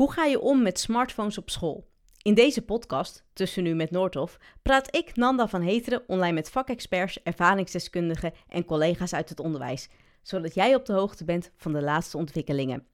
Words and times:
Hoe 0.00 0.12
ga 0.12 0.24
je 0.24 0.40
om 0.40 0.62
met 0.62 0.80
smartphones 0.80 1.38
op 1.38 1.50
school? 1.50 1.86
In 2.22 2.34
deze 2.34 2.62
podcast, 2.62 3.24
Tussen 3.32 3.62
Nu 3.62 3.74
met 3.74 3.90
Noordhof, 3.90 4.38
praat 4.62 4.96
ik, 4.96 5.16
Nanda 5.16 5.48
van 5.48 5.62
Heteren, 5.62 6.02
online 6.06 6.32
met 6.32 6.50
vakexperts, 6.50 7.22
ervaringsdeskundigen 7.22 8.32
en 8.48 8.64
collega's 8.64 9.12
uit 9.12 9.28
het 9.28 9.40
onderwijs, 9.40 9.88
zodat 10.22 10.54
jij 10.54 10.74
op 10.74 10.86
de 10.86 10.92
hoogte 10.92 11.24
bent 11.24 11.50
van 11.56 11.72
de 11.72 11.82
laatste 11.82 12.16
ontwikkelingen. 12.16 12.86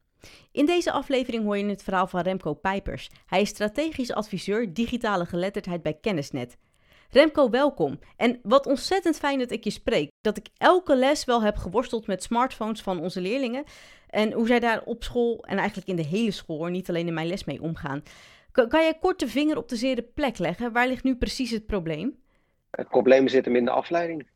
In 0.53 0.67
deze 0.67 0.93
aflevering 0.93 1.45
hoor 1.45 1.59
je 1.59 1.65
het 1.65 1.83
verhaal 1.83 2.07
van 2.07 2.21
Remco 2.21 2.55
Pijpers. 2.55 3.11
Hij 3.27 3.41
is 3.41 3.49
strategisch 3.49 4.13
adviseur 4.13 4.75
digitale 4.75 5.27
geletterdheid 5.27 5.83
bij 5.83 5.95
Kennisnet. 5.95 6.57
Remco, 7.11 7.51
welkom. 7.51 7.99
En 8.17 8.41
wat 8.43 8.67
ontzettend 8.67 9.19
fijn 9.19 9.39
dat 9.39 9.51
ik 9.51 9.65
je 9.65 9.71
spreek. 9.71 10.11
Dat 10.21 10.37
ik 10.37 10.49
elke 10.57 10.97
les 10.97 11.25
wel 11.25 11.43
heb 11.43 11.57
geworsteld 11.57 12.07
met 12.07 12.23
smartphones 12.23 12.83
van 12.83 13.01
onze 13.01 13.21
leerlingen. 13.21 13.65
En 14.11 14.33
hoe 14.33 14.47
zij 14.47 14.61
daar 14.61 14.83
op 14.85 15.05
school 15.05 15.45
en 15.45 15.59
eigenlijk 15.59 15.89
in 15.89 15.97
de 15.97 16.05
hele 16.05 16.31
school, 16.31 16.67
niet 16.67 16.89
alleen 16.89 17.07
in 17.07 17.15
mijn 17.15 17.27
les 17.27 17.45
mee 17.45 17.63
omgaan. 17.63 18.03
Kan, 18.53 18.69
jij 18.71 18.99
kort 19.01 19.19
de 19.19 19.29
vinger 19.29 19.57
op 19.57 19.69
de 19.69 19.77
zere 19.77 20.03
plek 20.03 20.39
leggen? 20.39 20.73
Waar 20.73 20.89
ligt 20.89 21.05
nu 21.05 21.17
precies 21.17 21.51
het 21.51 21.67
probleem? 21.67 22.19
Het 22.71 22.89
probleem 22.89 23.29
zit 23.29 23.45
hem 23.45 23.57
in 23.57 23.65
de 23.65 23.71
afleiding. 23.71 24.27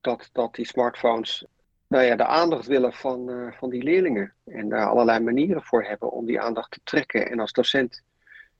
Dat, 0.00 0.28
dat 0.32 0.54
die 0.54 0.66
smartphones 0.66 1.44
nou 1.86 2.04
ja, 2.04 2.16
de 2.16 2.26
aandacht 2.26 2.66
willen 2.66 2.92
van, 2.92 3.30
uh, 3.30 3.52
van 3.52 3.70
die 3.70 3.82
leerlingen. 3.82 4.32
En 4.44 4.68
daar 4.68 4.86
allerlei 4.86 5.20
manieren 5.20 5.62
voor 5.62 5.84
hebben 5.84 6.10
om 6.10 6.26
die 6.26 6.40
aandacht 6.40 6.70
te 6.70 6.80
trekken. 6.84 7.30
En 7.30 7.40
als 7.40 7.52
docent 7.52 8.02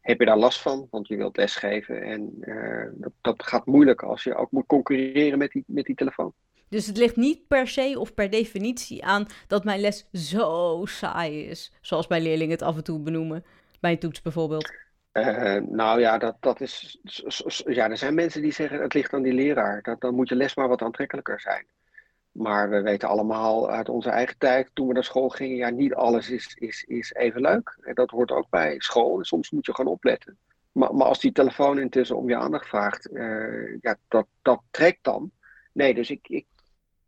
heb 0.07 0.19
je 0.19 0.27
daar 0.27 0.39
last 0.39 0.61
van, 0.61 0.87
want 0.91 1.09
je 1.09 1.17
wilt 1.17 1.37
lesgeven. 1.37 2.03
En 2.03 2.37
uh, 2.41 2.87
dat, 2.93 3.13
dat 3.21 3.43
gaat 3.43 3.67
moeilijk 3.67 4.03
als 4.03 4.25
je 4.25 4.35
ook 4.35 4.51
moet 4.51 4.67
concurreren 4.67 5.39
met 5.39 5.51
die, 5.51 5.65
met 5.67 5.85
die 5.85 5.95
telefoon. 5.95 6.33
Dus 6.69 6.87
het 6.87 6.97
ligt 6.97 7.17
niet 7.17 7.47
per 7.49 7.69
se 7.69 7.95
of 7.99 8.15
per 8.15 8.31
definitie 8.31 9.05
aan 9.05 9.27
dat 9.47 9.65
mijn 9.65 9.81
les 9.81 10.09
zo 10.13 10.83
saai 10.85 11.47
is. 11.47 11.73
Zoals 11.81 12.07
bij 12.07 12.21
leerlingen 12.21 12.53
het 12.55 12.63
af 12.63 12.77
en 12.77 12.85
toe 12.85 13.01
benoemen. 13.01 13.45
Bij 13.81 13.91
een 13.91 13.99
toets 13.99 14.23
bijvoorbeeld. 14.23 14.75
Uh, 15.13 15.57
nou 15.57 16.01
ja, 16.01 16.19
dat, 16.19 16.37
dat 16.41 16.61
is, 16.61 16.99
ja, 17.67 17.91
er 17.91 17.97
zijn 17.97 18.15
mensen 18.15 18.43
die 18.43 18.53
zeggen 18.53 18.83
het 18.83 18.95
ligt 18.95 19.13
aan 19.13 19.23
die 19.23 19.33
leraar. 19.33 19.83
Dat, 19.83 20.01
dan 20.01 20.15
moet 20.15 20.29
je 20.29 20.37
les 20.37 20.55
maar 20.55 20.69
wat 20.69 20.83
aantrekkelijker 20.83 21.41
zijn. 21.41 21.67
Maar 22.37 22.71
we 22.71 22.81
weten 22.81 23.09
allemaal 23.09 23.71
uit 23.71 23.89
onze 23.89 24.11
eigen 24.11 24.39
tijd, 24.39 24.71
toen 24.73 24.87
we 24.87 24.93
naar 24.93 25.05
school 25.05 25.29
gingen, 25.29 25.57
ja, 25.57 25.71
niet 25.71 25.95
alles 25.95 26.31
is, 26.31 26.55
is, 26.55 26.85
is 26.85 27.15
even 27.15 27.41
leuk. 27.41 27.79
En 27.81 27.95
dat 27.95 28.11
hoort 28.11 28.31
ook 28.31 28.49
bij 28.51 28.75
school. 28.79 29.25
Soms 29.25 29.51
moet 29.51 29.67
je 29.67 29.75
gewoon 29.75 29.93
opletten. 29.93 30.39
Maar, 30.73 30.95
maar 30.95 31.07
als 31.07 31.21
die 31.21 31.33
telefoon 31.33 31.79
intussen 31.79 32.17
om 32.17 32.29
je 32.29 32.37
aandacht 32.37 32.69
vraagt, 32.69 33.11
uh, 33.13 33.81
ja, 33.81 33.97
dat, 34.09 34.27
dat 34.43 34.63
trekt 34.71 35.05
dan. 35.05 35.31
Nee, 35.73 35.95
dus 35.95 36.11
ik, 36.11 36.29
ik, 36.29 36.47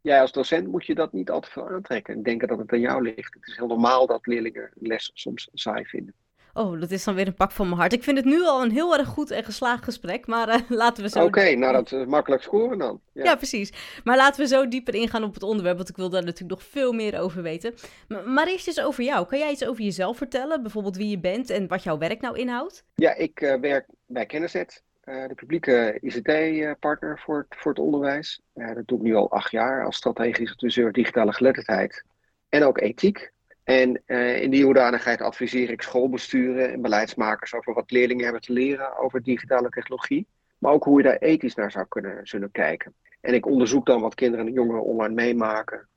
jij 0.00 0.20
als 0.20 0.32
docent 0.32 0.66
moet 0.66 0.86
je 0.86 0.94
dat 0.94 1.12
niet 1.12 1.30
altijd 1.30 1.52
veel 1.52 1.68
aantrekken. 1.68 2.14
En 2.14 2.22
denken 2.22 2.48
dat 2.48 2.58
het 2.58 2.72
aan 2.72 2.80
jou 2.80 3.02
ligt. 3.02 3.34
Het 3.34 3.46
is 3.46 3.56
heel 3.56 3.66
normaal 3.66 4.06
dat 4.06 4.26
leerlingen 4.26 4.70
les 4.74 5.10
soms 5.14 5.48
saai 5.52 5.84
vinden. 5.84 6.14
Oh, 6.58 6.80
dat 6.80 6.90
is 6.90 7.04
dan 7.04 7.14
weer 7.14 7.26
een 7.26 7.34
pak 7.34 7.52
van 7.52 7.66
mijn 7.66 7.80
hart. 7.80 7.92
Ik 7.92 8.02
vind 8.02 8.16
het 8.16 8.26
nu 8.26 8.44
al 8.44 8.62
een 8.62 8.70
heel 8.70 8.96
erg 8.98 9.08
goed 9.08 9.30
en 9.30 9.44
geslaagd 9.44 9.84
gesprek, 9.84 10.26
maar 10.26 10.48
uh, 10.48 10.56
laten 10.78 11.02
we 11.02 11.08
zo... 11.08 11.24
Oké, 11.24 11.54
nou 11.54 11.72
dat 11.72 11.92
is 11.92 12.06
makkelijk 12.06 12.42
scoren 12.42 12.78
dan. 12.78 13.00
Ja. 13.12 13.24
ja. 13.24 13.36
precies. 13.36 14.00
Maar 14.04 14.16
laten 14.16 14.40
we 14.40 14.48
zo 14.48 14.68
dieper 14.68 14.94
ingaan 14.94 15.24
op 15.24 15.34
het 15.34 15.42
onderwerp, 15.42 15.76
want 15.76 15.88
ik 15.88 15.96
wil 15.96 16.10
daar 16.10 16.24
natuurlijk 16.24 16.60
nog 16.60 16.68
veel 16.70 16.92
meer 16.92 17.20
over 17.20 17.42
weten. 17.42 17.74
Maar, 18.08 18.28
maar 18.28 18.46
eerst 18.46 18.66
eens 18.66 18.80
over 18.80 19.04
jou. 19.04 19.26
Kan 19.26 19.38
jij 19.38 19.50
iets 19.50 19.66
over 19.66 19.82
jezelf 19.82 20.16
vertellen? 20.16 20.62
Bijvoorbeeld 20.62 20.96
wie 20.96 21.08
je 21.08 21.18
bent 21.18 21.50
en 21.50 21.68
wat 21.68 21.82
jouw 21.82 21.98
werk 21.98 22.20
nou 22.20 22.38
inhoudt? 22.38 22.84
Ja, 22.94 23.14
ik 23.14 23.40
uh, 23.40 23.54
werk 23.54 23.86
bij 24.06 24.26
Kenniset, 24.26 24.82
uh, 25.04 25.28
de 25.28 25.34
publieke 25.34 25.98
ICT-partner 26.00 27.18
voor, 27.18 27.46
voor 27.48 27.72
het 27.72 27.80
onderwijs. 27.80 28.42
dat 28.54 28.86
doe 28.86 28.98
ik 28.98 29.04
nu 29.04 29.14
al 29.14 29.30
acht 29.30 29.50
jaar 29.50 29.84
als 29.84 29.96
strategisch 29.96 30.50
adviseur 30.50 30.92
digitale 30.92 31.32
geletterdheid 31.32 32.04
en 32.48 32.62
ook 32.64 32.80
ethiek. 32.80 33.32
En 33.68 34.02
uh, 34.06 34.42
in 34.42 34.50
die 34.50 34.64
hoedanigheid 34.64 35.20
adviseer 35.20 35.70
ik 35.70 35.82
schoolbesturen 35.82 36.72
en 36.72 36.80
beleidsmakers 36.80 37.54
over 37.54 37.74
wat 37.74 37.90
leerlingen 37.90 38.24
hebben 38.24 38.42
te 38.42 38.52
leren 38.52 38.98
over 38.98 39.22
digitale 39.22 39.68
technologie. 39.68 40.26
Maar 40.58 40.72
ook 40.72 40.84
hoe 40.84 41.02
je 41.02 41.08
daar 41.08 41.16
ethisch 41.16 41.54
naar 41.54 41.70
zou 41.70 41.86
kunnen 41.88 42.26
zullen 42.26 42.50
kijken. 42.50 42.94
En 43.20 43.34
ik 43.34 43.46
onderzoek 43.46 43.86
dan 43.86 44.00
wat 44.00 44.14
kinderen 44.14 44.46
en 44.46 44.52
jongeren 44.52 44.84
online 44.84 45.14
meemaken. 45.14 45.88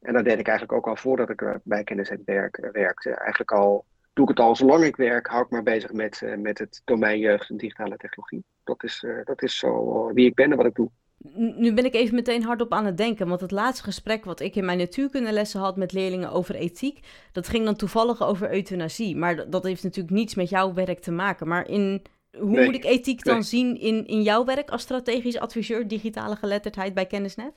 En 0.00 0.12
dat 0.12 0.24
deed 0.24 0.38
ik 0.38 0.48
eigenlijk 0.48 0.78
ook 0.78 0.86
al 0.86 0.96
voordat 0.96 1.30
ik 1.30 1.58
bij 1.62 1.84
Kennis 1.84 2.10
en 2.10 2.22
Werk 2.24 2.68
werkte. 2.72 3.10
Eigenlijk 3.10 3.52
al 3.52 3.84
doe 4.12 4.24
ik 4.24 4.36
het 4.36 4.46
al 4.46 4.56
zolang 4.56 4.84
ik 4.84 4.96
werk, 4.96 5.26
hou 5.26 5.44
ik 5.44 5.50
maar 5.50 5.62
bezig 5.62 5.92
met, 5.92 6.22
met 6.36 6.58
het 6.58 6.82
domein 6.84 7.18
jeugd 7.18 7.50
en 7.50 7.56
digitale 7.56 7.96
technologie. 7.96 8.44
Dat 8.64 8.84
is, 8.84 9.04
dat 9.24 9.42
is 9.42 9.58
zo 9.58 10.04
wie 10.12 10.26
ik 10.26 10.34
ben 10.34 10.50
en 10.50 10.56
wat 10.56 10.66
ik 10.66 10.74
doe. 10.74 10.90
Nu 11.34 11.72
ben 11.74 11.84
ik 11.84 11.94
even 11.94 12.14
meteen 12.14 12.42
hardop 12.42 12.72
aan 12.72 12.84
het 12.84 12.96
denken, 12.96 13.28
want 13.28 13.40
het 13.40 13.50
laatste 13.50 13.84
gesprek 13.84 14.24
wat 14.24 14.40
ik 14.40 14.56
in 14.56 14.64
mijn 14.64 14.78
natuurkundelessen 14.78 15.60
had 15.60 15.76
met 15.76 15.92
leerlingen 15.92 16.30
over 16.30 16.54
ethiek, 16.54 17.00
dat 17.32 17.48
ging 17.48 17.64
dan 17.64 17.76
toevallig 17.76 18.22
over 18.22 18.52
euthanasie. 18.52 19.16
Maar 19.16 19.50
dat 19.50 19.64
heeft 19.64 19.82
natuurlijk 19.82 20.14
niets 20.14 20.34
met 20.34 20.48
jouw 20.48 20.74
werk 20.74 21.00
te 21.00 21.10
maken. 21.10 21.48
Maar 21.48 21.68
in, 21.68 22.02
hoe 22.38 22.50
nee, 22.50 22.64
moet 22.64 22.74
ik 22.74 22.84
ethiek 22.84 23.24
dan 23.24 23.44
zien 23.44 23.80
in, 23.80 24.06
in 24.06 24.22
jouw 24.22 24.44
werk 24.44 24.70
als 24.70 24.82
strategisch 24.82 25.38
adviseur 25.38 25.88
digitale 25.88 26.36
geletterdheid 26.36 26.94
bij 26.94 27.06
Kennisnet? 27.06 27.52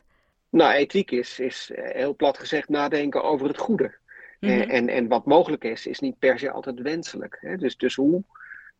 Nou, 0.49 0.73
ethiek 0.73 1.11
is, 1.11 1.39
is 1.39 1.71
heel 1.73 2.15
plat 2.15 2.37
gezegd 2.37 2.69
nadenken 2.69 3.23
over 3.23 3.47
het 3.47 3.57
goede. 3.57 3.97
Mm 4.39 4.49
-hmm. 4.49 4.69
en, 4.69 4.89
en 4.89 5.07
wat 5.07 5.25
mogelijk 5.25 5.63
is, 5.63 5.87
is 5.87 5.99
niet 5.99 6.19
per 6.19 6.39
se 6.39 6.51
altijd 6.51 6.79
wenselijk. 6.79 7.37
Hè? 7.41 7.57
Dus, 7.57 7.77
dus 7.77 7.95
hoe 7.95 8.23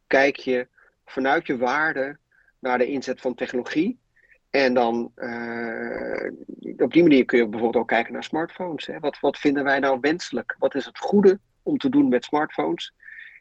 kijk 0.07 0.35
je 0.35 0.68
vanuit 1.06 1.47
je 1.47 1.57
waarde 1.57 2.18
naar 2.59 2.78
de 2.78 2.88
inzet 2.88 3.22
van 3.22 3.35
technologie? 3.35 4.00
En 4.49 4.73
dan 4.73 5.11
uh, 5.15 6.31
op 6.77 6.93
die 6.93 7.01
manier 7.01 7.25
kun 7.25 7.37
je 7.37 7.47
bijvoorbeeld 7.47 7.83
ook 7.83 7.87
kijken 7.87 8.13
naar 8.13 8.23
smartphones. 8.23 8.85
Hè. 8.85 8.99
Wat, 8.99 9.19
wat 9.19 9.37
vinden 9.37 9.63
wij 9.63 9.79
nou 9.79 9.97
wenselijk? 10.01 10.55
Wat 10.59 10.75
is 10.75 10.85
het 10.85 10.97
goede 10.97 11.39
om 11.63 11.77
te 11.77 11.89
doen 11.89 12.09
met 12.09 12.23
smartphones? 12.23 12.93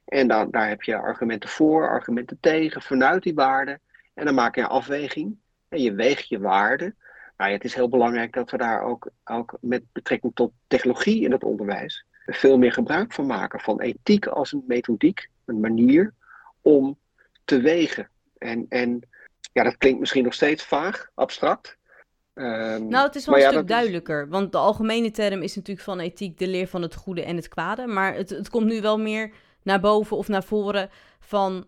En 0.04 0.28
dan, 0.28 0.50
daar 0.50 0.68
heb 0.68 0.82
je 0.82 0.96
argumenten 0.96 1.48
voor, 1.48 1.88
argumenten 1.88 2.38
tegen, 2.40 2.82
vanuit 2.82 3.22
die 3.22 3.34
waarden. 3.34 3.80
En 4.14 4.24
dan 4.24 4.34
maak 4.34 4.54
je 4.54 4.60
een 4.60 4.66
afweging. 4.66 5.36
En 5.68 5.82
je 5.82 5.92
weegt 5.92 6.28
je 6.28 6.38
waarden. 6.38 6.96
Maar 7.36 7.50
het 7.50 7.64
is 7.64 7.74
heel 7.74 7.88
belangrijk 7.88 8.32
dat 8.32 8.50
we 8.50 8.56
daar 8.56 8.82
ook, 8.82 9.10
ook 9.24 9.58
met 9.60 9.82
betrekking 9.92 10.34
tot 10.34 10.52
technologie 10.66 11.22
in 11.22 11.32
het 11.32 11.44
onderwijs 11.44 12.06
veel 12.34 12.58
meer 12.58 12.72
gebruik 12.72 13.12
van 13.12 13.26
maken. 13.26 13.60
Van 13.60 13.80
ethiek 13.80 14.26
als 14.26 14.52
een 14.52 14.64
methodiek, 14.66 15.28
een 15.44 15.60
manier 15.60 16.14
om 16.60 16.98
te 17.44 17.60
wegen. 17.60 18.08
En, 18.38 18.66
en 18.68 19.08
ja, 19.58 19.64
dat 19.64 19.76
klinkt 19.76 20.00
misschien 20.00 20.24
nog 20.24 20.34
steeds 20.34 20.64
vaag, 20.64 21.10
abstract. 21.14 21.76
Um, 22.34 22.88
nou, 22.88 23.06
het 23.06 23.14
is 23.14 23.26
wel 23.26 23.34
een 23.34 23.40
ja, 23.40 23.50
stuk 23.50 23.68
duidelijker. 23.68 24.22
Is... 24.22 24.28
Want 24.28 24.52
de 24.52 24.58
algemene 24.58 25.10
term 25.10 25.42
is 25.42 25.56
natuurlijk 25.56 25.86
van 25.86 26.00
ethiek 26.00 26.38
de 26.38 26.48
leer 26.48 26.68
van 26.68 26.82
het 26.82 26.94
goede 26.94 27.22
en 27.22 27.36
het 27.36 27.48
kwade. 27.48 27.86
Maar 27.86 28.14
het, 28.14 28.30
het 28.30 28.50
komt 28.50 28.66
nu 28.66 28.80
wel 28.80 28.98
meer 28.98 29.30
naar 29.62 29.80
boven 29.80 30.16
of 30.16 30.28
naar 30.28 30.44
voren 30.44 30.90
van 31.20 31.66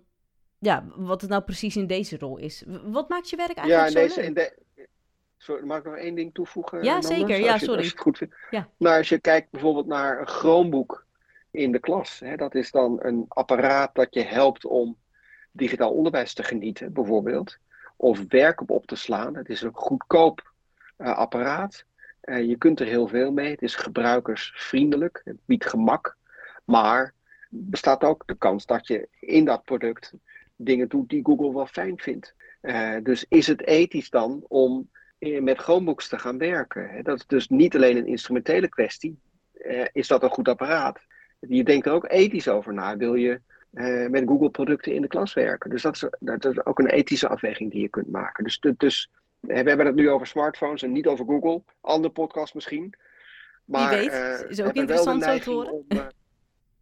ja, 0.58 0.84
wat 0.96 1.20
het 1.20 1.30
nou 1.30 1.42
precies 1.42 1.76
in 1.76 1.86
deze 1.86 2.18
rol 2.18 2.36
is. 2.36 2.64
Wat 2.84 3.08
maakt 3.08 3.30
je 3.30 3.36
werk 3.36 3.56
eigenlijk 3.56 3.92
ja, 3.92 4.00
in 4.00 4.06
deze, 4.08 4.22
in 4.22 4.34
de... 4.34 4.58
Sorry, 5.36 5.64
mag 5.64 5.78
ik 5.78 5.84
nog 5.84 5.96
één 5.96 6.14
ding 6.14 6.34
toevoegen? 6.34 6.82
Ja, 6.82 7.02
zeker. 7.02 7.40
Ja, 7.40 7.54
je, 7.54 7.58
sorry. 7.58 7.82
Als 7.82 7.92
goed. 7.96 8.26
Ja. 8.50 8.68
Nou, 8.76 8.98
als 8.98 9.08
je 9.08 9.18
kijkt 9.18 9.50
bijvoorbeeld 9.50 9.86
naar 9.86 10.20
een 10.20 10.28
Chromebook 10.28 11.06
in 11.50 11.72
de 11.72 11.78
klas. 11.78 12.20
Hè, 12.20 12.36
dat 12.36 12.54
is 12.54 12.70
dan 12.70 12.98
een 13.02 13.24
apparaat 13.28 13.94
dat 13.94 14.14
je 14.14 14.22
helpt 14.22 14.64
om 14.64 14.96
digitaal 15.52 15.92
onderwijs 15.92 16.34
te 16.34 16.42
genieten, 16.42 16.92
bijvoorbeeld 16.92 17.58
of 18.00 18.24
werk 18.28 18.60
op 18.60 18.70
op 18.70 18.86
te 18.86 18.96
slaan. 18.96 19.36
Het 19.36 19.48
is 19.48 19.62
een 19.62 19.74
goedkoop 19.74 20.52
uh, 20.98 21.16
apparaat. 21.16 21.84
Uh, 22.24 22.48
je 22.48 22.56
kunt 22.56 22.80
er 22.80 22.86
heel 22.86 23.08
veel 23.08 23.32
mee. 23.32 23.50
Het 23.50 23.62
is 23.62 23.74
gebruikersvriendelijk. 23.74 25.20
Het 25.24 25.36
biedt 25.44 25.66
gemak. 25.66 26.16
Maar 26.64 27.14
bestaat 27.48 28.04
ook 28.04 28.26
de 28.26 28.36
kans 28.36 28.66
dat 28.66 28.86
je 28.86 29.08
in 29.20 29.44
dat 29.44 29.64
product 29.64 30.12
dingen 30.56 30.88
doet 30.88 31.08
die 31.08 31.24
Google 31.24 31.54
wel 31.54 31.66
fijn 31.66 31.98
vindt. 31.98 32.34
Uh, 32.62 32.96
dus 33.02 33.24
is 33.28 33.46
het 33.46 33.66
ethisch 33.66 34.10
dan 34.10 34.44
om 34.48 34.90
met 35.18 35.58
Chromebooks 35.58 36.08
te 36.08 36.18
gaan 36.18 36.38
werken? 36.38 37.04
Dat 37.04 37.18
is 37.18 37.26
dus 37.26 37.48
niet 37.48 37.74
alleen 37.74 37.96
een 37.96 38.06
instrumentele 38.06 38.68
kwestie. 38.68 39.18
is 39.92 40.08
dat 40.08 40.22
een 40.22 40.30
goed 40.30 40.48
apparaat? 40.48 41.00
Je 41.40 41.64
denkt 41.64 41.86
er 41.86 41.92
ook 41.92 42.08
ethisch 42.08 42.48
over 42.48 42.74
na. 42.74 42.96
Wil 42.96 43.14
je 43.14 43.40
uh, 43.72 44.08
met 44.08 44.28
Google-producten 44.28 44.94
in 44.94 45.02
de 45.02 45.08
klas 45.08 45.34
werken. 45.34 45.70
Dus 45.70 45.82
dat 45.82 45.94
is, 45.94 46.08
dat 46.18 46.44
is 46.44 46.64
ook 46.64 46.78
een 46.78 46.86
ethische 46.86 47.28
afweging 47.28 47.70
die 47.70 47.80
je 47.80 47.88
kunt 47.88 48.10
maken. 48.10 48.44
Dus, 48.44 48.60
dus 48.76 49.10
we 49.40 49.52
hebben 49.52 49.86
het 49.86 49.94
nu 49.94 50.10
over 50.10 50.26
smartphones 50.26 50.82
en 50.82 50.92
niet 50.92 51.06
over 51.06 51.24
Google. 51.24 51.62
Andere 51.80 52.12
podcast 52.12 52.54
misschien. 52.54 52.94
Maar, 53.64 53.88
Wie 53.88 53.98
weet, 53.98 54.42
uh, 54.42 54.50
is 54.50 54.62
ook 54.62 54.72
interessant 54.72 55.24
zo 55.24 55.38
te 55.38 55.50
horen. 55.50 55.72
Om, 55.72 55.84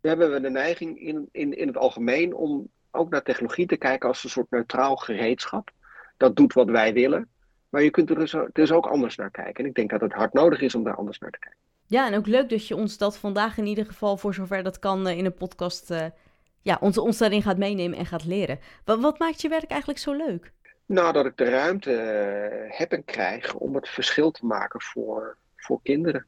we 0.00 0.08
hebben 0.08 0.42
de 0.42 0.50
neiging 0.50 1.00
in, 1.00 1.28
in, 1.32 1.56
in 1.56 1.66
het 1.66 1.76
algemeen 1.76 2.34
om 2.34 2.68
ook 2.90 3.10
naar 3.10 3.22
technologie 3.22 3.66
te 3.66 3.76
kijken 3.76 4.08
als 4.08 4.24
een 4.24 4.30
soort 4.30 4.50
neutraal 4.50 4.96
gereedschap. 4.96 5.70
Dat 6.16 6.36
doet 6.36 6.52
wat 6.52 6.70
wij 6.70 6.92
willen. 6.92 7.28
Maar 7.68 7.82
je 7.82 7.90
kunt 7.90 8.10
er 8.10 8.18
dus, 8.18 8.34
dus 8.52 8.72
ook 8.72 8.86
anders 8.86 9.16
naar 9.16 9.30
kijken. 9.30 9.64
En 9.64 9.70
ik 9.70 9.76
denk 9.76 9.90
dat 9.90 10.00
het 10.00 10.12
hard 10.12 10.32
nodig 10.32 10.60
is 10.60 10.74
om 10.74 10.84
daar 10.84 10.96
anders 10.96 11.18
naar 11.18 11.30
te 11.30 11.38
kijken. 11.38 11.58
Ja, 11.86 12.06
en 12.06 12.14
ook 12.14 12.26
leuk 12.26 12.48
dat 12.48 12.66
je 12.66 12.76
ons 12.76 12.98
dat 12.98 13.18
vandaag 13.18 13.58
in 13.58 13.66
ieder 13.66 13.86
geval, 13.86 14.16
voor 14.16 14.34
zover 14.34 14.62
dat 14.62 14.78
kan, 14.78 15.08
in 15.08 15.24
een 15.24 15.34
podcast 15.34 15.90
ja, 16.68 16.78
ons, 16.80 16.98
ons 16.98 17.18
daarin 17.18 17.42
gaat 17.42 17.58
meenemen 17.58 17.98
en 17.98 18.06
gaat 18.06 18.24
leren. 18.24 18.58
Wat, 18.84 19.00
wat 19.00 19.18
maakt 19.18 19.40
je 19.40 19.48
werk 19.48 19.70
eigenlijk 19.70 20.00
zo 20.00 20.12
leuk? 20.12 20.52
Nou, 20.86 21.12
dat 21.12 21.26
ik 21.26 21.36
de 21.36 21.44
ruimte 21.44 21.90
heb 22.68 22.92
en 22.92 23.04
krijg 23.04 23.54
om 23.54 23.74
het 23.74 23.88
verschil 23.88 24.30
te 24.30 24.46
maken 24.46 24.82
voor, 24.82 25.36
voor 25.56 25.80
kinderen, 25.82 26.26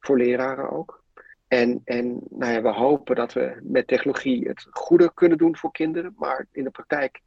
voor 0.00 0.16
leraren 0.16 0.70
ook. 0.70 1.02
En, 1.48 1.80
en 1.84 2.20
nou 2.30 2.52
ja, 2.52 2.62
we 2.62 2.68
hopen 2.68 3.16
dat 3.16 3.32
we 3.32 3.58
met 3.62 3.86
technologie 3.86 4.48
het 4.48 4.66
goede 4.70 5.14
kunnen 5.14 5.38
doen 5.38 5.56
voor 5.56 5.72
kinderen. 5.72 6.14
Maar 6.16 6.46
in 6.52 6.64
de 6.64 6.70
praktijk 6.70 7.20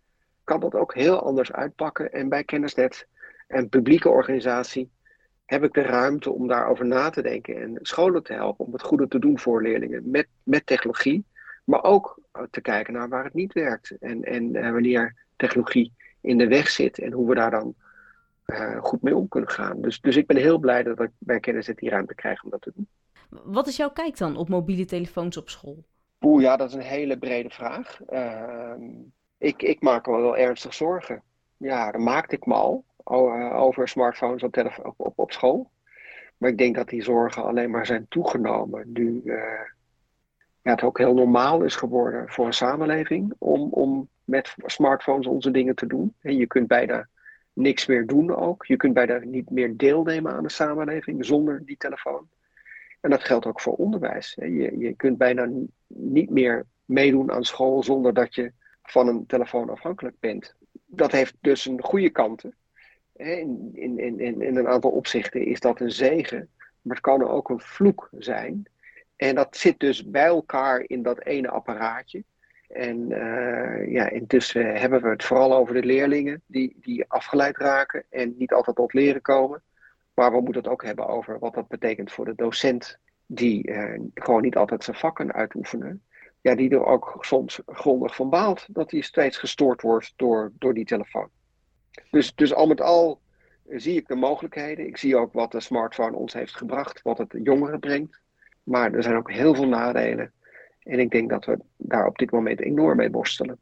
kan 0.43 0.59
dat 0.59 0.75
ook 0.75 0.93
heel 0.93 1.23
anders 1.23 1.51
uitpakken. 1.51 2.11
En 2.11 2.29
bij 2.29 2.43
Kennisnet 2.43 3.07
en 3.47 3.69
publieke 3.69 4.09
organisatie 4.09 4.91
heb 5.45 5.63
ik 5.63 5.73
de 5.73 5.81
ruimte 5.81 6.31
om 6.31 6.47
daarover 6.47 6.85
na 6.85 7.09
te 7.09 7.21
denken 7.21 7.61
en 7.61 7.79
scholen 7.81 8.23
te 8.23 8.33
helpen 8.33 8.65
om 8.65 8.73
het 8.73 8.81
goede 8.81 9.07
te 9.07 9.19
doen 9.19 9.39
voor 9.39 9.61
leerlingen 9.61 10.09
met, 10.09 10.27
met 10.43 10.65
technologie. 10.65 11.25
Maar 11.63 11.83
ook 11.83 12.19
te 12.49 12.61
kijken 12.61 12.93
naar 12.93 13.09
waar 13.09 13.23
het 13.23 13.33
niet 13.33 13.53
werkt 13.53 13.97
en, 13.99 14.23
en 14.23 14.55
uh, 14.55 14.71
wanneer 14.71 15.15
technologie 15.35 15.93
in 16.21 16.37
de 16.37 16.47
weg 16.47 16.69
zit 16.69 16.99
en 16.99 17.11
hoe 17.11 17.29
we 17.29 17.35
daar 17.35 17.51
dan 17.51 17.75
uh, 18.45 18.77
goed 18.81 19.01
mee 19.01 19.15
om 19.15 19.27
kunnen 19.27 19.49
gaan. 19.49 19.81
Dus, 19.81 20.01
dus 20.01 20.15
ik 20.15 20.27
ben 20.27 20.37
heel 20.37 20.57
blij 20.57 20.83
dat 20.83 20.99
ik 20.99 21.11
bij 21.17 21.39
Kennisnet 21.39 21.77
die 21.77 21.89
ruimte 21.89 22.15
krijg 22.15 22.43
om 22.43 22.49
dat 22.49 22.61
te 22.61 22.71
doen. 22.75 22.87
Wat 23.43 23.67
is 23.67 23.75
jouw 23.75 23.89
kijk 23.89 24.17
dan 24.17 24.37
op 24.37 24.49
mobiele 24.49 24.85
telefoons 24.85 25.37
op 25.37 25.49
school? 25.49 25.85
Oeh, 26.21 26.41
ja, 26.41 26.57
dat 26.57 26.69
is 26.69 26.75
een 26.75 26.81
hele 26.81 27.17
brede 27.17 27.49
vraag. 27.49 27.99
Uh, 28.09 28.73
ik, 29.37 29.61
ik 29.61 29.81
maak 29.81 30.07
me 30.07 30.21
wel 30.21 30.37
ernstig 30.37 30.73
zorgen. 30.73 31.23
Ja, 31.57 31.91
dat 31.91 32.01
maakte 32.01 32.35
ik 32.35 32.45
me 32.45 32.53
al 32.53 32.85
uh, 33.11 33.55
over 33.55 33.87
smartphones 33.87 34.43
op, 34.43 34.57
op, 34.83 34.93
op, 34.97 35.13
op, 35.15 35.31
school. 35.31 35.71
Maar 36.37 36.49
ik 36.49 36.57
denk 36.57 36.75
dat 36.75 36.89
die 36.89 37.03
zorgen 37.03 37.43
alleen 37.43 37.69
maar 37.69 37.85
zijn 37.85 38.05
toegenomen 38.09 38.91
nu 38.91 39.21
uh, 39.23 39.61
ja, 40.65 40.71
het 40.71 40.83
ook 40.83 40.97
heel 40.97 41.13
normaal 41.13 41.63
is 41.63 41.75
geworden 41.75 42.29
voor 42.29 42.45
een 42.45 42.53
samenleving 42.53 43.33
om, 43.37 43.69
om 43.71 44.09
met 44.23 44.53
smartphones 44.57 45.27
onze 45.27 45.51
dingen 45.51 45.75
te 45.75 45.87
doen. 45.87 46.13
En 46.21 46.37
je 46.37 46.47
kunt 46.47 46.67
bijna 46.67 47.07
niks 47.53 47.85
meer 47.85 48.07
doen 48.07 48.35
ook. 48.35 48.65
Je 48.65 48.75
kunt 48.75 48.93
bijna 48.93 49.17
niet 49.17 49.49
meer 49.49 49.77
deelnemen 49.77 50.33
aan 50.33 50.43
de 50.43 50.49
samenleving 50.49 51.25
zonder 51.25 51.65
die 51.65 51.77
telefoon. 51.77 52.27
En 53.01 53.09
dat 53.09 53.23
geldt 53.23 53.45
ook 53.45 53.61
voor 53.61 53.73
onderwijs. 53.73 54.33
Je, 54.35 54.77
je 54.77 54.93
kunt 54.93 55.17
bijna 55.17 55.49
niet 55.87 56.29
meer 56.29 56.65
meedoen 56.85 57.31
aan 57.31 57.43
school 57.43 57.83
zonder 57.83 58.13
dat 58.13 58.35
je 58.35 58.51
van 58.83 59.07
een 59.07 59.25
telefoon 59.25 59.69
afhankelijk 59.69 60.15
bent. 60.19 60.55
Dat 60.85 61.11
heeft 61.11 61.35
dus 61.41 61.65
een 61.65 61.83
goede 61.83 62.09
kanten. 62.09 62.55
In, 63.15 63.69
in, 63.73 63.99
in, 63.99 64.41
in 64.41 64.55
een 64.55 64.67
aantal 64.67 64.91
opzichten 64.91 65.45
is 65.45 65.59
dat 65.59 65.79
een 65.79 65.91
zegen, 65.91 66.49
maar 66.81 66.95
het 66.95 67.05
kan 67.05 67.27
ook 67.27 67.49
een 67.49 67.59
vloek 67.59 68.09
zijn. 68.17 68.67
En 69.15 69.35
dat 69.35 69.57
zit 69.57 69.79
dus 69.79 70.09
bij 70.09 70.25
elkaar 70.25 70.83
in 70.87 71.03
dat 71.03 71.21
ene 71.23 71.49
apparaatje. 71.49 72.23
En 72.67 73.11
uh, 73.11 73.91
ja, 73.91 74.09
intussen 74.09 74.75
hebben 74.75 75.01
we 75.01 75.09
het 75.09 75.23
vooral 75.23 75.55
over 75.55 75.73
de 75.73 75.83
leerlingen 75.83 76.41
die, 76.45 76.77
die 76.81 77.05
afgeleid 77.07 77.57
raken 77.57 78.03
en 78.09 78.35
niet 78.37 78.53
altijd 78.53 78.75
tot 78.75 78.93
leren 78.93 79.21
komen. 79.21 79.61
Maar 80.13 80.31
we 80.31 80.41
moeten 80.41 80.61
het 80.61 80.71
ook 80.71 80.83
hebben 80.83 81.07
over 81.07 81.39
wat 81.39 81.53
dat 81.53 81.67
betekent 81.67 82.11
voor 82.11 82.25
de 82.25 82.35
docent, 82.35 82.99
die 83.25 83.67
uh, 83.67 83.99
gewoon 84.13 84.41
niet 84.41 84.55
altijd 84.55 84.83
zijn 84.83 84.97
vakken 84.97 85.33
uitoefenen. 85.33 86.03
Ja, 86.41 86.55
die 86.55 86.69
er 86.69 86.85
ook 86.85 87.17
soms 87.19 87.61
grondig 87.65 88.15
van 88.15 88.29
baalt 88.29 88.65
dat 88.69 88.91
hij 88.91 89.01
steeds 89.01 89.37
gestoord 89.37 89.81
wordt 89.81 90.13
door, 90.15 90.51
door 90.57 90.73
die 90.73 90.85
telefoon. 90.85 91.29
Dus, 92.11 92.35
dus 92.35 92.53
al 92.53 92.67
met 92.67 92.81
al 92.81 93.21
zie 93.67 93.97
ik 93.97 94.07
de 94.07 94.15
mogelijkheden. 94.15 94.87
Ik 94.87 94.97
zie 94.97 95.17
ook 95.17 95.33
wat 95.33 95.51
de 95.51 95.59
smartphone 95.59 96.17
ons 96.17 96.33
heeft 96.33 96.55
gebracht, 96.55 97.01
wat 97.01 97.17
het 97.17 97.35
jongeren 97.43 97.79
brengt. 97.79 98.21
Maar 98.65 98.93
er 98.93 99.03
zijn 99.03 99.15
ook 99.15 99.31
heel 99.31 99.55
veel 99.55 99.67
nadelen. 99.67 100.31
En 100.83 100.99
ik 100.99 101.11
denk 101.11 101.29
dat 101.29 101.45
we 101.45 101.59
daar 101.77 102.05
op 102.07 102.17
dit 102.17 102.31
moment 102.31 102.61
enorm 102.61 102.97
mee 102.97 103.11
worstelen. 103.11 103.57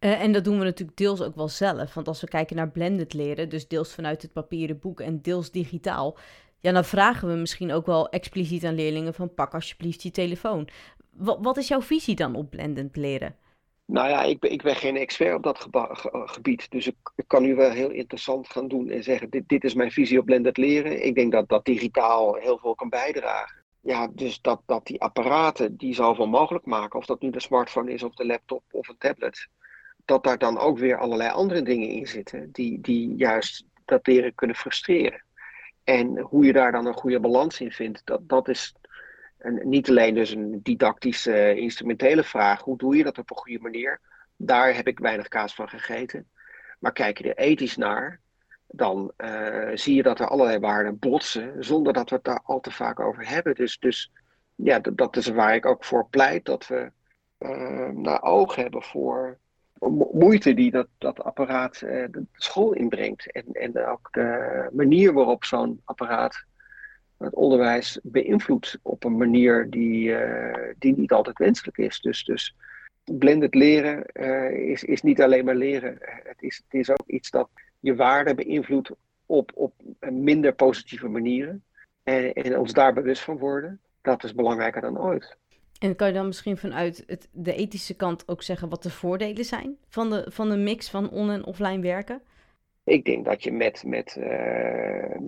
Uh, 0.00 0.22
en 0.22 0.32
dat 0.32 0.44
doen 0.44 0.58
we 0.58 0.64
natuurlijk 0.64 0.98
deels 0.98 1.22
ook 1.22 1.34
wel 1.34 1.48
zelf. 1.48 1.94
Want 1.94 2.08
als 2.08 2.20
we 2.20 2.28
kijken 2.28 2.56
naar 2.56 2.70
blended 2.70 3.14
leren, 3.14 3.48
dus 3.48 3.68
deels 3.68 3.94
vanuit 3.94 4.22
het 4.22 4.32
papieren 4.32 4.78
boek 4.78 5.00
en 5.00 5.22
deels 5.22 5.50
digitaal, 5.50 6.18
ja, 6.60 6.72
dan 6.72 6.84
vragen 6.84 7.28
we 7.28 7.34
misschien 7.34 7.72
ook 7.72 7.86
wel 7.86 8.08
expliciet 8.08 8.64
aan 8.64 8.74
leerlingen 8.74 9.14
van 9.14 9.34
pak 9.34 9.54
alsjeblieft 9.54 10.02
je 10.02 10.10
telefoon. 10.10 10.68
W 11.10 11.30
wat 11.40 11.56
is 11.56 11.68
jouw 11.68 11.82
visie 11.82 12.14
dan 12.14 12.34
op 12.34 12.50
blended 12.50 12.96
leren? 12.96 13.36
Nou 13.86 14.08
ja, 14.08 14.22
ik 14.22 14.38
ben, 14.38 14.52
ik 14.52 14.62
ben 14.62 14.76
geen 14.76 14.96
expert 14.96 15.34
op 15.34 15.42
dat 15.42 15.68
gebied. 16.10 16.70
Dus 16.70 16.86
ik, 16.86 16.96
ik, 17.16 17.24
kan 17.26 17.42
nu 17.42 17.54
wel 17.54 17.70
heel 17.70 17.90
interessant 17.90 18.48
gaan 18.48 18.68
doen 18.68 18.90
en 18.90 19.02
zeggen: 19.02 19.30
dit, 19.30 19.48
dit 19.48 19.64
is 19.64 19.74
mijn 19.74 19.90
visie 19.90 20.18
op 20.18 20.24
blended 20.24 20.56
leren. 20.56 21.04
Ik 21.04 21.14
denk 21.14 21.32
dat 21.32 21.48
dat 21.48 21.64
digitaal 21.64 22.34
heel 22.34 22.58
veel 22.58 22.74
kan 22.74 22.88
bijdragen. 22.88 23.64
Ja, 23.86 24.08
dus 24.08 24.40
dat, 24.40 24.62
dat 24.66 24.86
die 24.86 25.00
apparaten 25.00 25.76
die 25.76 25.94
zoveel 25.94 26.26
mogelijk 26.26 26.64
maken, 26.64 26.98
of 26.98 27.06
dat 27.06 27.20
nu 27.20 27.30
de 27.30 27.40
smartphone 27.40 27.92
is 27.92 28.02
of 28.02 28.14
de 28.14 28.26
laptop 28.26 28.62
of 28.70 28.88
een 28.88 28.98
tablet, 28.98 29.48
dat 30.04 30.24
daar 30.24 30.38
dan 30.38 30.58
ook 30.58 30.78
weer 30.78 30.98
allerlei 30.98 31.30
andere 31.30 31.62
dingen 31.62 31.88
in 31.88 32.06
zitten 32.06 32.52
die, 32.52 32.80
die 32.80 33.14
juist 33.14 33.64
dat 33.84 34.06
leren 34.06 34.34
kunnen 34.34 34.56
frustreren. 34.56 35.24
En 35.84 36.18
hoe 36.18 36.44
je 36.44 36.52
daar 36.52 36.72
dan 36.72 36.86
een 36.86 36.94
goede 36.94 37.20
balans 37.20 37.60
in 37.60 37.72
vindt, 37.72 38.00
dat, 38.04 38.28
dat 38.28 38.48
is 38.48 38.74
en 39.38 39.68
niet 39.68 39.88
alleen 39.88 40.14
dus 40.14 40.30
een 40.30 40.60
didactische, 40.62 41.54
instrumentele 41.54 42.24
vraag. 42.24 42.62
Hoe 42.62 42.78
doe 42.78 42.96
je 42.96 43.04
dat 43.04 43.18
op 43.18 43.30
een 43.30 43.36
goede 43.36 43.60
manier? 43.60 44.00
Daar 44.36 44.74
heb 44.74 44.86
ik 44.86 44.98
weinig 44.98 45.28
kaas 45.28 45.54
van 45.54 45.68
gegeten. 45.68 46.30
Maar 46.78 46.92
kijk 46.92 47.18
je 47.18 47.34
er 47.34 47.44
ethisch 47.44 47.76
naar, 47.76 48.20
dan 48.68 49.12
uh, 49.18 49.70
zie 49.74 49.94
je 49.94 50.02
dat 50.02 50.20
er 50.20 50.28
allerlei 50.28 50.58
waarden 50.58 50.98
botsen, 50.98 51.64
zonder 51.64 51.92
dat 51.92 52.10
we 52.10 52.14
het 52.16 52.24
daar 52.24 52.40
al 52.44 52.60
te 52.60 52.70
vaak 52.70 53.00
over 53.00 53.28
hebben. 53.28 53.54
Dus, 53.54 53.78
dus 53.78 54.12
ja, 54.54 54.78
dat, 54.78 55.16
is 55.16 55.26
waar 55.26 55.54
ik 55.54 55.66
ook 55.66 55.84
voor 55.84 56.06
pleit, 56.10 56.44
dat 56.44 56.66
we 56.66 56.90
uh, 57.38 57.88
naar 57.88 58.22
oog 58.22 58.54
hebben 58.54 58.82
voor 58.82 59.38
moeite 60.12 60.54
die 60.54 60.70
dat, 60.70 60.88
dat 60.98 61.22
apparaat 61.22 61.80
uh, 61.84 62.04
de 62.10 62.24
school 62.32 62.72
inbrengt. 62.72 63.32
En, 63.32 63.44
en 63.52 63.86
ook 63.86 64.08
de 64.12 64.68
manier 64.72 65.12
waarop 65.12 65.44
zo'n 65.44 65.80
apparaat 65.84 66.44
het 67.18 67.34
onderwijs 67.34 67.98
beïnvloedt 68.02 68.78
op 68.82 69.04
een 69.04 69.16
manier 69.16 69.70
die, 69.70 70.16
die 70.78 70.96
niet 70.96 71.12
altijd 71.12 71.38
wenselijk 71.38 71.78
is. 71.78 72.00
Dus, 72.00 72.24
dus 72.24 72.56
blended 73.04 73.54
leren 73.54 74.06
is, 74.68 74.84
is 74.84 75.02
niet 75.02 75.22
alleen 75.22 75.44
maar 75.44 75.54
leren. 75.54 75.98
Het 76.00 76.42
is, 76.42 76.56
het 76.56 76.80
is 76.80 76.90
ook 76.90 77.06
iets 77.06 77.30
dat 77.30 77.48
je 77.80 77.94
waarde 77.94 78.34
beïnvloedt 78.34 78.90
op, 79.26 79.52
op 79.54 79.72
minder 80.00 80.54
positieve 80.54 81.08
manieren. 81.08 81.64
En, 82.02 82.32
en 82.32 82.58
ons 82.58 82.72
daar 82.72 82.92
bewust 82.92 83.22
van 83.22 83.38
worden, 83.38 83.80
dat 84.02 84.24
is 84.24 84.34
belangrijker 84.34 84.80
dan 84.80 85.00
ooit. 85.00 85.36
En 85.78 85.96
kan 85.96 86.06
je 86.06 86.12
dan 86.12 86.26
misschien 86.26 86.56
vanuit 86.56 87.04
het, 87.06 87.28
de 87.32 87.54
ethische 87.54 87.94
kant 87.94 88.28
ook 88.28 88.42
zeggen 88.42 88.68
wat 88.68 88.82
de 88.82 88.90
voordelen 88.90 89.44
zijn 89.44 89.76
van 89.88 90.10
de, 90.10 90.26
van 90.30 90.48
de 90.48 90.56
mix 90.56 90.90
van 90.90 91.10
on- 91.10 91.30
en 91.30 91.44
offline 91.44 91.80
werken? 91.80 92.22
Ik 92.84 93.04
denk 93.04 93.24
dat 93.24 93.42
je 93.42 93.52
met, 93.52 93.84
met, 93.84 94.16
uh, 94.18 95.18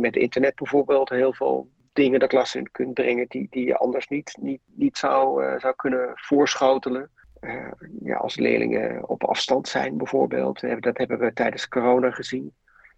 met 0.00 0.16
internet 0.16 0.54
bijvoorbeeld 0.54 1.08
heel 1.08 1.32
veel 1.32 1.68
dingen 1.92 2.20
de 2.20 2.26
klas 2.26 2.54
in 2.54 2.70
kunt 2.70 2.94
brengen 2.94 3.26
die, 3.28 3.46
die 3.50 3.66
je 3.66 3.76
anders 3.76 4.08
niet, 4.08 4.36
niet, 4.40 4.60
niet 4.64 4.98
zou, 4.98 5.44
uh, 5.44 5.58
zou 5.58 5.74
kunnen 5.76 6.12
voorschotelen. 6.14 7.10
Uh, 7.40 7.70
ja, 8.02 8.16
als 8.16 8.36
leerlingen 8.36 9.08
op 9.08 9.24
afstand 9.24 9.68
zijn 9.68 9.96
bijvoorbeeld. 9.96 10.60
Dat 10.80 10.98
hebben 10.98 11.18
we 11.18 11.32
tijdens 11.32 11.68
corona 11.68 12.10
gezien. 12.10 12.54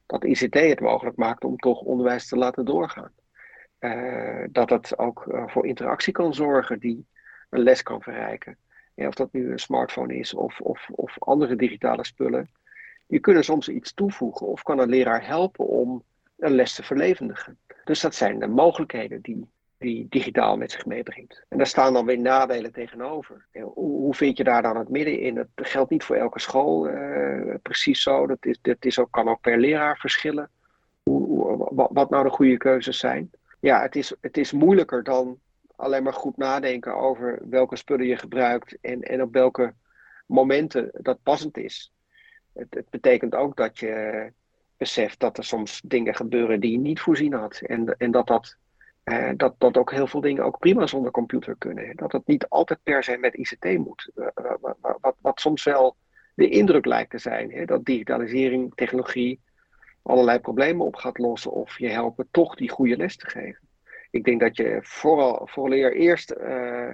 Dat 0.06 0.24
ICT 0.24 0.54
het 0.54 0.80
mogelijk 0.80 1.16
maakt 1.16 1.44
om 1.44 1.56
toch 1.56 1.80
onderwijs 1.80 2.28
te 2.28 2.36
laten 2.36 2.64
doorgaan. 2.64 3.12
dat 4.50 4.70
het 4.70 4.98
ook 4.98 5.44
voor 5.46 5.66
interactie 5.66 6.12
kan 6.12 6.34
zorgen 6.34 6.78
die 6.78 7.06
een 7.50 7.62
les 7.62 7.82
kan 7.82 8.02
verrijken. 8.02 8.56
Ja, 8.94 9.06
of 9.06 9.14
dat 9.14 9.32
nu 9.32 9.50
een 9.50 9.58
smartphone 9.58 10.16
is 10.16 10.34
of, 10.34 10.60
of, 10.60 10.88
of 10.90 11.16
andere 11.18 11.56
digitale 11.56 12.04
spullen 12.04 12.50
je 13.10 13.20
kunt 13.20 13.44
soms 13.44 13.68
iets 13.68 13.94
toevoegen 13.94 14.46
of 14.46 14.62
kan 14.62 14.78
een 14.78 14.88
leraar 14.88 15.26
helpen 15.26 15.66
om 15.66 16.04
een 16.38 16.54
les 16.54 16.74
te 16.74 16.82
verlevendigen. 16.82 17.58
Dus 17.84 18.00
dat 18.00 18.14
zijn 18.14 18.38
de 18.38 18.46
mogelijkheden 18.46 19.20
die, 19.20 19.48
die 19.80 20.06
digitaal 20.08 20.56
met 20.56 20.70
zich 20.70 20.86
meebrengt. 20.86 21.44
En 21.48 21.56
daar 21.58 21.66
staan 21.66 21.92
dan 21.92 22.06
weer 22.06 22.18
nadelen 22.18 22.72
tegenover. 22.72 23.46
Hoe, 23.74 24.14
vind 24.14 24.36
je 24.36 24.44
daar 24.44 24.62
dan 24.62 24.76
het 24.76 24.88
midden 24.88 25.20
in? 25.20 25.34
Dat 25.34 25.48
geldt 25.54 25.90
niet 25.90 26.04
voor 26.04 26.16
elke 26.16 26.40
school 26.40 26.88
uh, 26.88 27.54
precies 27.62 28.02
zo. 28.02 28.26
Dat, 28.26 28.46
is, 28.46 28.58
dat 28.62 28.84
is 28.84 28.98
ook, 28.98 29.10
kan 29.10 29.28
ook 29.28 29.40
per 29.40 29.58
leraar 29.58 29.98
verschillen. 29.98 30.50
Hoe, 31.02 31.56
wat, 31.70 31.90
wat 31.92 32.10
nou 32.10 32.24
de 32.24 32.30
goede 32.30 32.56
keuzes 32.56 32.98
zijn. 32.98 33.30
Ja, 33.60 33.82
het 33.82 33.96
is, 33.96 34.14
het 34.20 34.36
is 34.36 34.52
moeilijker 34.52 35.02
dan 35.02 35.38
alleen 35.76 36.02
maar 36.02 36.12
goed 36.12 36.36
nadenken 36.36 36.96
over 36.96 37.38
welke 37.50 37.76
spullen 37.76 38.06
je 38.06 38.16
gebruikt 38.16 38.78
en, 38.80 39.02
en 39.02 39.22
op 39.22 39.32
welke 39.32 39.74
momenten 40.26 40.90
dat 40.92 41.22
passend 41.22 41.56
is. 41.56 41.92
Het, 42.52 42.74
het, 42.74 42.90
betekent 42.90 43.34
ook 43.34 43.56
dat 43.56 43.78
je 43.78 44.32
beseft 44.76 45.20
dat 45.20 45.38
er 45.38 45.44
soms 45.44 45.80
dingen 45.84 46.14
gebeuren 46.14 46.60
die 46.60 46.72
je 46.72 46.78
niet 46.78 47.00
voorzien 47.00 47.32
had. 47.32 47.60
En, 47.60 47.96
en 47.98 48.10
dat, 48.10 48.26
dat, 48.26 48.56
eh, 49.10 49.30
dat, 49.36 49.54
dat 49.58 49.76
ook 49.76 49.90
heel 49.90 50.06
veel 50.06 50.20
dingen 50.20 50.44
ook 50.44 50.58
prima 50.58 50.86
zonder 50.86 51.10
computer 51.10 51.54
kunnen. 51.58 51.96
Dat 51.96 52.12
het 52.12 52.26
niet 52.26 52.48
altijd 52.48 52.80
per 52.82 53.04
se 53.04 53.16
met 53.16 53.34
ICT 53.34 53.78
moet. 53.78 54.10
Uh, 54.14 54.26
wat, 54.60 54.76
wat, 55.00 55.16
wat, 55.20 55.40
soms 55.40 55.64
wel 55.64 55.96
de 56.34 56.48
indruk 56.48 56.84
lijkt 56.84 57.10
te 57.10 57.18
zijn. 57.18 57.52
Hè? 57.52 57.64
Dat 57.64 57.84
digitalisering, 57.84 58.74
technologie 58.74 59.40
allerlei 60.02 60.38
problemen 60.38 60.86
op 60.86 60.96
gaat 60.96 61.18
lossen. 61.18 61.52
Of 61.52 61.78
je 61.78 61.88
helpen 61.88 62.28
toch 62.30 62.54
die 62.54 62.70
goede 62.70 62.96
les 62.96 63.16
te 63.16 63.28
geven. 63.28 63.68
Ik 64.10 64.24
denk 64.24 64.40
dat 64.40 64.56
je 64.56 64.78
vooral, 64.82 65.48
vooral 65.50 65.72
eerst 65.72 66.34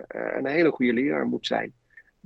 een 0.07 0.47
hele 0.47 0.71
goede 0.71 0.93
leraar 0.93 1.27
moet 1.27 1.47
zijn 1.47 1.75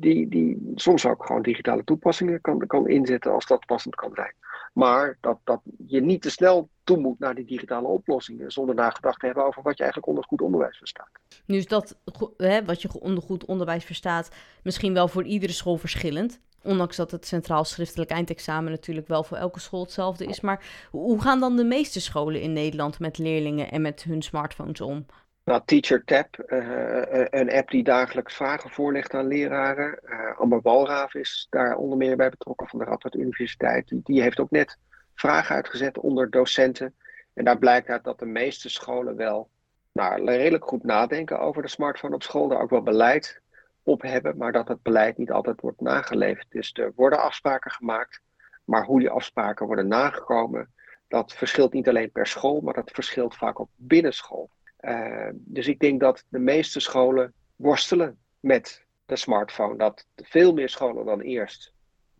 die, 0.00 0.28
die 0.28 0.73
soms 0.75 1.06
ook 1.06 1.26
gewoon 1.26 1.42
digitale 1.42 1.85
toepassingen 1.85 2.40
kan, 2.40 2.66
kan 2.66 2.88
inzetten 2.88 3.32
als 3.32 3.47
dat 3.47 3.66
passend 3.66 3.94
kan 3.94 4.11
zijn. 4.14 4.35
Maar 4.72 5.18
dat, 5.20 5.38
dat 5.44 5.60
je 5.86 6.00
niet 6.00 6.22
te 6.22 6.30
snel 6.30 6.68
toe 6.84 6.98
moet 6.98 7.18
naar 7.18 7.34
die 7.34 7.44
digitale 7.44 7.86
oplossingen. 7.86 8.50
Zonder 8.50 8.74
nagedacht 8.74 9.20
te 9.20 9.26
hebben 9.26 9.46
over 9.46 9.62
wat 9.62 9.76
je 9.76 9.82
eigenlijk 9.82 10.12
onder 10.12 10.28
goed 10.28 10.40
onderwijs 10.40 10.78
verstaat. 10.78 11.10
Nu 11.46 11.56
is 11.56 11.66
dat 11.66 11.98
hè, 12.36 12.64
wat 12.64 12.82
je 12.82 13.00
onder 13.00 13.22
goed 13.22 13.44
onderwijs 13.44 13.84
verstaat 13.84 14.30
misschien 14.62 14.94
wel 14.94 15.08
voor 15.08 15.24
iedere 15.24 15.52
school 15.52 15.76
verschillend. 15.76 16.40
Ondanks 16.62 16.96
dat 16.96 17.10
het 17.10 17.26
centraal 17.26 17.64
schriftelijk 17.64 18.10
eindexamen 18.10 18.70
natuurlijk 18.70 19.08
wel 19.08 19.24
voor 19.24 19.36
elke 19.36 19.60
school 19.60 19.82
hetzelfde 19.82 20.24
is. 20.26 20.40
Maar 20.40 20.88
hoe 20.90 21.20
gaan 21.20 21.40
dan 21.40 21.56
de 21.56 21.64
meeste 21.64 22.00
scholen 22.00 22.40
in 22.40 22.52
Nederland 22.52 22.98
met 22.98 23.18
leerlingen 23.18 23.70
en 23.70 23.82
met 23.82 24.02
hun 24.02 24.22
smartphones 24.22 24.80
om? 24.80 25.06
Nou, 25.44 25.62
TeacherTap, 25.64 26.44
uh, 26.47 27.25
een 27.30 27.52
app 27.52 27.70
die 27.70 27.82
dagelijks 27.82 28.35
vragen 28.35 28.70
voorlegt 28.70 29.14
aan 29.14 29.26
leraren. 29.26 29.99
Uh, 30.04 30.38
Amber 30.38 30.61
Walraaf 30.62 31.14
is 31.14 31.47
daar 31.50 31.76
onder 31.76 31.99
meer 31.99 32.16
bij 32.16 32.30
betrokken 32.30 32.68
van 32.68 32.78
de 32.78 32.85
Radboud 32.85 33.14
Universiteit. 33.14 33.88
Die, 33.88 34.00
die 34.04 34.23
heeft 34.23 34.40
ook 34.40 34.50
net 34.50 34.78
vragen 35.14 35.54
uitgezet 35.54 35.99
onder 35.99 36.30
docenten. 36.30 36.94
En 37.35 37.44
daar 37.44 37.59
blijkt 37.59 37.88
uit 37.88 38.04
dat 38.04 38.18
de 38.18 38.26
meeste 38.26 38.68
scholen 38.68 39.16
wel 39.16 39.50
nou, 39.92 40.25
redelijk 40.25 40.68
goed 40.68 40.85
nadenken 40.85 41.40
over 41.40 41.62
de 41.62 41.68
smartphone 41.68 42.14
op 42.14 42.23
school. 42.23 42.49
Daar 42.49 42.61
ook 42.61 42.70
wel 42.70 42.82
beleid 42.82 43.40
op 43.82 44.02
hebben, 44.02 44.37
maar 44.37 44.52
dat 44.52 44.68
het 44.68 44.82
beleid 44.82 45.18
niet 45.18 45.30
altijd 45.30 45.61
wordt 45.61 45.80
nageleefd. 45.80 46.47
Dus 46.49 46.73
er 46.73 46.92
worden 46.94 47.23
afspraken 47.23 47.70
gemaakt, 47.70 48.20
maar 48.64 48.85
hoe 48.85 49.00
die 49.00 49.11
afspraken 49.11 49.66
worden 49.66 49.88
nagekomen, 49.88 50.73
dat 51.09 51.32
verschilt 51.32 51.73
niet 51.73 51.88
alleen 51.88 52.11
per 52.11 52.26
school, 52.26 52.61
maar 52.61 52.75
dat 52.75 52.90
verschilt 52.90 53.37
vaak 53.37 53.61
ook 53.61 53.70
binnen 53.76 54.12
school. 54.12 54.50
Uh, 54.80 55.28
dus 55.32 55.66
ik 55.66 55.78
denk 55.78 56.00
dat 56.00 56.25
de 56.28 56.38
meeste 56.38 56.80
scholen 56.80 57.32
worstelen 57.56 58.18
met 58.40 58.84
de 59.06 59.16
smartphone. 59.16 59.76
Dat 59.76 60.06
veel 60.16 60.52
meer 60.52 60.68
scholen 60.68 61.04
dan 61.04 61.20
eerst 61.20 61.72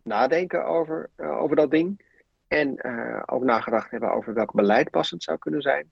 nadenken 0.03 0.65
over, 0.65 1.09
uh, 1.17 1.41
over 1.41 1.55
dat 1.55 1.71
ding. 1.71 2.09
En 2.47 2.79
uh, 2.81 3.23
ook 3.25 3.43
nagedacht 3.43 3.91
hebben 3.91 4.13
over 4.13 4.33
welk 4.33 4.53
beleid 4.53 4.89
passend 4.89 5.23
zou 5.23 5.37
kunnen 5.37 5.61
zijn. 5.61 5.91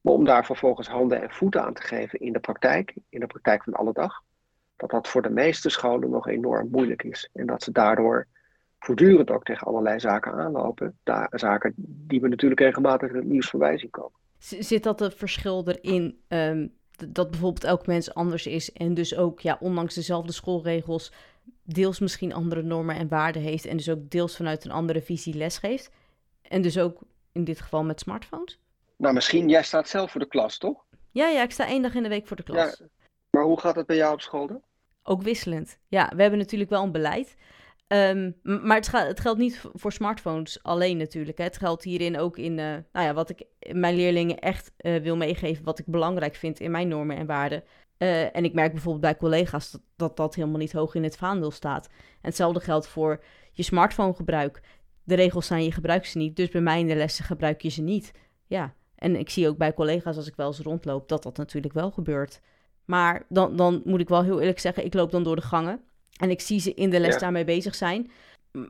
Maar 0.00 0.12
om 0.12 0.24
daar 0.24 0.44
vervolgens 0.44 0.88
handen 0.88 1.22
en 1.22 1.30
voeten 1.30 1.62
aan 1.62 1.74
te 1.74 1.82
geven 1.82 2.20
in 2.20 2.32
de 2.32 2.40
praktijk, 2.40 2.94
in 3.08 3.20
de 3.20 3.26
praktijk 3.26 3.64
van 3.64 3.72
alle 3.72 3.92
dag, 3.92 4.22
dat 4.76 4.90
dat 4.90 5.08
voor 5.08 5.22
de 5.22 5.30
meeste 5.30 5.68
scholen 5.68 6.10
nog 6.10 6.28
enorm 6.28 6.68
moeilijk 6.70 7.02
is. 7.02 7.30
En 7.32 7.46
dat 7.46 7.62
ze 7.62 7.72
daardoor 7.72 8.26
voortdurend 8.78 9.30
ook 9.30 9.44
tegen 9.44 9.66
allerlei 9.66 10.00
zaken 10.00 10.32
aanlopen. 10.32 10.98
Da 11.02 11.26
zaken 11.30 11.72
die 11.76 12.20
we 12.20 12.28
natuurlijk 12.28 12.60
regelmatig 12.60 13.10
in 13.10 13.16
het 13.16 13.24
nieuws 13.24 13.50
voorbij 13.50 13.78
zien 13.78 13.90
komen. 13.90 14.19
Zit 14.40 14.82
dat 14.82 15.00
het 15.00 15.14
verschil 15.14 15.68
erin 15.68 16.20
um, 16.28 16.74
dat 17.08 17.30
bijvoorbeeld 17.30 17.64
elk 17.64 17.86
mens 17.86 18.14
anders 18.14 18.46
is 18.46 18.72
en 18.72 18.94
dus 18.94 19.16
ook, 19.16 19.40
ja, 19.40 19.56
ondanks 19.60 19.94
dezelfde 19.94 20.32
schoolregels, 20.32 21.12
deels 21.62 21.98
misschien 21.98 22.32
andere 22.32 22.62
normen 22.62 22.96
en 22.96 23.08
waarden 23.08 23.42
heeft 23.42 23.64
en 23.64 23.76
dus 23.76 23.88
ook 23.88 24.10
deels 24.10 24.36
vanuit 24.36 24.64
een 24.64 24.70
andere 24.70 25.02
visie 25.02 25.34
lesgeeft? 25.34 25.90
En 26.42 26.62
dus 26.62 26.78
ook 26.78 26.98
in 27.32 27.44
dit 27.44 27.60
geval 27.60 27.84
met 27.84 28.00
smartphones? 28.00 28.58
Nou, 28.96 29.14
misschien, 29.14 29.48
jij 29.48 29.62
staat 29.62 29.88
zelf 29.88 30.10
voor 30.10 30.20
de 30.20 30.28
klas, 30.28 30.58
toch? 30.58 30.84
Ja, 31.10 31.28
ja, 31.28 31.42
ik 31.42 31.50
sta 31.50 31.66
één 31.66 31.82
dag 31.82 31.94
in 31.94 32.02
de 32.02 32.08
week 32.08 32.26
voor 32.26 32.36
de 32.36 32.42
klas. 32.42 32.78
Ja, 32.78 32.86
maar 33.30 33.44
hoe 33.44 33.60
gaat 33.60 33.76
het 33.76 33.86
bij 33.86 33.96
jou 33.96 34.12
op 34.12 34.20
school 34.20 34.46
dan? 34.46 34.62
Ook 35.02 35.22
wisselend. 35.22 35.78
Ja, 35.88 36.12
we 36.16 36.22
hebben 36.22 36.38
natuurlijk 36.38 36.70
wel 36.70 36.82
een 36.82 36.92
beleid. 36.92 37.36
Um, 37.92 38.36
maar 38.42 38.76
het, 38.76 39.20
geldt 39.20 39.38
niet 39.38 39.60
voor 39.72 39.92
smartphones 39.92 40.62
alleen 40.62 40.96
natuurlijk. 40.96 41.38
Hè. 41.38 41.44
Het 41.44 41.58
geldt 41.58 41.82
hierin 41.82 42.18
ook 42.18 42.38
in 42.38 42.58
uh, 42.58 42.76
nou 42.92 43.06
ja, 43.06 43.14
wat 43.14 43.30
ik 43.30 43.44
mijn 43.72 43.94
leerlingen 43.94 44.38
echt 44.38 44.72
uh, 44.78 45.02
wil 45.02 45.16
meegeven, 45.16 45.64
wat 45.64 45.78
ik 45.78 45.86
belangrijk 45.86 46.34
vind 46.34 46.60
in 46.60 46.70
mijn 46.70 46.88
normen 46.88 47.16
en 47.16 47.26
waarden. 47.26 47.64
En 48.32 48.44
ik 48.44 48.52
merk 48.52 48.72
bijvoorbeeld 48.72 49.02
bij 49.04 49.16
collega's 49.16 49.70
dat, 49.70 49.80
dat, 49.96 50.16
dat 50.16 50.34
helemaal 50.34 50.58
niet 50.58 50.72
hoog 50.72 50.94
in 50.94 51.02
het 51.02 51.16
vaandel 51.16 51.50
staat. 51.50 51.86
En 51.86 52.18
hetzelfde 52.20 52.60
geldt 52.60 52.86
voor 52.86 53.22
je 53.52 53.62
smartphonegebruik. 53.62 54.60
De 55.04 55.14
regels 55.14 55.46
zijn 55.46 55.64
je 55.64 55.72
gebruikt 55.72 56.08
ze 56.08 56.18
niet, 56.18 56.36
dus 56.36 56.48
bij 56.48 56.60
mij 56.60 56.80
in 56.80 56.86
de 56.86 56.94
lessen 56.94 57.24
gebruik 57.24 57.62
je 57.62 57.68
ze 57.68 57.82
niet. 57.82 58.12
Ja, 58.46 58.74
en 58.94 59.16
ik 59.16 59.30
zie 59.30 59.48
ook 59.48 59.56
bij 59.56 59.74
collega's 59.74 60.16
als 60.16 60.26
ik 60.26 60.36
wel 60.36 60.46
eens 60.46 60.58
rondloop 60.58 61.08
dat 61.08 61.22
dat 61.22 61.36
natuurlijk 61.36 61.72
wel 61.74 61.90
gebeurt. 61.90 62.40
Maar 62.84 63.26
dan, 63.28 63.56
dan 63.56 63.82
moet 63.84 64.00
ik 64.00 64.08
wel 64.08 64.22
heel 64.22 64.40
eerlijk 64.40 64.58
zeggen, 64.58 64.84
ik 64.84 64.94
loop 64.94 65.10
dan 65.10 65.22
door 65.22 65.36
de 65.36 65.42
gangen. 65.42 65.80
En 66.20 66.30
ik 66.30 66.40
zie 66.40 66.60
ze 66.60 66.74
in 66.74 66.90
de 66.90 67.00
les 67.00 67.18
daarmee 67.18 67.44
bezig 67.44 67.74
zijn. 67.74 68.10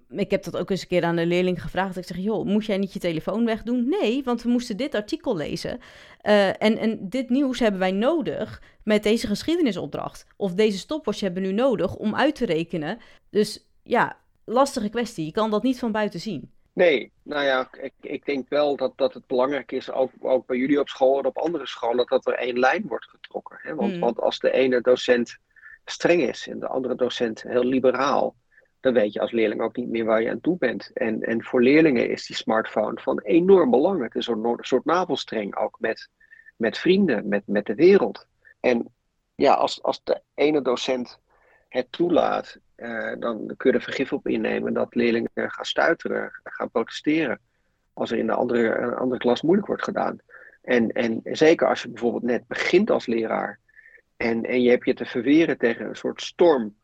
Ik 0.08 0.30
heb 0.30 0.44
dat 0.44 0.56
ook 0.56 0.70
eens 0.70 0.82
een 0.82 0.88
keer 0.88 1.04
aan 1.04 1.16
de 1.16 1.26
leerling 1.26 1.62
gevraagd. 1.62 1.96
Ik 1.96 2.04
zeg, 2.04 2.16
joh, 2.16 2.44
moet 2.44 2.66
jij 2.66 2.78
niet 2.78 2.92
je 2.92 2.98
telefoon 2.98 3.44
wegdoen? 3.44 3.88
Nee, 3.88 4.22
want 4.24 4.42
we 4.42 4.48
moesten 4.48 4.76
dit 4.76 4.94
artikel 4.94 5.36
lezen. 5.36 5.80
Uh, 6.22 6.48
en, 6.48 6.78
en 6.78 7.08
dit 7.08 7.28
nieuws 7.28 7.58
hebben 7.58 7.80
wij 7.80 7.92
nodig 7.92 8.62
met 8.84 9.02
deze 9.02 9.26
geschiedenisopdracht. 9.26 10.26
Of 10.36 10.54
deze 10.54 10.78
stopwatch 10.78 11.20
hebben 11.20 11.42
we 11.42 11.48
nu 11.48 11.54
nodig 11.54 11.96
om 11.96 12.14
uit 12.14 12.34
te 12.34 12.46
rekenen. 12.46 12.98
Dus 13.30 13.66
ja, 13.82 14.16
lastige 14.44 14.88
kwestie. 14.88 15.24
Je 15.24 15.32
kan 15.32 15.50
dat 15.50 15.62
niet 15.62 15.78
van 15.78 15.92
buiten 15.92 16.20
zien. 16.20 16.50
Nee, 16.72 17.12
nou 17.22 17.44
ja, 17.44 17.68
ik, 17.80 17.92
ik 18.00 18.24
denk 18.24 18.48
wel 18.48 18.76
dat, 18.76 18.92
dat 18.96 19.14
het 19.14 19.26
belangrijk 19.26 19.72
is, 19.72 19.90
ook, 19.90 20.10
ook 20.20 20.46
bij 20.46 20.56
jullie 20.56 20.80
op 20.80 20.88
school 20.88 21.18
en 21.18 21.26
op 21.26 21.38
andere 21.38 21.66
scholen, 21.66 22.06
dat 22.06 22.26
er 22.26 22.34
één 22.34 22.58
lijn 22.58 22.84
wordt 22.86 23.08
getrokken. 23.08 23.58
Hè? 23.62 23.74
Want, 23.74 23.92
mm. 23.92 24.00
want 24.00 24.20
als 24.20 24.38
de 24.38 24.50
ene 24.50 24.80
docent 24.80 25.38
streng 25.90 26.22
is 26.22 26.48
en 26.48 26.58
de 26.58 26.68
andere 26.68 26.94
docent 26.94 27.42
heel 27.42 27.64
liberaal, 27.64 28.36
dan 28.80 28.92
weet 28.92 29.12
je 29.12 29.20
als 29.20 29.32
leerling 29.32 29.60
ook 29.60 29.76
niet 29.76 29.88
meer 29.88 30.04
waar 30.04 30.22
je 30.22 30.30
aan 30.30 30.40
toe 30.40 30.58
bent. 30.58 30.90
En, 30.92 31.22
en 31.22 31.44
voor 31.44 31.62
leerlingen 31.62 32.10
is 32.10 32.26
die 32.26 32.36
smartphone 32.36 33.00
van 33.00 33.20
enorm 33.20 33.70
belang. 33.70 34.02
Het 34.02 34.14
is 34.14 34.26
een 34.26 34.58
soort 34.60 34.84
navelstreng 34.84 35.56
ook 35.56 35.76
met, 35.80 36.08
met 36.56 36.78
vrienden, 36.78 37.28
met, 37.28 37.42
met 37.46 37.66
de 37.66 37.74
wereld. 37.74 38.26
En 38.60 38.92
ja, 39.34 39.54
als, 39.54 39.82
als 39.82 40.00
de 40.04 40.22
ene 40.34 40.62
docent 40.62 41.18
het 41.68 41.92
toelaat, 41.92 42.58
eh, 42.74 43.12
dan 43.18 43.54
kun 43.56 43.70
je 43.70 43.76
er 43.76 43.84
vergif 43.84 44.12
op 44.12 44.28
innemen 44.28 44.72
dat 44.72 44.94
leerlingen 44.94 45.30
gaan 45.34 45.64
stuiteren, 45.64 46.30
gaan 46.42 46.70
protesteren. 46.70 47.40
Als 47.92 48.10
er 48.10 48.18
in 48.18 48.26
de 48.26 48.32
andere, 48.32 48.94
andere 48.94 49.20
klas 49.20 49.42
moeilijk 49.42 49.66
wordt 49.66 49.84
gedaan. 49.84 50.18
En, 50.62 50.88
en 50.88 51.20
zeker 51.24 51.68
als 51.68 51.82
je 51.82 51.88
bijvoorbeeld 51.88 52.22
net 52.22 52.46
begint 52.46 52.90
als 52.90 53.06
leraar 53.06 53.58
en, 54.20 54.44
en 54.44 54.62
je 54.62 54.70
hebt 54.70 54.84
je 54.84 54.94
te 54.94 55.04
verweren 55.04 55.58
tegen 55.58 55.86
een 55.86 55.96
soort 55.96 56.22
storm 56.22 56.76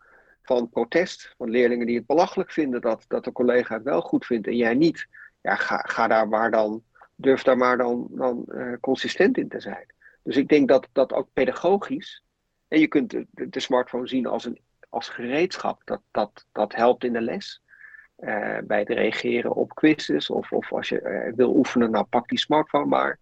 van 0.42 0.68
protest. 0.68 1.34
Van 1.36 1.50
leerlingen 1.50 1.86
die 1.86 1.96
het 1.96 2.06
belachelijk 2.06 2.52
vinden 2.52 2.80
dat, 2.80 3.04
dat 3.08 3.24
de 3.24 3.32
collega 3.32 3.74
het 3.74 3.82
wel 3.82 4.00
goed 4.00 4.26
vindt 4.26 4.46
en 4.46 4.56
jij 4.56 4.74
niet. 4.74 5.08
Ja, 5.40 5.54
ga, 5.54 5.76
ga 5.76 6.06
daar 6.06 6.28
maar 6.28 6.50
dan, 6.50 6.82
durf 7.14 7.42
daar 7.42 7.56
maar 7.56 7.76
dan, 7.76 8.06
dan 8.10 8.44
uh, 8.48 8.72
consistent 8.80 9.38
in 9.38 9.48
te 9.48 9.60
zijn. 9.60 9.86
Dus 10.22 10.36
ik 10.36 10.48
denk 10.48 10.68
dat 10.68 10.88
dat 10.92 11.12
ook 11.12 11.28
pedagogisch. 11.32 12.24
En 12.68 12.80
je 12.80 12.86
kunt 12.86 13.10
de, 13.10 13.26
de, 13.30 13.60
smartphone 13.60 14.08
zien 14.08 14.26
als, 14.26 14.44
een, 14.44 14.60
als 14.88 15.08
gereedschap. 15.08 15.82
Dat, 15.84 16.02
dat, 16.10 16.46
dat 16.52 16.74
helpt 16.74 17.04
in 17.04 17.12
de 17.12 17.20
les. 17.20 17.62
Uh, 18.18 18.58
bij 18.64 18.78
het 18.78 18.88
reageren 18.88 19.54
op 19.54 19.74
quizzes. 19.74 20.30
Of, 20.30 20.52
of 20.52 20.72
als 20.72 20.88
je 20.88 21.00
uh, 21.00 21.34
wil 21.34 21.56
oefenen, 21.56 21.90
nou 21.90 22.04
pak 22.04 22.28
die 22.28 22.38
smartphone 22.38 22.86
maar. 22.86 23.18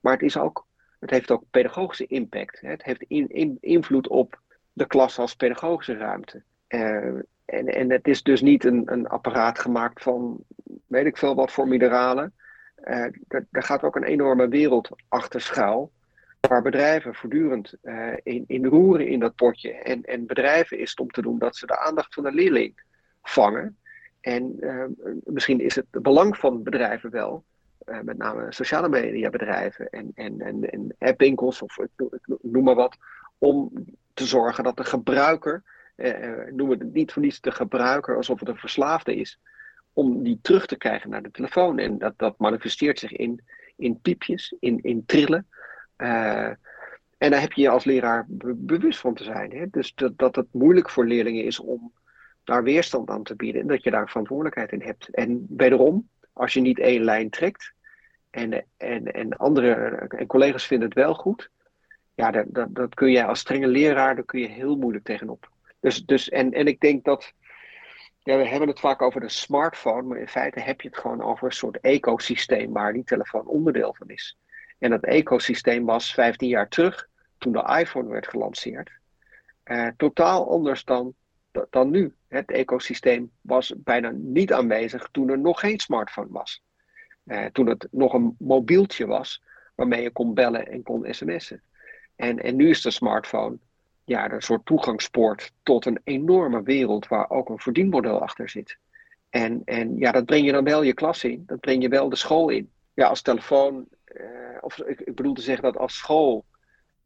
Maar 0.00 0.12
het 0.12 0.22
is 0.22 0.36
ook 0.36 0.66
het 1.02 1.10
heeft 1.10 1.30
ook 1.30 1.44
pedagogische 1.50 2.06
impact. 2.06 2.60
Het 2.60 2.84
heeft 2.84 3.02
in, 3.08 3.28
in, 3.28 3.58
invloed 3.60 4.08
op 4.08 4.40
de 4.72 4.86
klas 4.86 5.18
als 5.18 5.34
pedagogische 5.34 5.96
ruimte. 5.96 6.42
Uh, 6.68 7.18
en, 7.44 7.66
en 7.66 7.90
het 7.90 8.08
is 8.08 8.22
dus 8.22 8.40
niet 8.40 8.64
een, 8.64 8.92
een 8.92 9.08
apparaat 9.08 9.58
gemaakt 9.58 10.02
van 10.02 10.44
weet 10.86 11.06
ik 11.06 11.16
veel 11.16 11.34
wat 11.34 11.52
voor 11.52 11.68
mineralen. 11.68 12.34
Uh, 12.84 13.04
er, 13.28 13.46
gaat 13.50 13.82
ook 13.82 13.96
een 13.96 14.04
enorme 14.04 14.48
wereld 14.48 14.88
achter 15.08 15.40
schuil. 15.40 15.92
Waar 16.40 16.62
bedrijven 16.62 17.14
voortdurend 17.14 17.74
uh, 17.82 18.12
in, 18.22 18.44
in 18.46 18.66
roeren 18.66 19.06
in 19.06 19.20
dat 19.20 19.34
potje. 19.34 19.72
En, 19.72 20.02
en 20.02 20.26
bedrijven 20.26 20.78
is 20.78 20.90
het 20.90 21.00
om 21.00 21.10
te 21.10 21.22
doen 21.22 21.38
dat 21.38 21.56
ze 21.56 21.66
de 21.66 21.78
aandacht 21.78 22.14
van 22.14 22.22
de 22.22 22.32
leerling 22.32 22.82
vangen. 23.22 23.76
En 24.20 24.58
misschien 25.24 25.60
is 25.60 25.74
het 25.74 25.86
belang 25.90 26.36
van 26.36 26.62
bedrijven 26.62 27.10
wel 27.10 27.44
uh, 27.86 28.00
met 28.00 28.18
name 28.18 28.52
sociale 28.52 28.88
mediabedrijven 28.88 29.90
en, 29.90 30.10
en, 30.14 30.40
en, 30.40 30.70
en 30.70 30.94
appwinkels 30.98 31.62
of 31.62 31.78
noem 32.40 32.64
maar 32.64 32.74
wat, 32.74 32.96
om 33.38 33.72
te 34.14 34.26
zorgen 34.26 34.64
dat 34.64 34.76
de 34.76 34.84
gebruiker, 34.84 35.62
uh, 35.96 36.52
noemen 36.52 36.78
het 36.78 36.92
niet 36.92 37.12
voor 37.12 37.22
niets 37.22 37.40
de 37.40 37.50
gebruiker 37.50 38.16
alsof 38.16 38.40
het 38.40 38.48
een 38.48 38.56
verslaafde 38.56 39.16
is, 39.16 39.40
om 39.92 40.22
die 40.22 40.38
terug 40.42 40.66
te 40.66 40.76
krijgen 40.76 41.10
naar 41.10 41.22
de 41.22 41.30
telefoon. 41.30 41.78
En 41.78 41.98
dat, 41.98 42.14
dat 42.16 42.38
manifesteert 42.38 42.98
zich 42.98 43.12
in, 43.12 43.40
in 43.76 44.00
piepjes, 44.00 44.54
in, 44.60 44.78
in 44.82 45.04
trillen. 45.06 45.46
Uh, 45.96 46.50
en 47.18 47.30
daar 47.30 47.40
heb 47.40 47.52
je 47.52 47.62
je 47.62 47.68
als 47.68 47.84
leraar 47.84 48.26
bewust 48.56 48.98
van 48.98 49.14
te 49.14 49.24
zijn. 49.24 49.50
Hè? 49.50 49.66
Dus 49.70 49.94
dat, 49.94 50.18
dat 50.18 50.36
het 50.36 50.46
moeilijk 50.52 50.90
voor 50.90 51.06
leerlingen 51.06 51.44
is 51.44 51.60
om 51.60 51.92
daar 52.44 52.62
weerstand 52.62 53.10
aan 53.10 53.22
te 53.22 53.36
bieden 53.36 53.60
en 53.60 53.66
dat 53.66 53.82
je 53.82 53.90
daar 53.90 54.08
verantwoordelijkheid 54.08 54.72
in 54.72 54.82
hebt. 54.82 55.08
En 55.08 55.46
wederom, 55.48 56.08
als 56.32 56.52
je 56.52 56.60
niet 56.60 56.78
één 56.78 57.02
lijn 57.04 57.30
trekt 57.30 57.72
en, 58.30 58.64
en, 58.76 59.12
en 59.12 59.36
andere 59.36 59.72
en 60.08 60.26
collega's 60.26 60.66
vinden 60.66 60.88
het 60.88 60.98
wel 60.98 61.14
goed, 61.14 61.50
ja, 62.14 62.30
dat, 62.30 62.44
dat, 62.48 62.74
dat 62.74 62.94
kun 62.94 63.10
je 63.10 63.24
als 63.24 63.38
strenge 63.38 63.66
leraar, 63.66 64.14
daar 64.14 64.24
kun 64.24 64.40
je 64.40 64.48
heel 64.48 64.76
moeilijk 64.76 65.04
tegenop. 65.04 65.50
Dus, 65.80 66.04
dus, 66.04 66.28
en, 66.28 66.52
en 66.52 66.66
ik 66.66 66.80
denk 66.80 67.04
dat, 67.04 67.32
ja, 68.22 68.36
we 68.36 68.48
hebben 68.48 68.68
het 68.68 68.80
vaak 68.80 69.02
over 69.02 69.20
de 69.20 69.28
smartphone, 69.28 70.02
maar 70.02 70.18
in 70.18 70.28
feite 70.28 70.60
heb 70.60 70.80
je 70.80 70.88
het 70.88 70.98
gewoon 70.98 71.22
over 71.22 71.46
een 71.46 71.52
soort 71.52 71.80
ecosysteem 71.80 72.72
waar 72.72 72.92
die 72.92 73.04
telefoon 73.04 73.46
onderdeel 73.46 73.94
van 73.94 74.08
is. 74.08 74.38
En 74.78 74.90
dat 74.90 75.04
ecosysteem 75.04 75.84
was 75.84 76.14
15 76.14 76.48
jaar 76.48 76.68
terug, 76.68 77.08
toen 77.38 77.52
de 77.52 77.76
iPhone 77.80 78.08
werd 78.08 78.28
gelanceerd, 78.28 78.90
eh, 79.62 79.88
totaal 79.96 80.50
anders 80.50 80.84
dan, 80.84 81.14
dan 81.70 81.90
nu. 81.90 82.14
Het 82.32 82.50
ecosysteem 82.50 83.30
was 83.40 83.74
bijna 83.76 84.10
niet 84.14 84.52
aanwezig 84.52 85.08
toen 85.10 85.28
er 85.28 85.38
nog 85.38 85.60
geen 85.60 85.80
smartphone 85.80 86.28
was. 86.30 86.62
Uh, 87.24 87.44
toen 87.44 87.66
het 87.66 87.88
nog 87.90 88.12
een 88.12 88.36
mobieltje 88.38 89.06
was 89.06 89.42
waarmee 89.74 90.02
je 90.02 90.10
kon 90.10 90.34
bellen 90.34 90.66
en 90.66 90.82
kon 90.82 91.06
sms'en. 91.14 91.62
En, 92.16 92.38
en 92.38 92.56
nu 92.56 92.68
is 92.68 92.82
de 92.82 92.90
smartphone 92.90 93.58
ja, 94.04 94.32
een 94.32 94.42
soort 94.42 94.66
toegangspoort 94.66 95.52
tot 95.62 95.86
een 95.86 96.00
enorme 96.04 96.62
wereld 96.62 97.08
waar 97.08 97.30
ook 97.30 97.48
een 97.48 97.58
verdienmodel 97.58 98.22
achter 98.22 98.48
zit. 98.48 98.78
En, 99.30 99.62
en 99.64 99.98
ja, 99.98 100.12
dat 100.12 100.24
breng 100.24 100.46
je 100.46 100.52
dan 100.52 100.64
wel 100.64 100.82
je 100.82 100.94
klas 100.94 101.24
in, 101.24 101.42
dat 101.46 101.60
breng 101.60 101.82
je 101.82 101.88
wel 101.88 102.08
de 102.08 102.16
school 102.16 102.48
in. 102.48 102.70
Ja, 102.94 103.06
als 103.06 103.22
telefoon, 103.22 103.88
uh, 104.06 104.58
of 104.60 104.78
ik, 104.78 105.00
ik 105.00 105.14
bedoel 105.14 105.34
te 105.34 105.42
zeggen 105.42 105.64
dat 105.64 105.76
als 105.76 105.96
school 105.96 106.44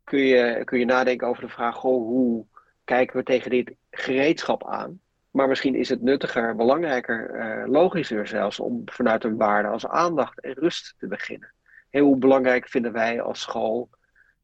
kun 0.04 0.20
je, 0.20 0.64
kun 0.64 0.78
je 0.78 0.84
nadenken 0.84 1.28
over 1.28 1.42
de 1.42 1.48
vraag: 1.48 1.74
goh, 1.74 2.06
hoe 2.06 2.46
kijken 2.84 3.16
we 3.16 3.22
tegen 3.22 3.50
dit 3.50 3.74
gereedschap 3.90 4.66
aan? 4.66 5.00
Maar 5.36 5.48
misschien 5.48 5.74
is 5.74 5.88
het 5.88 6.02
nuttiger, 6.02 6.56
belangrijker, 6.56 7.34
uh, 7.34 7.68
logischer 7.72 8.26
zelfs 8.26 8.60
om 8.60 8.82
vanuit 8.84 9.24
een 9.24 9.36
waarde 9.36 9.68
als 9.68 9.86
aandacht 9.86 10.40
en 10.40 10.52
rust 10.52 10.94
te 10.98 11.06
beginnen. 11.06 11.52
Heel 11.90 12.18
belangrijk 12.18 12.68
vinden 12.68 12.92
wij 12.92 13.20
als 13.20 13.40
school, 13.40 13.90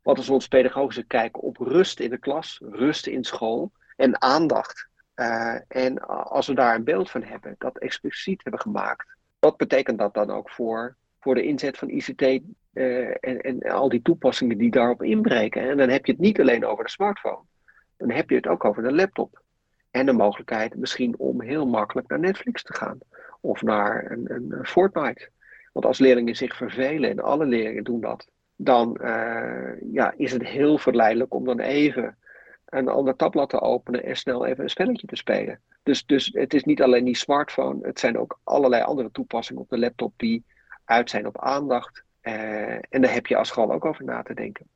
wat 0.02 0.18
is 0.18 0.28
ons 0.28 0.48
pedagogische 0.48 1.04
kijk 1.04 1.42
op 1.42 1.56
rust 1.56 2.00
in 2.00 2.10
de 2.10 2.18
klas, 2.18 2.60
rust 2.70 3.06
in 3.06 3.24
school 3.24 3.72
en 3.96 4.22
aandacht. 4.22 4.88
Uh, 5.16 5.56
en 5.68 5.98
als 6.08 6.46
we 6.46 6.54
daar 6.54 6.74
een 6.74 6.84
beeld 6.84 7.10
van 7.10 7.22
hebben, 7.22 7.54
dat 7.58 7.78
expliciet 7.78 8.42
hebben 8.42 8.60
gemaakt, 8.60 9.16
wat 9.38 9.56
betekent 9.56 9.98
dat 9.98 10.14
dan 10.14 10.30
ook 10.30 10.50
voor, 10.50 10.96
voor 11.20 11.34
de 11.34 11.44
inzet 11.44 11.78
van 11.78 11.88
ICT 11.88 12.22
uh, 12.22 13.08
en, 13.20 13.40
en 13.40 13.62
al 13.62 13.88
die 13.88 14.02
toepassingen 14.02 14.58
die 14.58 14.70
daarop 14.70 15.02
inbreken? 15.02 15.70
En 15.70 15.76
dan 15.76 15.88
heb 15.88 16.06
je 16.06 16.12
het 16.12 16.20
niet 16.20 16.40
alleen 16.40 16.66
over 16.66 16.84
de 16.84 16.90
smartphone, 16.90 17.44
dan 17.96 18.10
heb 18.10 18.30
je 18.30 18.36
het 18.36 18.46
ook 18.46 18.64
over 18.64 18.82
de 18.82 18.92
laptop. 18.92 19.41
En 19.92 20.06
de 20.06 20.12
mogelijkheid 20.12 20.76
misschien 20.76 21.18
om 21.18 21.42
heel 21.42 21.66
makkelijk 21.66 22.08
naar 22.08 22.18
Netflix 22.18 22.62
te 22.62 22.74
gaan 22.74 22.98
of 23.40 23.62
naar 23.62 24.10
een, 24.10 24.32
een 24.32 24.66
Fortnite. 24.66 25.28
Want 25.72 25.86
als 25.86 25.98
leerlingen 25.98 26.36
zich 26.36 26.56
vervelen, 26.56 27.10
en 27.10 27.20
alle 27.20 27.46
leerlingen 27.46 27.84
doen 27.84 28.00
dat, 28.00 28.28
dan 28.56 28.98
uh, 29.00 29.92
ja, 29.92 30.14
is 30.16 30.32
het 30.32 30.42
heel 30.42 30.78
verleidelijk 30.78 31.34
om 31.34 31.44
dan 31.44 31.60
even 31.60 32.16
een 32.66 32.88
ander 32.88 33.16
tabblad 33.16 33.48
te 33.48 33.60
openen 33.60 34.04
en 34.04 34.16
snel 34.16 34.46
even 34.46 34.64
een 34.64 34.70
spelletje 34.70 35.06
te 35.06 35.16
spelen. 35.16 35.60
Dus, 35.82 36.06
dus 36.06 36.30
het 36.32 36.54
is 36.54 36.64
niet 36.64 36.82
alleen 36.82 37.04
die 37.04 37.16
smartphone, 37.16 37.86
het 37.86 37.98
zijn 37.98 38.18
ook 38.18 38.40
allerlei 38.44 38.82
andere 38.82 39.10
toepassingen 39.10 39.62
op 39.62 39.68
de 39.68 39.78
laptop 39.78 40.12
die 40.16 40.44
uit 40.84 41.10
zijn 41.10 41.26
op 41.26 41.40
aandacht. 41.40 42.04
Uh, 42.22 42.72
en 42.72 43.00
daar 43.00 43.12
heb 43.12 43.26
je 43.26 43.36
als 43.36 43.48
school 43.48 43.72
ook 43.72 43.84
over 43.84 44.04
na 44.04 44.22
te 44.22 44.34
denken. 44.34 44.66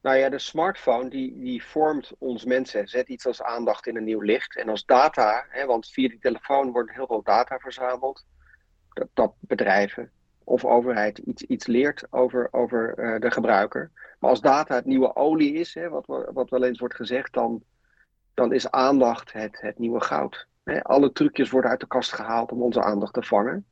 Nou 0.00 0.16
ja, 0.16 0.28
de 0.28 0.38
smartphone 0.38 1.10
die, 1.10 1.38
die 1.38 1.64
vormt 1.64 2.12
ons 2.18 2.44
mensen, 2.44 2.88
zet 2.88 3.08
iets 3.08 3.26
als 3.26 3.42
aandacht 3.42 3.86
in 3.86 3.96
een 3.96 4.04
nieuw 4.04 4.20
licht. 4.20 4.56
En 4.56 4.68
als 4.68 4.84
data, 4.84 5.46
hè, 5.48 5.66
want 5.66 5.88
via 5.88 6.08
die 6.08 6.18
telefoon 6.18 6.70
wordt 6.70 6.92
heel 6.92 7.06
veel 7.06 7.22
data 7.22 7.58
verzameld, 7.58 8.26
dat, 9.12 9.32
bedrijven 9.40 10.10
of 10.44 10.64
overheid 10.64 11.18
iets, 11.18 11.42
iets 11.42 11.66
leert 11.66 12.06
over, 12.10 12.48
over 12.50 12.98
uh, 12.98 13.20
de 13.20 13.30
gebruiker. 13.30 13.90
Maar 14.18 14.30
als 14.30 14.40
data 14.40 14.74
het 14.74 14.84
nieuwe 14.84 15.16
olie 15.16 15.52
is, 15.52 15.74
hè, 15.74 15.88
wat, 15.88 16.06
wat 16.32 16.50
wel 16.50 16.64
eens 16.64 16.78
wordt 16.78 16.94
gezegd, 16.94 17.32
dan, 17.32 17.62
dan 18.34 18.52
is 18.52 18.70
aandacht 18.70 19.32
het, 19.32 19.60
het 19.60 19.78
nieuwe 19.78 20.00
goud. 20.00 20.46
Hè. 20.64 20.82
Alle 20.82 21.12
trucjes 21.12 21.50
worden 21.50 21.70
uit 21.70 21.80
de 21.80 21.86
kast 21.86 22.12
gehaald 22.12 22.52
om 22.52 22.62
onze 22.62 22.82
aandacht 22.82 23.14
te 23.14 23.22
vangen. 23.22 23.66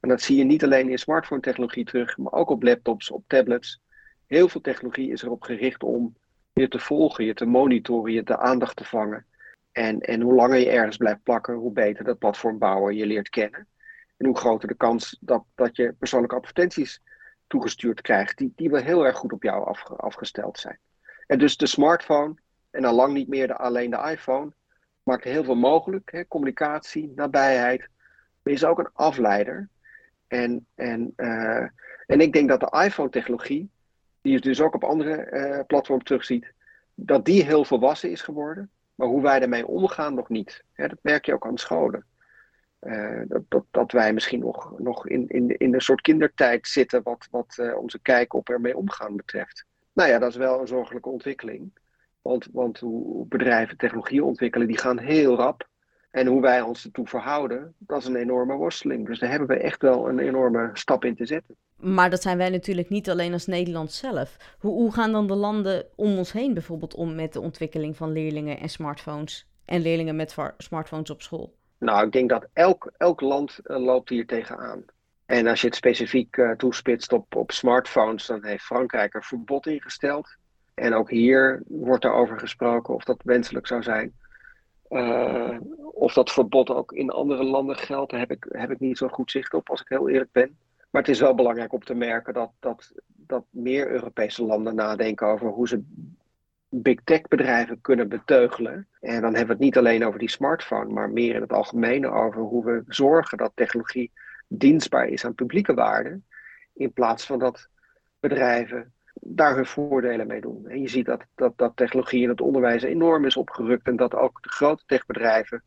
En 0.00 0.08
dat 0.08 0.20
zie 0.20 0.36
je 0.36 0.44
niet 0.44 0.64
alleen 0.64 0.90
in 0.90 0.98
smartphone 0.98 1.40
technologie 1.40 1.84
terug, 1.84 2.16
maar 2.16 2.32
ook 2.32 2.50
op 2.50 2.62
laptops, 2.62 3.10
op 3.10 3.24
tablets. 3.26 3.80
Heel 4.26 4.48
veel 4.48 4.60
technologie 4.60 5.10
is 5.10 5.22
erop 5.22 5.42
gericht 5.42 5.82
om 5.82 6.16
je 6.52 6.68
te 6.68 6.78
volgen, 6.78 7.24
je 7.24 7.34
te 7.34 7.44
monitoren, 7.44 8.12
je 8.12 8.22
de 8.22 8.38
aandacht 8.38 8.76
te 8.76 8.84
vangen. 8.84 9.26
En, 9.72 10.00
en 10.00 10.20
hoe 10.20 10.34
langer 10.34 10.58
je 10.58 10.70
ergens 10.70 10.96
blijft 10.96 11.22
plakken, 11.22 11.54
hoe 11.54 11.72
beter 11.72 12.04
dat 12.04 12.18
platformbouwer 12.18 12.92
je 12.92 13.06
leert 13.06 13.28
kennen. 13.28 13.66
En 14.16 14.26
hoe 14.26 14.36
groter 14.36 14.68
de 14.68 14.74
kans 14.74 15.16
dat, 15.20 15.44
dat 15.54 15.76
je 15.76 15.94
persoonlijke 15.98 16.36
advertenties 16.36 17.00
toegestuurd 17.46 18.00
krijgt, 18.00 18.38
die, 18.38 18.52
die 18.56 18.70
wel 18.70 18.82
heel 18.82 19.06
erg 19.06 19.16
goed 19.16 19.32
op 19.32 19.42
jou 19.42 19.66
af, 19.66 19.90
afgesteld 19.90 20.58
zijn. 20.58 20.78
En 21.26 21.38
dus 21.38 21.56
de 21.56 21.66
smartphone, 21.66 22.34
en 22.70 22.84
al 22.84 22.94
lang 22.94 23.12
niet 23.12 23.28
meer 23.28 23.46
de, 23.46 23.56
alleen 23.56 23.90
de 23.90 24.10
iPhone, 24.10 24.52
maakt 25.02 25.24
heel 25.24 25.44
veel 25.44 25.56
mogelijk. 25.56 26.10
Hè? 26.12 26.26
Communicatie, 26.26 27.12
nabijheid, 27.14 27.88
maar 28.42 28.52
is 28.52 28.64
ook 28.64 28.78
een 28.78 28.90
afleider. 28.92 29.68
En, 30.28 30.66
en, 30.74 31.12
uh, 31.16 31.66
en 32.06 32.20
ik 32.20 32.32
denk 32.32 32.48
dat 32.48 32.60
de 32.60 32.82
iPhone-technologie, 32.84 33.70
die 34.26 34.34
je 34.34 34.40
dus 34.40 34.60
ook 34.60 34.74
op 34.74 34.84
andere 34.84 35.28
uh, 35.30 35.60
platforms 35.66 36.04
terugziet, 36.04 36.52
dat 36.94 37.24
die 37.24 37.44
heel 37.44 37.64
volwassen 37.64 38.10
is 38.10 38.22
geworden. 38.22 38.70
Maar 38.94 39.08
hoe 39.08 39.22
wij 39.22 39.40
ermee 39.40 39.66
omgaan, 39.66 40.14
nog 40.14 40.28
niet. 40.28 40.64
Dat 40.74 40.98
merk 41.02 41.26
je 41.26 41.34
ook 41.34 41.46
aan 41.46 41.58
scholen. 41.58 42.04
Uh, 42.80 43.20
dat, 43.28 43.42
dat, 43.48 43.64
dat, 43.70 43.92
wij 43.92 44.12
misschien 44.12 44.40
nog, 44.40 44.78
nog 44.78 45.08
in, 45.08 45.28
in, 45.28 45.56
in 45.56 45.74
een 45.74 45.80
soort 45.80 46.00
kindertijd 46.00 46.66
zitten 46.66 47.02
wat, 47.02 47.28
wat 47.30 47.56
uh, 47.60 47.76
onze 47.76 47.98
kijk 47.98 48.32
op 48.32 48.48
ermee 48.48 48.76
omgaan 48.76 49.16
betreft. 49.16 49.64
Nou 49.92 50.10
ja, 50.10 50.18
dat 50.18 50.30
is 50.30 50.36
wel 50.36 50.60
een 50.60 50.66
zorgelijke 50.66 51.08
ontwikkeling. 51.08 51.78
Want, 52.22 52.48
want 52.52 52.78
hoe 52.78 53.26
bedrijven 53.26 53.76
technologie 53.76 54.24
ontwikkelen, 54.24 54.66
die 54.66 54.78
gaan 54.78 54.98
heel 54.98 55.36
rap. 55.36 55.68
En 56.16 56.26
hoe 56.26 56.40
wij 56.40 56.60
ons 56.60 56.84
ertoe 56.84 57.06
verhouden, 57.06 57.74
dat 57.78 57.98
is 57.98 58.06
een 58.06 58.16
enorme 58.16 58.54
worsteling. 58.54 59.06
Dus 59.06 59.18
daar 59.18 59.30
hebben 59.30 59.48
we 59.48 59.56
echt 59.56 59.82
wel 59.82 60.08
een 60.08 60.18
enorme 60.18 60.70
stap 60.72 61.04
in 61.04 61.16
te 61.16 61.26
zetten. 61.26 61.56
Maar 61.76 62.10
dat 62.10 62.22
zijn 62.22 62.38
wij 62.38 62.50
natuurlijk 62.50 62.88
niet 62.88 63.10
alleen 63.10 63.32
als 63.32 63.46
Nederland 63.46 63.92
zelf. 63.92 64.36
Hoe, 64.58 64.72
hoe 64.72 64.92
gaan 64.92 65.12
dan 65.12 65.26
de 65.26 65.34
landen 65.34 65.86
om 65.94 66.18
ons 66.18 66.32
heen 66.32 66.54
bijvoorbeeld 66.54 66.94
om 66.94 67.14
met 67.14 67.32
de 67.32 67.40
ontwikkeling 67.40 67.96
van 67.96 68.12
leerlingen 68.12 68.58
en 68.58 68.68
smartphones? 68.68 69.48
En 69.64 69.80
leerlingen 69.80 70.16
met 70.16 70.36
smartphones 70.58 71.10
op 71.10 71.22
school? 71.22 71.54
Nou, 71.78 72.06
ik 72.06 72.12
denk 72.12 72.28
dat 72.28 72.46
elk, 72.52 72.92
elk 72.96 73.20
land 73.20 73.58
uh, 73.64 73.78
loopt 73.78 74.08
hier 74.08 74.26
tegenaan. 74.26 74.84
En 75.26 75.46
als 75.46 75.60
je 75.60 75.66
het 75.66 75.76
specifiek 75.76 76.36
uh, 76.36 76.50
toespitst 76.50 77.12
op, 77.12 77.34
op 77.34 77.52
smartphones, 77.52 78.26
dan 78.26 78.44
heeft 78.44 78.64
Frankrijk 78.64 79.14
er 79.14 79.24
verbod 79.24 79.66
ingesteld. 79.66 80.36
En 80.74 80.94
ook 80.94 81.10
hier 81.10 81.62
wordt 81.66 82.04
er 82.04 82.12
over 82.12 82.38
gesproken 82.38 82.94
of 82.94 83.04
dat 83.04 83.20
wenselijk 83.24 83.66
zou 83.66 83.82
zijn. 83.82 84.12
Uh, 84.88 85.58
of 85.92 86.12
dat 86.12 86.32
verbod 86.32 86.70
ook 86.70 86.92
in 86.92 87.10
andere 87.10 87.44
landen 87.44 87.76
geldt, 87.76 88.10
daar 88.10 88.20
heb 88.20 88.30
ik, 88.30 88.46
heb 88.48 88.70
ik 88.70 88.80
niet 88.80 88.98
zo 88.98 89.08
goed 89.08 89.30
zicht 89.30 89.54
op, 89.54 89.70
als 89.70 89.80
ik 89.80 89.88
heel 89.88 90.08
eerlijk 90.08 90.32
ben. 90.32 90.58
Maar 90.90 91.02
het 91.02 91.10
is 91.10 91.20
wel 91.20 91.34
belangrijk 91.34 91.72
om 91.72 91.84
te 91.84 91.94
merken 91.94 92.34
dat, 92.34 92.50
dat, 92.60 92.92
dat 93.06 93.44
meer 93.50 93.90
Europese 93.90 94.44
landen 94.44 94.74
nadenken 94.74 95.26
over 95.26 95.48
hoe 95.48 95.68
ze 95.68 95.82
big 96.68 97.00
tech 97.04 97.22
bedrijven 97.22 97.80
kunnen 97.80 98.08
beteugelen. 98.08 98.88
En 99.00 99.20
dan 99.20 99.34
hebben 99.34 99.46
we 99.46 99.52
het 99.52 99.62
niet 99.62 99.76
alleen 99.76 100.04
over 100.04 100.18
die 100.18 100.30
smartphone, 100.30 100.92
maar 100.92 101.10
meer 101.10 101.34
in 101.34 101.40
het 101.40 101.52
algemeen 101.52 102.08
over 102.08 102.40
hoe 102.40 102.64
we 102.64 102.82
zorgen 102.86 103.38
dat 103.38 103.52
technologie 103.54 104.12
dienstbaar 104.48 105.08
is 105.08 105.24
aan 105.24 105.34
publieke 105.34 105.74
waarden. 105.74 106.24
In 106.74 106.92
plaats 106.92 107.26
van 107.26 107.38
dat 107.38 107.68
bedrijven 108.20 108.92
daar 109.20 109.54
hun 109.54 109.66
voordelen 109.66 110.26
mee 110.26 110.40
doen. 110.40 110.68
En 110.68 110.80
je 110.80 110.88
ziet 110.88 111.06
dat, 111.06 111.24
dat, 111.34 111.52
dat 111.56 111.76
technologie 111.76 112.22
in 112.22 112.28
het 112.28 112.40
onderwijs 112.40 112.82
enorm 112.82 113.24
is 113.24 113.36
opgerukt 113.36 113.86
en 113.86 113.96
dat 113.96 114.14
ook 114.14 114.42
de 114.42 114.48
grote 114.48 114.82
techbedrijven 114.86 115.62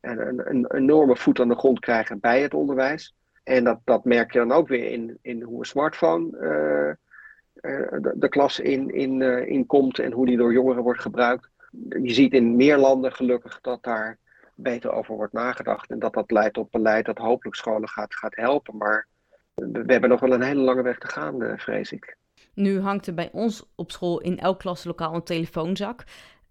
een, 0.00 0.50
een, 0.50 0.74
enorme 0.74 1.16
voet 1.16 1.40
aan 1.40 1.48
de 1.48 1.56
grond 1.56 1.80
krijgen 1.80 2.20
bij 2.20 2.42
het 2.42 2.54
onderwijs. 2.54 3.14
En 3.42 3.64
dat, 3.64 3.80
dat 3.84 4.04
merk 4.04 4.32
je 4.32 4.38
dan 4.38 4.52
ook 4.52 4.68
weer 4.68 4.90
in, 4.90 5.18
in 5.22 5.42
hoe 5.42 5.58
een 5.58 5.64
smartphone 5.64 6.30
uh, 6.32 8.00
de, 8.00 8.12
de, 8.14 8.28
klas 8.28 8.60
in, 8.60 8.90
in, 8.90 9.20
uh, 9.20 9.46
in 9.46 9.66
komt 9.66 9.98
en 9.98 10.12
hoe 10.12 10.26
die 10.26 10.36
door 10.36 10.52
jongeren 10.52 10.82
wordt 10.82 11.00
gebruikt. 11.00 11.48
Je 11.88 12.12
ziet 12.12 12.32
in 12.32 12.56
meer 12.56 12.76
landen 12.76 13.12
gelukkig 13.12 13.60
dat 13.60 13.82
daar 13.82 14.18
beter 14.54 14.92
over 14.92 15.14
wordt 15.14 15.32
nagedacht. 15.32 15.90
En 15.90 15.98
dat 15.98 16.12
dat 16.12 16.30
leidt 16.30 16.54
tot 16.54 16.70
beleid 16.70 17.04
dat 17.04 17.18
hopelijk 17.18 17.56
scholen 17.56 17.88
gaat, 17.88 18.14
gaat 18.14 18.36
helpen. 18.36 18.76
Maar 18.76 19.06
we 19.54 19.82
hebben 19.86 20.10
nog 20.10 20.20
wel 20.20 20.32
een 20.32 20.42
hele 20.42 20.60
lange 20.60 20.82
weg 20.82 20.98
te 20.98 21.08
gaan, 21.08 21.58
vrees 21.58 21.92
ik. 21.92 22.16
Nu 22.54 22.80
hangt 22.80 23.06
er 23.06 23.14
bij 23.14 23.30
ons 23.32 23.64
op 23.74 23.90
school 23.90 24.20
in 24.20 24.38
elk 24.38 24.58
klaslokaal 24.58 25.14
een 25.14 25.22
telefoonzak. 25.22 26.04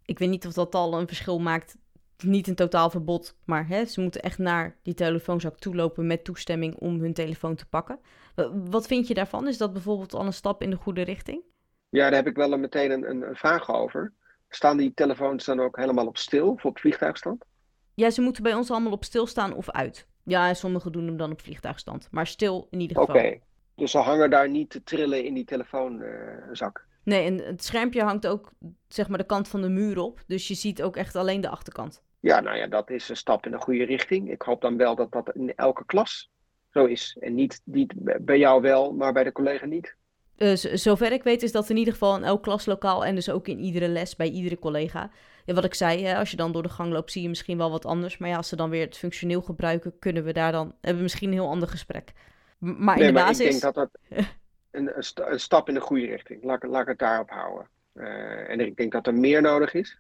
Ik 0.06 0.20
weet 0.20 0.30
niet 0.30 0.48
of 0.48 0.54
dat 0.54 0.76
al 0.76 1.00
een 1.00 1.08
verschil 1.08 1.40
maakt. 1.40 1.78
Niet 2.24 2.48
een 2.48 2.56
totaal 2.56 2.90
verbod, 2.90 3.36
maar 3.46 3.68
hè, 3.68 3.86
ze 3.86 4.02
moeten 4.02 4.22
echt 4.22 4.38
naar 4.38 4.78
die 4.84 4.94
telefoonzak 4.94 5.58
toelopen 5.58 6.08
met 6.08 6.24
toestemming 6.24 6.76
om 6.76 7.00
hun 7.00 7.14
telefoon 7.14 7.56
te 7.56 7.66
pakken. 7.66 8.00
Wat 8.70 8.88
vind 8.88 9.08
je 9.08 9.14
daarvan? 9.14 9.48
Is 9.48 9.58
dat 9.58 9.74
bijvoorbeeld 9.74 10.14
al 10.14 10.26
een 10.26 10.34
stap 10.34 10.62
in 10.62 10.70
de 10.70 10.76
goede 10.76 11.02
richting? 11.02 11.42
Ja, 11.90 12.04
daar 12.10 12.18
heb 12.18 12.28
ik 12.28 12.36
wel 12.36 12.58
meteen 12.58 12.92
een, 12.92 13.10
een, 13.10 13.22
een 13.22 13.36
vraag 13.36 13.70
over. 13.74 14.14
Staan 14.50 14.78
die 14.78 14.94
telefoons 14.94 15.46
dan 15.46 15.60
ook 15.60 15.78
helemaal 15.78 16.08
op 16.08 16.18
stil 16.18 16.52
of 16.52 16.66
op 16.66 16.80
vliegtuigstand? 16.80 17.46
Ja, 17.94 18.10
ze 18.10 18.22
moeten 18.22 18.44
bij 18.44 18.54
ons 18.54 18.72
allemaal 18.72 18.92
op 18.92 19.04
stil 19.04 19.28
staan 19.28 19.54
of 19.54 19.70
uit. 19.70 20.08
Ja, 20.24 20.54
sommigen 20.54 20.92
doen 20.92 21.06
hem 21.06 21.18
dan 21.18 21.32
op 21.32 21.42
vliegtuigstand. 21.42 22.08
Maar 22.12 22.28
stil 22.28 22.68
in 22.70 22.80
ieder 22.80 22.98
geval. 22.98 23.16
Oké, 23.16 23.40
dus 23.82 23.92
ze 23.92 23.98
hangen 23.98 24.30
daar 24.30 24.50
niet 24.50 24.70
te 24.70 24.84
trillen 24.84 25.24
in 25.26 25.34
die 25.34 25.46
telefoonzak? 25.46 26.86
Nee, 27.04 27.26
en 27.26 27.38
het 27.38 27.64
schermpje 27.64 28.04
hangt 28.04 28.28
ook 28.28 28.52
zeg 28.88 29.08
maar 29.08 29.18
de 29.18 29.24
kant 29.26 29.48
van 29.48 29.62
de 29.62 29.70
muur 29.70 30.00
op. 30.00 30.24
Dus 30.28 30.48
je 30.48 30.54
ziet 30.54 30.84
ook 30.84 30.96
echt 30.96 31.16
alleen 31.16 31.42
de 31.42 31.50
achterkant. 31.50 32.04
Ja, 32.20 32.40
nou 32.40 32.58
ja, 32.58 32.68
dat 32.68 32.90
is 32.90 33.10
een 33.10 33.16
stap 33.16 33.46
in 33.46 33.52
de 33.52 33.58
goede 33.60 33.84
richting. 33.84 34.32
Ik 34.32 34.42
hoop 34.42 34.62
dan 34.62 34.78
wel 34.78 34.96
dat 34.96 35.12
dat 35.12 35.36
in 35.36 35.54
elke 35.56 35.86
klas 35.86 36.30
zo 36.72 36.86
is. 36.86 37.18
En 37.20 37.36
niet, 37.36 37.62
niet 37.64 37.94
bij 38.22 38.38
jou 38.38 38.62
wel, 38.62 38.94
maar 38.94 39.14
bij 39.14 39.24
de 39.24 39.32
collega 39.32 39.66
niet. 39.66 39.96
uh, 40.38 40.56
zover 40.56 41.12
ik 41.12 41.24
weet 41.24 41.44
is 41.44 41.52
dat 41.52 41.70
in 41.70 41.78
ieder 41.78 41.94
geval 41.94 42.16
in 42.16 42.24
elk 42.24 42.44
klaslokaal 42.44 43.06
en 43.06 43.16
dus 43.16 43.30
ook 43.30 43.48
in 43.48 43.60
iedere 43.60 43.88
les 43.88 44.16
bij 44.16 44.30
iedere 44.30 44.60
collega. 44.60 45.12
Ja, 45.46 45.54
wat 45.54 45.64
ik 45.64 45.74
zei, 45.74 46.04
hè, 46.04 46.18
als 46.18 46.32
je 46.32 46.38
dan 46.38 46.52
door 46.52 46.64
de 46.64 46.70
gang 46.70 46.92
loopt 46.92 47.12
zie 47.12 47.22
je 47.22 47.30
misschien 47.30 47.58
wel 47.58 47.72
wat 47.72 47.86
anders. 47.86 48.18
Maar 48.18 48.30
ja, 48.30 48.38
als 48.38 48.48
ze 48.48 48.56
dan 48.56 48.70
weer 48.70 48.86
het 48.86 48.98
functioneel 48.98 49.42
gebruiken, 49.42 50.00
kunnen 50.00 50.24
we 50.24 50.34
daar 50.34 50.52
dan, 50.52 50.68
hebben 50.68 50.96
we 50.96 51.02
misschien 51.02 51.28
een 51.28 51.40
heel 51.40 51.50
ander 51.50 51.68
gesprek. 51.68 52.14
Maar 52.62 53.00
in 53.00 53.06
de 53.06 53.14
basis... 53.14 53.40
ik 53.40 53.52
denk 53.52 53.62
dat 53.62 53.74
dat 53.74 53.90
een, 54.72 54.92
een, 55.32 55.40
stap 55.40 55.68
in 55.68 55.74
de 55.74 55.80
goede 55.80 56.06
richting. 56.06 56.44
Laat, 56.44 56.64
laat 56.64 56.82
ik 56.82 56.88
het 56.88 57.00
daarop 57.00 57.30
houden. 57.30 57.68
Uh, 57.94 58.50
en 58.50 58.60
ik 58.60 58.78
denk 58.78 58.92
dat 58.92 59.08
er 59.08 59.14
meer 59.14 59.42
nodig 59.42 59.74
is. 59.74 60.00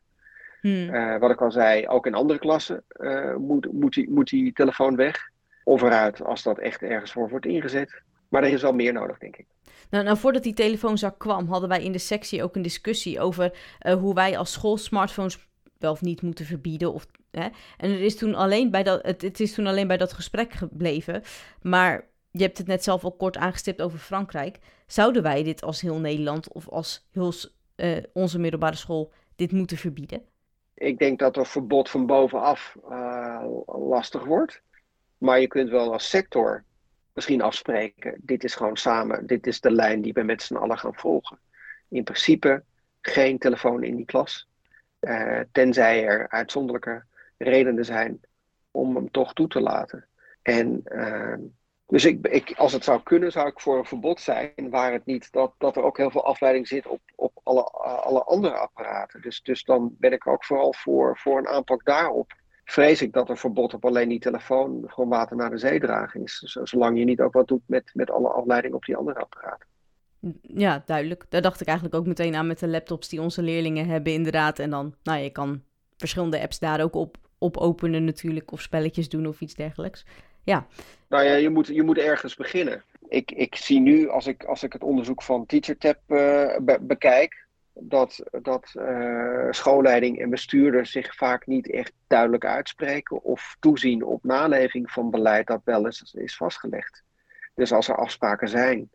Hmm. 0.62 0.96
Uh, 0.96 1.18
wat 1.18 1.32
ik 1.32 1.42
al 1.42 1.52
zei, 1.52 1.88
ook 1.88 2.06
in 2.06 2.14
andere 2.14 2.40
klassen 2.40 2.84
uh, 2.98 3.36
moet, 3.36 3.72
moet, 3.72 3.94
die, 3.94 4.10
moet 4.10 4.30
die 4.30 4.54
telefoon 4.54 4.96
weg. 4.96 5.30
Of 5.64 5.82
eruit 5.82 6.24
als 6.24 6.44
dat 6.44 6.58
echt 6.58 6.82
ergens 6.82 7.12
voor 7.12 7.30
wordt 7.30 7.46
ingezet. 7.46 8.02
Maar 8.30 8.44
er 8.44 8.52
is 8.52 8.62
wel 8.62 8.74
meer 8.74 8.94
nodig, 8.94 9.18
denk 9.18 9.38
ik. 9.38 9.46
Nou, 9.90 10.04
nou, 10.04 10.18
voordat 10.18 10.44
die 10.44 10.54
telefoonzak 10.54 11.20
kwam, 11.20 11.48
hadden 11.48 11.70
wij 11.70 11.84
in 11.84 11.92
de 11.92 11.98
sectie 11.98 12.44
ook 12.44 12.56
een 12.56 12.62
discussie 12.62 13.20
over 13.20 13.58
hoe 14.00 14.14
wij 14.14 14.38
als 14.38 14.52
school 14.52 14.78
smartphones 14.78 15.48
wel 15.78 15.92
of 15.92 16.02
niet 16.02 16.22
moeten 16.22 16.46
verbieden. 16.46 16.94
Of, 16.94 17.08
hè? 17.32 17.48
En 17.78 17.92
er 17.92 18.02
is 18.02 18.18
toen 18.18 18.36
alleen 18.36 18.72
bij 18.72 18.84
dat, 18.84 19.04
het, 19.04 19.22
het 19.22 19.40
is 19.40 19.54
toen 19.54 19.68
alleen 19.68 19.88
bij 19.88 19.98
dat 19.98 20.14
gesprek 20.14 20.54
gebleven. 20.54 21.24
Maar 21.62 22.10
je 22.32 22.44
hebt 22.44 22.58
het 22.58 22.68
net 22.68 22.84
zelf 22.84 23.04
al 23.04 23.12
kort 23.12 23.38
aangestipt 23.38 23.82
over 23.82 24.00
Frankrijk. 24.00 24.60
Zouden 24.88 25.24
wij 25.24 25.44
dit 25.44 25.62
als 25.62 25.82
heel 25.82 26.00
Nederland 26.00 26.52
of 26.52 26.70
als 26.70 27.08
uh, 27.76 27.98
onze 28.14 28.40
middelbare 28.40 28.76
school 28.76 29.12
dit 29.36 29.52
moeten 29.52 29.78
verbieden? 29.78 30.22
Ik 30.74 31.00
denk 31.00 31.20
dat 31.20 31.38
er 31.38 31.46
verbod 31.46 31.90
van 31.90 32.06
bovenaf 32.06 32.76
uh, 32.90 33.44
lastig 33.66 34.24
wordt. 34.24 34.62
Maar 35.18 35.40
je 35.40 35.48
kunt 35.48 35.70
wel 35.70 35.94
als 35.94 36.10
sector 36.10 36.64
misschien 37.14 37.42
afspreken. 37.42 38.16
Dit 38.22 38.44
is 38.44 38.56
gewoon 38.56 38.78
samen, 38.78 39.28
dit 39.28 39.48
is 39.48 39.62
de 39.62 39.72
lijn 39.72 40.02
die 40.02 40.14
we 40.14 40.24
met 40.24 40.42
z'n 40.42 40.56
allen 40.56 40.78
gaan 40.78 40.96
volgen. 40.96 41.40
In 41.90 42.04
principe 42.04 42.64
geen 43.02 43.38
telefoon 43.38 43.84
in 43.84 43.96
die 43.96 44.06
klas. 44.06 44.50
Uh, 45.00 45.40
tenzij 45.52 46.06
er 46.06 46.30
uitzonderlijke 46.30 47.04
redenen 47.38 47.86
zijn 47.86 48.20
om 48.72 48.96
hem 48.96 49.12
toch 49.12 49.34
toe 49.34 49.48
te 49.48 49.62
laten. 49.62 50.06
En 50.42 50.84
dus 51.92 52.06
ik, 52.06 52.28
ik, 52.28 52.54
als 52.58 52.74
het 52.74 52.84
zou 52.84 53.02
kunnen, 53.04 53.32
zou 53.32 53.48
ik 53.48 53.60
voor 53.60 53.78
een 53.78 53.86
verbod 53.86 54.20
zijn, 54.20 54.70
waar 54.70 54.92
het 54.92 55.06
niet 55.06 55.32
dat, 55.32 55.54
dat 55.58 55.76
er 55.76 55.84
ook 55.84 55.98
heel 55.98 56.12
veel 56.12 56.26
afleiding 56.26 56.68
zit 56.68 56.88
op, 56.88 57.02
op 57.16 57.40
alle, 57.44 57.64
alle 57.64 58.24
andere 58.24 58.58
apparaten. 58.58 59.22
Dus, 59.22 59.42
dus 59.42 59.64
dan 59.64 59.96
ben 60.00 60.12
ik 60.12 60.28
ook 60.28 60.46
vooral 60.46 60.74
voor, 60.74 61.18
voor 61.18 61.38
een 61.38 61.48
aanpak 61.48 61.86
daarop 61.86 62.34
vrees 62.72 63.02
ik 63.02 63.14
dat 63.14 63.30
een 63.30 63.38
verbod 63.38 63.74
op 63.74 63.86
alleen 63.86 64.10
die 64.10 64.20
telefoon 64.20 64.84
gewoon 64.88 65.10
water 65.10 65.36
naar 65.36 65.50
de 65.50 65.58
zee 65.58 65.80
dragen 65.80 66.24
is. 66.24 66.58
Zolang 66.64 66.98
je 66.98 67.06
niet 67.06 67.22
ook 67.22 67.34
wat 67.34 67.48
doet 67.48 67.62
met, 67.66 67.92
met 67.94 68.12
alle 68.12 68.30
afleiding 68.30 68.74
op 68.74 68.86
die 68.86 68.96
andere 68.96 69.20
apparaten. 69.20 69.68
Ja, 70.42 70.84
duidelijk. 70.86 71.26
Daar 71.30 71.42
dacht 71.42 71.62
ik 71.62 71.68
eigenlijk 71.68 71.98
ook 71.98 72.06
meteen 72.06 72.36
aan 72.36 72.48
met 72.48 72.60
de 72.60 72.68
laptops 72.68 73.10
die 73.10 73.22
onze 73.22 73.42
leerlingen 73.42 73.88
hebben, 73.88 74.14
inderdaad. 74.14 74.60
En 74.60 74.70
dan, 74.70 74.96
nou, 75.04 75.20
je 75.20 75.30
kan 75.30 75.64
verschillende 75.98 76.42
apps 76.42 76.60
daar 76.60 76.82
ook 76.82 76.96
op, 76.96 77.18
op 77.38 77.58
openen 77.58 78.04
natuurlijk, 78.04 78.52
of 78.52 78.62
spelletjes 78.62 79.10
doen 79.10 79.28
of 79.28 79.42
iets 79.42 79.56
dergelijks. 79.56 80.06
Ja. 80.44 80.66
Nou 81.08 81.24
ja, 81.24 81.34
je 81.34 81.50
moet, 81.50 81.68
je 81.68 81.84
moet 81.84 81.98
ergens 81.98 82.36
beginnen. 82.36 82.84
Ik, 83.08 83.32
ik 83.32 83.56
zie 83.56 83.80
nu, 83.80 84.10
als 84.10 84.28
ik, 84.28 84.44
als 84.44 84.64
ik 84.64 84.74
het 84.74 84.84
onderzoek 84.84 85.22
van 85.22 85.46
TeacherTap 85.46 86.00
uh, 86.08 86.78
bekijk, 86.82 87.46
dat, 87.74 88.24
dat 88.42 88.74
uh, 88.78 89.48
schoolleiding 89.50 90.20
en 90.20 90.30
bestuurders 90.30 90.92
zich 90.92 91.16
vaak 91.16 91.48
niet 91.48 91.72
echt 91.72 91.94
duidelijk 92.08 92.46
uitspreken 92.46 93.24
of 93.24 93.56
toezien 93.60 94.04
op 94.04 94.24
naleving 94.24 94.92
van 94.92 95.10
beleid 95.10 95.48
dat 95.48 95.62
wel 95.64 95.86
eens 95.86 96.14
is 96.14 96.36
vastgelegd. 96.36 97.04
Dus 97.56 97.72
als 97.72 97.88
er 97.88 97.96
afspraken 97.96 98.50
zijn, 98.50 98.90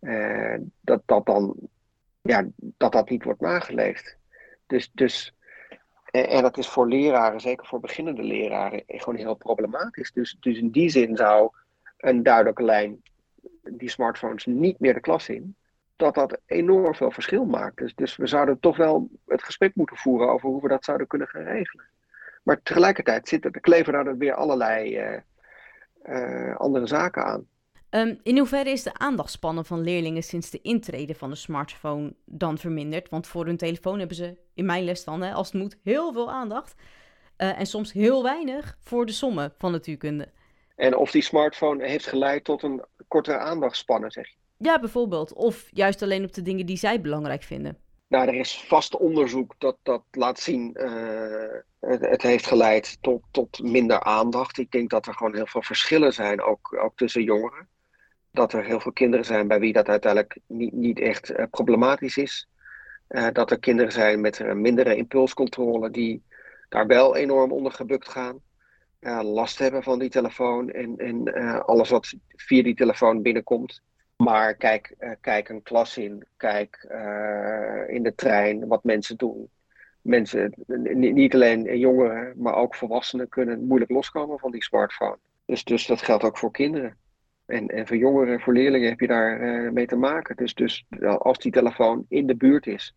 uh, 0.00 0.58
dat, 0.80 1.02
dat, 1.06 1.26
dan, 1.26 1.56
ja, 2.22 2.46
dat 2.56 2.92
dat 2.92 3.10
niet 3.10 3.24
wordt 3.24 3.40
nageleefd. 3.40 4.16
Dus, 4.66 4.90
dus, 4.92 5.34
en, 6.12 6.42
dat 6.42 6.58
is 6.58 6.68
voor 6.68 6.88
leraren, 6.88 7.40
zeker 7.40 7.66
voor 7.66 7.80
beginnende 7.80 8.22
leraren, 8.22 8.82
gewoon 8.86 9.18
heel 9.18 9.34
problematisch. 9.34 10.12
Dus, 10.12 10.36
dus 10.40 10.58
in 10.58 10.70
die 10.70 10.88
zin 10.88 11.16
zou 11.16 11.50
een 11.96 12.22
duidelijke 12.22 12.62
lijn 12.62 13.02
die 13.62 13.90
smartphones 13.90 14.46
niet 14.46 14.78
meer 14.80 14.94
de 14.94 15.00
klas 15.00 15.28
in 15.28 15.56
dat 15.96 16.14
dat 16.14 16.40
enorm 16.46 16.94
veel 16.94 17.10
verschil 17.10 17.44
maakt. 17.44 17.76
Dus, 17.76 17.94
dus 17.94 18.16
we 18.16 18.26
zouden 18.26 18.60
toch 18.60 18.76
wel 18.76 19.08
het 19.26 19.42
gesprek 19.42 19.74
moeten 19.74 19.96
voeren 19.96 20.30
over 20.30 20.48
hoe 20.48 20.62
we 20.62 20.68
dat 20.68 20.84
zouden 20.84 21.06
kunnen 21.06 21.28
gaan 21.28 21.42
regelen. 21.42 21.84
Maar 22.42 22.62
tegelijkertijd 22.62 23.28
zitten, 23.28 23.60
kleven 23.60 23.92
daar 23.92 24.16
weer 24.16 24.34
allerlei 24.34 24.98
uh, 24.98 25.18
uh, 26.04 26.56
andere 26.56 26.86
zaken 26.86 27.24
aan. 27.24 27.46
Um, 27.94 28.20
in 28.22 28.38
hoeverre 28.38 28.70
is 28.70 28.82
de 28.82 28.94
aandachtspannen 28.94 29.64
van 29.64 29.80
leerlingen 29.80 30.22
sinds 30.22 30.50
de 30.50 30.60
intrede 30.62 31.14
van 31.14 31.30
de 31.30 31.36
smartphone 31.36 32.14
dan 32.24 32.58
verminderd? 32.58 33.08
Want 33.08 33.26
voor 33.26 33.46
hun 33.46 33.56
telefoon 33.56 33.98
hebben 33.98 34.16
ze, 34.16 34.36
in 34.54 34.64
mijn 34.64 34.84
les 34.84 35.04
dan, 35.04 35.22
hè, 35.22 35.32
als 35.32 35.52
het 35.52 35.62
moet, 35.62 35.76
heel 35.82 36.12
veel 36.12 36.30
aandacht. 36.30 36.74
Uh, 37.38 37.58
en 37.58 37.66
soms 37.66 37.92
heel 37.92 38.22
weinig 38.22 38.76
voor 38.80 39.06
de 39.06 39.12
sommen 39.12 39.54
van 39.58 39.72
natuurkunde. 39.72 40.28
En 40.76 40.96
of 40.96 41.10
die 41.10 41.22
smartphone 41.22 41.86
heeft 41.86 42.06
geleid 42.06 42.44
tot 42.44 42.62
een 42.62 42.84
kortere 43.08 43.38
aandachtspannen, 43.38 44.10
zeg 44.10 44.28
je? 44.28 44.34
Ja, 44.56 44.80
bijvoorbeeld. 44.80 45.32
Of 45.32 45.68
juist 45.70 46.02
alleen 46.02 46.24
op 46.24 46.32
de 46.32 46.42
dingen 46.42 46.66
die 46.66 46.76
zij 46.76 47.00
belangrijk 47.00 47.42
vinden. 47.42 47.78
Nou, 48.08 48.28
er 48.28 48.34
is 48.34 48.64
vast 48.66 48.96
onderzoek 48.96 49.54
dat, 49.58 49.76
dat 49.82 50.02
laat 50.10 50.40
zien, 50.40 50.70
uh, 50.74 51.60
het, 51.80 52.00
het, 52.00 52.22
heeft 52.22 52.46
geleid 52.46 52.98
tot, 53.00 53.22
tot 53.30 53.62
minder 53.62 54.00
aandacht. 54.00 54.58
Ik 54.58 54.70
denk 54.70 54.90
dat 54.90 55.06
er 55.06 55.14
gewoon 55.14 55.34
heel 55.34 55.46
veel 55.46 55.62
verschillen 55.62 56.12
zijn, 56.12 56.42
ook, 56.42 56.78
ook 56.82 56.96
tussen 56.96 57.22
jongeren. 57.22 57.68
Dat 58.32 58.52
er 58.52 58.64
heel 58.64 58.80
veel 58.80 58.92
kinderen 58.92 59.24
zijn 59.24 59.48
bij 59.48 59.60
wie 59.60 59.72
dat 59.72 59.88
uiteindelijk 59.88 60.38
niet, 60.46 60.72
niet 60.72 60.98
echt 60.98 61.30
uh, 61.30 61.44
problematisch 61.50 62.16
is. 62.16 62.48
Uh, 63.08 63.28
dat 63.32 63.50
er 63.50 63.58
kinderen 63.58 63.92
zijn 63.92 64.20
met 64.20 64.38
een 64.38 64.60
mindere 64.60 64.96
impulscontrole 64.96 65.90
die 65.90 66.22
daar 66.68 66.86
wel 66.86 67.16
enorm 67.16 67.52
onder 67.52 67.72
gebukt 67.72 68.08
gaan. 68.08 68.40
last 69.22 69.58
hebben 69.58 69.82
van 69.82 69.98
die 69.98 70.10
telefoon 70.10 70.70
en, 70.70 70.96
en 70.96 71.34
alles 71.64 71.90
wat 71.90 72.14
via 72.28 72.62
die 72.62 72.74
telefoon 72.74 73.22
binnenkomt. 73.22 73.82
Maar 74.16 74.54
kijk, 74.54 74.94
kijk 75.20 75.48
een 75.48 75.62
klas 75.62 75.96
in, 75.96 76.26
kijk 76.36 76.86
in 77.88 78.02
de 78.02 78.12
trein 78.14 78.66
wat 78.66 78.84
mensen 78.84 79.16
doen. 79.16 79.48
Mensen, 80.00 80.54
niet 80.92 81.34
alleen 81.34 81.78
jongeren, 81.78 82.32
maar 82.36 82.54
ook 82.54 82.74
volwassenen 82.74 83.28
kunnen 83.28 83.66
moeilijk 83.66 83.90
loskomen 83.90 84.38
van 84.38 84.50
die 84.50 84.62
smartphone. 84.62 85.18
Dus, 85.44 85.64
dus 85.64 85.86
dat 85.86 86.02
geldt 86.02 86.24
ook 86.24 86.38
voor 86.38 86.50
kinderen. 86.50 86.96
En, 87.52 87.66
en 87.68 87.86
voor 87.86 87.96
jongeren, 87.96 88.40
voor 88.40 88.52
leerlingen 88.52 88.88
heb 88.88 89.00
je 89.00 89.06
daar 89.06 89.40
uh, 89.40 89.70
mee 89.70 89.86
te 89.86 89.96
maken. 89.96 90.36
Dus, 90.36 90.54
dus 90.54 90.84
als 91.18 91.38
die 91.38 91.52
telefoon 91.52 92.04
in 92.08 92.26
de 92.26 92.36
buurt 92.36 92.66
is, 92.66 92.94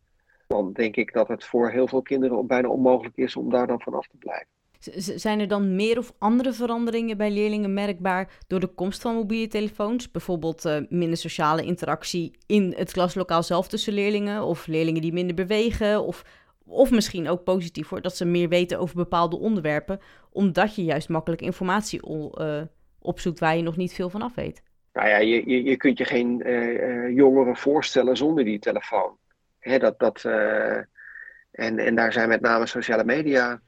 dan 0.47 0.73
denk 0.73 0.95
ik 0.95 1.13
dat 1.13 1.27
het 1.27 1.43
voor 1.43 1.69
heel 1.69 1.87
veel 1.87 2.01
kinderen 2.01 2.47
bijna 2.47 2.67
onmogelijk 2.67 3.17
is 3.17 3.35
om 3.35 3.49
daar 3.49 3.67
dan 3.67 3.81
vanaf 3.81 4.07
te 4.07 4.17
blijven. 4.17 4.47
Zijn 5.19 5.39
er 5.39 5.47
dan 5.47 5.75
meer 5.75 5.97
of 5.97 6.13
andere 6.17 6.53
veranderingen 6.53 7.17
bij 7.17 7.31
leerlingen 7.31 7.73
merkbaar 7.73 8.29
door 8.47 8.59
de 8.59 8.67
komst 8.67 9.01
van 9.01 9.15
mobiele 9.15 9.47
telefoons? 9.47 10.11
Bijvoorbeeld 10.11 10.65
uh, 10.65 10.77
minder 10.89 11.17
sociale 11.17 11.63
interactie 11.63 12.31
in 12.45 12.73
het 12.77 12.91
klaslokaal 12.91 13.43
zelf 13.43 13.67
tussen 13.67 13.93
leerlingen, 13.93 14.43
of 14.43 14.67
leerlingen 14.67 15.01
die 15.01 15.13
minder 15.13 15.35
bewegen, 15.35 16.03
of, 16.03 16.25
of 16.65 16.91
misschien 16.91 17.29
ook 17.29 17.43
positief 17.43 17.89
hoor, 17.89 18.01
dat 18.01 18.15
ze 18.15 18.25
meer 18.25 18.49
weten 18.49 18.79
over 18.79 18.95
bepaalde 18.95 19.39
onderwerpen, 19.39 19.99
omdat 20.31 20.75
je 20.75 20.83
juist 20.83 21.09
makkelijk 21.09 21.41
informatie 21.41 21.99
uh, 22.09 22.61
opzoekt 23.05 23.39
waar 23.39 23.55
je 23.55 23.63
nog 23.63 23.77
niet 23.77 23.93
veel 23.93 24.09
van 24.09 24.21
af 24.21 24.35
weet. 24.35 24.63
Nou 24.93 25.07
ja, 25.07 25.17
je, 25.17 25.49
je, 25.49 25.63
je 25.63 25.77
kunt 25.77 25.97
je 25.97 26.05
geen 26.05 26.47
uh, 26.47 27.15
jongeren 27.15 27.55
voorstellen 27.55 28.17
zonder 28.17 28.43
die 28.43 28.59
telefoon. 28.59 29.17
Dat, 29.59 29.99
dat, 29.99 30.23
en, 31.51 31.79
en 31.79 31.95
daar 31.95 32.13
zijn 32.13 32.29
met 32.29 32.41
name 32.41 32.65
sociale 32.65 33.03
media 33.03 33.61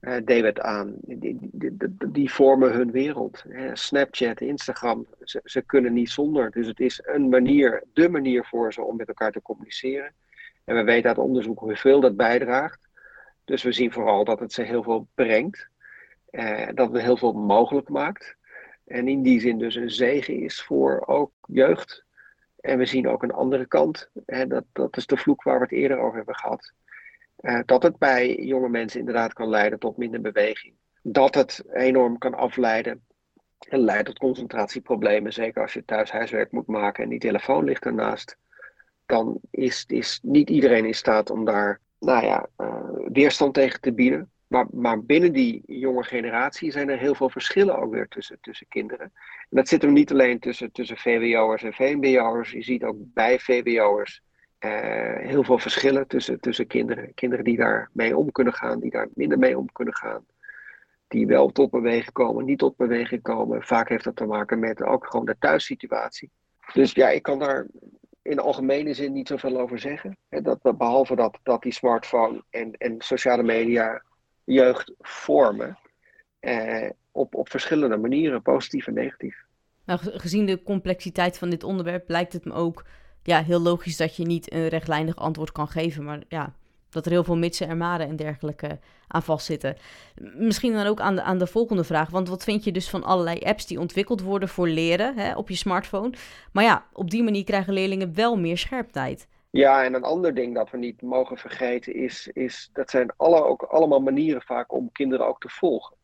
uh, 0.00 0.16
David 0.24 0.60
aan. 0.60 0.94
Die, 1.00 1.38
die, 1.52 1.96
die, 2.08 2.32
vormen 2.32 2.72
hun 2.72 2.90
wereld. 2.90 3.44
Snapchat, 3.72 4.40
Instagram, 4.40 5.06
ze, 5.22 5.40
ze, 5.44 5.62
kunnen 5.62 5.92
niet 5.92 6.10
zonder. 6.10 6.50
Dus 6.50 6.66
het 6.66 6.80
is 6.80 7.02
een 7.04 7.28
manier, 7.28 7.84
de 7.92 8.08
manier 8.08 8.44
voor 8.44 8.72
ze 8.72 8.82
om 8.82 8.96
met 8.96 9.08
elkaar 9.08 9.32
te 9.32 9.42
communiceren. 9.42 10.12
En 10.64 10.74
we 10.74 10.82
weten 10.82 11.08
uit 11.08 11.18
onderzoek 11.18 11.58
hoeveel 11.58 12.00
dat 12.00 12.16
bijdraagt. 12.16 12.88
Dus 13.44 13.62
we 13.62 13.72
zien 13.72 13.92
vooral 13.92 14.24
dat 14.24 14.40
het 14.40 14.52
ze 14.52 14.62
heel 14.62 14.82
veel 14.82 15.08
brengt. 15.14 15.68
Dat 16.74 16.92
het 16.92 17.02
heel 17.02 17.16
veel 17.16 17.32
mogelijk 17.32 17.88
maakt. 17.88 18.36
En 18.88 19.08
in 19.08 19.22
die 19.22 19.40
zin 19.40 19.58
dus 19.58 19.74
een 19.74 19.90
zegen 19.90 20.34
is 20.34 20.62
voor 20.62 21.02
ook 21.06 21.32
jeugd. 21.46 22.04
En 22.60 22.78
we 22.78 22.86
zien 22.86 23.08
ook 23.08 23.22
een 23.22 23.32
andere 23.32 23.66
kant. 23.66 24.10
En 24.26 24.48
dat, 24.48 24.64
dat 24.72 24.96
is 24.96 25.06
de 25.06 25.16
vloek 25.16 25.42
waar 25.42 25.58
we 25.58 25.62
het 25.62 25.72
eerder 25.72 25.98
over 25.98 26.16
hebben 26.16 26.36
gehad. 26.36 26.72
Uh, 27.40 27.60
dat 27.64 27.82
het 27.82 27.98
bij 27.98 28.36
jonge 28.36 28.68
mensen 28.68 28.98
inderdaad 28.98 29.32
kan 29.32 29.48
leiden 29.48 29.78
tot 29.78 29.96
minder 29.96 30.20
beweging. 30.20 30.74
Dat 31.02 31.34
het 31.34 31.64
enorm 31.72 32.18
kan 32.18 32.34
afleiden 32.34 33.04
en 33.58 33.80
leidt 33.80 34.06
tot 34.06 34.18
concentratieproblemen. 34.18 35.32
Zeker 35.32 35.62
als 35.62 35.72
je 35.72 35.84
thuis 35.84 36.10
huiswerk 36.10 36.52
moet 36.52 36.66
maken 36.66 37.04
en 37.04 37.10
die 37.10 37.18
telefoon 37.18 37.64
ligt 37.64 37.84
ernaast. 37.84 38.36
Dan 39.06 39.40
is, 39.50 39.84
is 39.86 40.20
niet 40.22 40.50
iedereen 40.50 40.84
in 40.84 40.94
staat 40.94 41.30
om 41.30 41.44
daar 41.44 41.80
nou 41.98 42.24
ja, 42.24 42.48
uh, 42.58 42.84
weerstand 43.12 43.54
tegen 43.54 43.80
te 43.80 43.92
bieden. 43.92 44.30
Maar, 44.48 45.04
binnen 45.04 45.32
die 45.32 45.62
jonge 45.66 46.02
generatie 46.02 46.70
zijn 46.70 46.88
er 46.88 46.98
heel 46.98 47.14
veel 47.14 47.30
verschillen 47.30 47.78
ook 47.78 47.92
weer 47.92 48.08
tussen, 48.08 48.38
tussen 48.40 48.68
kinderen. 48.68 49.04
En 49.04 49.56
dat 49.56 49.68
zit 49.68 49.82
er 49.82 49.92
niet 49.92 50.10
alleen 50.12 50.38
tussen, 50.38 50.72
tussen 50.72 50.96
VWO'ers 50.96 51.62
en 51.62 51.72
VMBO'ers. 51.72 52.50
Je 52.50 52.62
ziet 52.62 52.84
ook 52.84 52.96
bij 52.98 53.38
VWO'ers 53.38 54.22
uh, 54.60 55.16
heel 55.16 55.44
veel 55.44 55.58
verschillen 55.58 56.06
tussen, 56.06 56.40
tussen 56.40 56.66
kinderen. 56.66 57.14
Kinderen 57.14 57.44
die 57.44 57.56
daar 57.56 57.90
mee 57.92 58.16
om 58.16 58.32
kunnen 58.32 58.52
gaan, 58.52 58.80
die 58.80 58.90
daar 58.90 59.08
minder 59.14 59.38
mee 59.38 59.58
om 59.58 59.72
kunnen 59.72 59.94
gaan. 59.94 60.26
Die 61.08 61.26
wel 61.26 61.48
tot 61.48 61.70
beweging 61.70 62.12
komen, 62.12 62.44
niet 62.44 62.58
tot 62.58 62.76
beweging 62.76 63.22
komen. 63.22 63.62
Vaak 63.62 63.88
heeft 63.88 64.04
dat 64.04 64.16
te 64.16 64.26
maken 64.26 64.58
met 64.58 64.82
ook 64.82 65.06
gewoon 65.06 65.26
de 65.26 65.36
thuissituatie. 65.38 66.30
Dus 66.72 66.92
ja, 66.92 67.08
ik 67.08 67.22
kan 67.22 67.38
daar 67.38 67.66
in 68.22 68.38
algemene 68.38 68.94
zin 68.94 69.12
niet 69.12 69.28
zoveel 69.28 69.60
over 69.60 69.78
zeggen. 69.78 70.16
Dat, 70.28 70.78
behalve 70.78 71.16
dat, 71.16 71.38
dat 71.42 71.62
die 71.62 71.72
smartphone 71.72 72.42
en, 72.50 72.72
en 72.72 72.94
sociale 72.98 73.42
media 73.42 74.02
jeugd 74.48 74.92
vormen. 74.98 75.78
Eh, 76.40 76.90
op, 77.12 77.34
op 77.34 77.50
verschillende 77.50 77.96
manieren, 77.96 78.42
positief 78.42 78.86
en 78.86 78.94
negatief. 78.94 79.36
Nou, 79.84 80.00
gezien 80.02 80.46
de 80.46 80.62
complexiteit 80.62 81.38
van 81.38 81.50
dit 81.50 81.64
onderwerp 81.64 82.08
lijkt 82.08 82.32
het 82.32 82.44
me 82.44 82.52
ook 82.52 82.84
ja, 83.22 83.42
heel 83.42 83.60
logisch 83.60 83.96
dat 83.96 84.16
je 84.16 84.24
niet 84.24 84.52
een 84.52 84.68
rechtlijnig 84.68 85.16
antwoord 85.16 85.52
kan 85.52 85.68
geven. 85.68 86.04
Maar 86.04 86.22
ja, 86.28 86.54
dat 86.90 87.06
er 87.06 87.12
heel 87.12 87.24
veel 87.24 87.36
mitsen 87.36 87.68
en 87.68 87.78
maren 87.78 88.08
en 88.08 88.16
dergelijke 88.16 88.78
aan 89.08 89.22
vastzitten. 89.22 89.76
Misschien 90.34 90.72
dan 90.72 90.86
ook 90.86 91.00
aan 91.00 91.14
de, 91.14 91.22
aan 91.22 91.38
de 91.38 91.46
volgende 91.46 91.84
vraag. 91.84 92.10
Want 92.10 92.28
wat 92.28 92.44
vind 92.44 92.64
je 92.64 92.72
dus 92.72 92.88
van 92.88 93.04
allerlei 93.04 93.38
apps 93.38 93.66
die 93.66 93.80
ontwikkeld 93.80 94.20
worden 94.20 94.48
voor 94.48 94.68
leren 94.68 95.16
hè, 95.16 95.36
op 95.36 95.48
je 95.48 95.54
smartphone? 95.54 96.12
Maar 96.52 96.64
ja, 96.64 96.86
op 96.92 97.10
die 97.10 97.22
manier 97.22 97.44
krijgen 97.44 97.72
leerlingen 97.72 98.14
wel 98.14 98.36
meer 98.36 98.58
scherptijd. 98.58 99.28
Ja, 99.50 99.84
en 99.84 99.94
een 99.94 100.02
ander 100.02 100.34
ding 100.34 100.54
dat 100.54 100.70
we 100.70 100.76
niet 100.76 101.02
mogen 101.02 101.36
vergeten 101.36 101.94
is, 101.94 102.28
is 102.32 102.70
dat 102.72 102.90
zijn 102.90 103.12
alle, 103.16 103.44
ook 103.44 103.62
allemaal 103.62 104.00
manieren 104.00 104.42
vaak 104.42 104.72
om 104.72 104.92
kinderen 104.92 105.26
ook 105.26 105.40
te 105.40 105.48
volgen. 105.48 105.96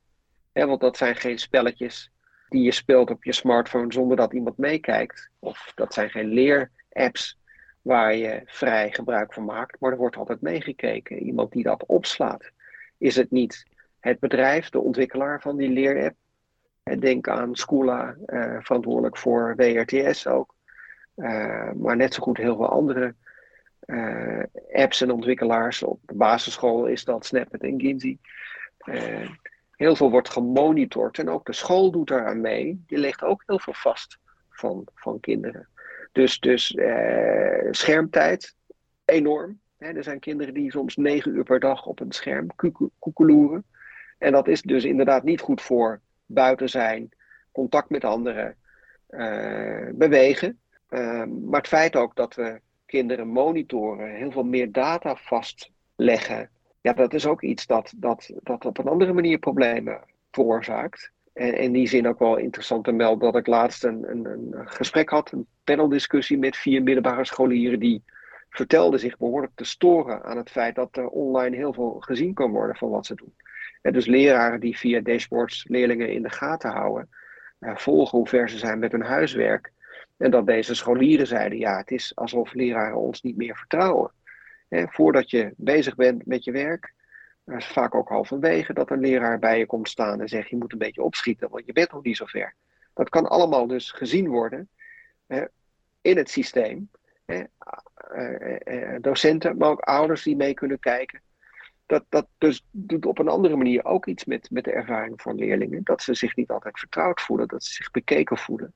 want 0.53 0.81
dat 0.81 0.97
zijn 0.97 1.17
geen 1.17 1.39
spelletjes 1.39 2.11
die 2.49 2.63
je 2.63 2.73
speelt 2.73 3.11
op 3.11 3.25
je 3.25 3.33
smartphone 3.33 3.93
zonder 3.93 4.17
dat 4.17 4.33
iemand 4.33 4.59
meekijkt. 4.59 5.31
Of 5.39 5.73
dat 5.75 5.95
zijn 5.95 6.11
geen 6.11 6.29
leerapps 6.29 7.39
waar 7.83 8.17
je 8.17 8.43
vrij 8.45 8.93
gebruik 8.93 9.35
van 9.35 9.45
maakt, 9.45 9.81
maar 9.81 9.93
er 9.93 9.97
wordt 9.97 10.17
altijd 10.17 10.41
meegekeken. 10.41 11.19
Iemand 11.19 11.53
die 11.53 11.63
dat 11.63 11.87
opslaat. 11.87 12.51
Is 12.99 13.17
het 13.17 13.31
niet 13.31 13.65
het 14.01 14.19
bedrijf, 14.19 14.69
de 14.69 14.81
ontwikkelaar 14.81 15.41
van 15.41 15.57
die 15.57 15.69
leerapp? 15.69 16.15
Denk 16.99 17.29
aan 17.29 17.57
Schoola, 17.57 18.17
eh, 18.27 18.57
verantwoordelijk 18.61 19.17
voor 19.17 19.57
WRTS 19.57 20.27
ook. 20.27 20.55
Uh, 21.17 21.73
maar 21.73 21.97
net 21.97 22.15
zo 22.15 22.23
goed 22.23 22.37
heel 22.37 22.57
veel 22.57 22.69
andere 22.69 23.15
uh, 23.87 24.43
apps 24.73 25.01
en 25.01 25.11
ontwikkelaars. 25.11 25.83
Op 25.83 26.01
de 26.03 26.15
basisschool 26.15 26.87
is 26.87 27.05
dat 27.05 27.27
Snapchat 27.27 27.61
en 27.61 27.81
Ginzy. 27.81 28.19
Uh, 28.85 29.31
heel 29.71 29.97
veel 29.97 30.11
wordt 30.11 30.31
gemonitord 30.31 31.19
en 31.19 31.29
ook 31.29 31.47
de 31.47 31.53
school 31.53 31.91
doet 31.91 32.11
eraan 32.11 32.41
mee. 32.41 32.85
Die 32.87 32.99
legt 32.99 33.23
ook 33.23 33.43
heel 33.47 33.59
veel 33.59 33.73
vast 33.73 34.19
van, 34.51 34.87
van 34.95 35.21
kinderen. 35.21 35.69
Dus, 36.13 36.41
dus 36.41 36.73
uh, 36.73 37.69
schermtijd, 37.71 38.55
enorm. 39.05 39.61
er 39.79 40.05
zijn 40.05 40.19
kinderen 40.19 40.55
die 40.55 40.71
soms 40.71 40.97
negen 40.97 41.35
uur 41.35 41.45
per 41.45 41.61
dag 41.61 41.87
op 41.87 42.01
een 42.01 42.13
scherm 42.13 42.47
koekeloeren. 42.99 43.65
En 44.19 44.33
dat 44.33 44.49
is 44.49 44.63
dus 44.63 44.85
inderdaad 44.85 45.23
niet 45.23 45.41
goed 45.41 45.63
voor 45.63 46.01
buiten 46.27 46.69
zijn, 46.69 47.09
contact 47.53 47.91
met 47.91 48.05
anderen, 48.05 48.57
bewegen. 49.93 50.61
maar 50.89 51.61
het 51.61 51.69
feit 51.69 51.97
ook 51.97 52.17
dat 52.17 52.35
we 52.35 52.61
kinderen 52.95 53.29
monitoren, 53.29 54.15
heel 54.15 54.31
veel 54.31 54.45
meer 54.45 54.73
data 54.73 55.17
vastleggen. 55.17 56.51
Ja, 56.81 56.93
dat 56.93 57.15
is 57.15 57.27
ook 57.27 57.43
iets 57.43 57.67
dat, 57.67 57.93
dat, 57.97 58.31
dat 58.43 58.65
op 58.65 58.79
een 58.79 58.89
andere 58.89 59.13
manier 59.13 59.39
problemen 59.39 60.01
veroorzaakt. 60.31 61.13
En 61.33 61.59
in 61.59 61.73
die 61.73 61.89
zin 61.89 62.09
ook 62.09 62.19
wel 62.19 62.37
interessant 62.37 62.85
te 62.85 62.93
melden 62.93 63.33
dat 63.33 63.41
ik 63.41 63.47
laatst 63.47 63.85
een, 63.85 64.11
een, 64.11 64.25
een 64.27 64.69
gesprek 64.69 65.09
had, 65.09 65.33
een 65.33 65.47
paneldiscussie 65.65 66.39
met 66.39 66.57
vier 66.57 66.83
middelbare 66.83 67.25
scholieren 67.25 67.81
die 67.81 68.03
vertelden 68.51 69.01
zich 69.01 69.17
behoorlijk 69.17 69.53
te 69.55 69.65
storen 69.65 70.23
aan 70.23 70.37
het 70.37 70.51
feit 70.51 70.75
dat 70.75 70.97
er 70.97 71.09
online 71.09 71.57
heel 71.57 71.73
veel 71.73 71.97
gezien 72.01 72.35
kan 72.35 72.51
worden 72.51 72.77
van 72.77 72.91
wat 72.91 73.07
ze 73.07 73.15
doen. 73.15 73.35
En 73.83 73.93
dus 73.93 74.07
leraren 74.07 74.61
die 74.61 74.79
via 74.79 75.01
dashboards 75.01 75.65
leerlingen 75.69 76.13
in 76.13 76.23
de 76.23 76.31
gaten 76.31 76.71
houden, 76.71 77.09
eh, 77.59 77.77
volgen 77.77 78.19
hoe 78.19 78.29
ver 78.29 78.49
ze 78.51 78.59
zijn 78.59 78.79
met 78.79 78.93
hun 78.93 79.03
huiswerk. 79.03 79.73
En 80.17 80.31
dat 80.31 80.47
deze 80.47 80.75
scholieren 80.75 81.27
zeiden, 81.27 81.59
ja, 81.59 81.77
het 81.77 81.91
is 81.91 82.17
alsof 82.17 82.53
leraren 82.53 82.97
ons 82.97 83.23
niet 83.23 83.37
meer 83.37 83.57
vertrouwen. 83.57 84.13
voordat 84.69 85.31
je 85.31 85.53
bezig 85.57 85.95
bent 85.95 86.27
met 86.27 86.45
je 86.45 86.53
werk, 86.53 86.95
is 87.45 87.67
vaak 87.67 87.95
ook 87.95 88.09
halverwege 88.09 88.73
dat 88.73 88.91
een 88.91 89.01
leraar 89.01 89.39
bij 89.39 89.59
je 89.59 89.67
komt 89.67 89.89
staan 89.89 90.21
en 90.21 90.29
zegt, 90.29 90.49
je 90.49 90.57
moet 90.57 90.73
een 90.73 90.79
beetje 90.79 91.03
opschieten, 91.03 91.51
want 91.51 91.67
je 91.67 91.73
bent 91.73 91.93
nog 91.93 92.03
niet 92.03 92.17
zo 92.17 92.27
ver. 92.27 92.55
Dat 92.95 93.09
kan 93.09 93.27
allemaal 93.27 93.67
dus 93.67 93.91
gezien 93.91 94.29
worden 94.29 94.69
in 96.01 96.17
het 96.17 96.31
systeem. 96.31 96.91
Eh, 98.15 98.95
eh, 98.95 99.03
docenten, 99.03 99.57
maar 99.57 99.69
ook 99.69 99.81
ouders 99.81 100.23
die 100.23 100.37
mee 100.37 100.55
kunnen 100.55 100.79
kijken. 100.79 101.21
Dat, 101.87 102.05
dat 102.09 102.27
dus 102.39 102.67
doet 102.71 103.07
op 103.07 103.19
een 103.19 103.29
andere 103.29 103.57
manier 103.57 103.85
ook 103.85 104.07
iets 104.07 104.25
met, 104.25 104.51
met 104.51 104.65
de 104.65 104.73
ervaring 104.73 105.21
van 105.21 105.35
leerlingen. 105.35 105.85
Dat 105.85 106.03
ze 106.03 106.15
zich 106.15 106.37
niet 106.37 106.51
altijd 106.51 106.79
vertrouwd 106.79 107.21
voelen, 107.21 107.49
dat 107.49 107.65
ze 107.65 107.73
zich 107.73 107.91
bekeken 107.91 108.37
voelen. 108.37 108.75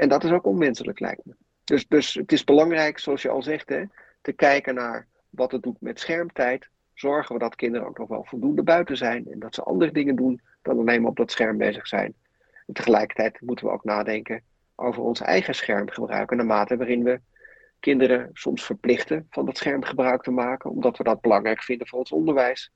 En 0.00 0.08
dat 0.08 0.24
is 0.24 0.30
ook 0.30 0.46
onmenselijk, 0.46 1.00
lijkt 1.00 1.24
me. 1.24 1.34
Dus, 1.64 1.88
dus 1.88 2.14
het 2.14 2.32
is 2.32 2.44
belangrijk, 2.44 2.98
zoals 2.98 3.22
je 3.22 3.28
al 3.28 3.42
zegt, 3.42 3.68
hè, 3.68 3.84
te 4.20 4.32
kijken 4.32 4.74
naar 4.74 5.06
wat 5.30 5.52
het 5.52 5.62
doet 5.62 5.80
met 5.80 6.00
schermtijd. 6.00 6.68
Zorgen 6.94 7.34
we 7.34 7.40
dat 7.40 7.54
kinderen 7.54 7.86
ook 7.86 7.98
nog 7.98 8.08
wel 8.08 8.24
voldoende 8.24 8.62
buiten 8.62 8.96
zijn 8.96 9.26
en 9.30 9.38
dat 9.38 9.54
ze 9.54 9.62
andere 9.62 9.92
dingen 9.92 10.16
doen 10.16 10.40
dan 10.62 10.78
alleen 10.78 11.00
maar 11.00 11.10
op 11.10 11.16
dat 11.16 11.30
scherm 11.30 11.56
bezig 11.56 11.86
zijn. 11.86 12.14
En 12.66 12.74
tegelijkertijd 12.74 13.40
moeten 13.40 13.66
we 13.66 13.72
ook 13.72 13.84
nadenken 13.84 14.42
over 14.74 15.02
ons 15.02 15.20
eigen 15.20 15.54
schermgebruik 15.54 16.30
en 16.30 16.36
de 16.36 16.44
mate 16.44 16.76
waarin 16.76 17.04
we 17.04 17.20
kinderen 17.80 18.30
soms 18.32 18.64
verplichten 18.64 19.26
van 19.30 19.46
dat 19.46 19.56
scherm 19.56 19.84
gebruik 19.84 20.22
te 20.22 20.30
maken, 20.30 20.70
omdat 20.70 20.98
we 20.98 21.04
dat 21.04 21.20
belangrijk 21.20 21.62
vinden 21.62 21.86
voor 21.86 21.98
ons 21.98 22.12
onderwijs. 22.12 22.72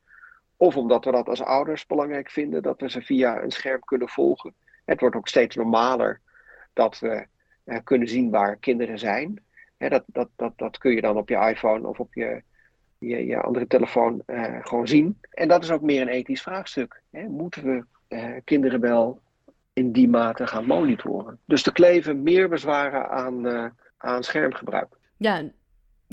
Of 0.56 0.76
omdat 0.76 1.04
we 1.04 1.10
dat 1.10 1.28
als 1.28 1.42
ouders 1.42 1.86
belangrijk 1.86 2.30
vinden, 2.30 2.62
dat 2.62 2.80
we 2.80 2.90
ze 2.90 3.02
via 3.02 3.42
een 3.42 3.50
scherm 3.50 3.80
kunnen 3.80 4.08
volgen. 4.08 4.54
Het 4.84 5.00
wordt 5.00 5.16
ook 5.16 5.28
steeds 5.28 5.56
normaler 5.56 6.20
dat 6.74 6.98
we 6.98 7.26
uh, 7.64 7.78
kunnen 7.84 8.08
zien 8.08 8.30
waar 8.30 8.56
kinderen 8.56 8.98
zijn. 8.98 9.42
dat, 9.78 10.02
dat, 10.06 10.28
dat, 10.36 10.52
dat 10.56 10.78
kun 10.78 10.92
je 10.92 11.00
dan 11.00 11.16
op 11.16 11.28
je 11.28 11.36
iPhone 11.36 11.88
of 11.88 12.00
op 12.00 12.14
je, 12.14 12.42
je, 12.98 13.26
je 13.26 13.40
andere 13.40 13.66
telefoon 13.66 14.22
uh, 14.26 14.56
gewoon 14.60 14.88
zien. 14.88 15.18
En 15.30 15.48
dat 15.48 15.62
is 15.62 15.70
ook 15.70 15.82
meer 15.82 16.00
een 16.02 16.08
ethisch 16.08 16.42
vraagstuk. 16.42 17.02
Moeten 17.10 17.64
we 17.64 17.84
uh, 18.08 18.36
kinderen 18.44 18.80
wel 18.80 19.20
in 19.72 19.92
die 19.92 20.08
mate 20.08 20.46
gaan 20.46 20.66
monitoren? 20.66 21.38
Dus 21.44 21.66
er 21.66 21.72
kleven 21.72 22.22
meer 22.22 22.48
bezwaren 22.48 23.10
aan, 23.10 23.72
aan 23.96 24.22
schermgebruik. 24.22 24.96
Ja, 25.16 25.50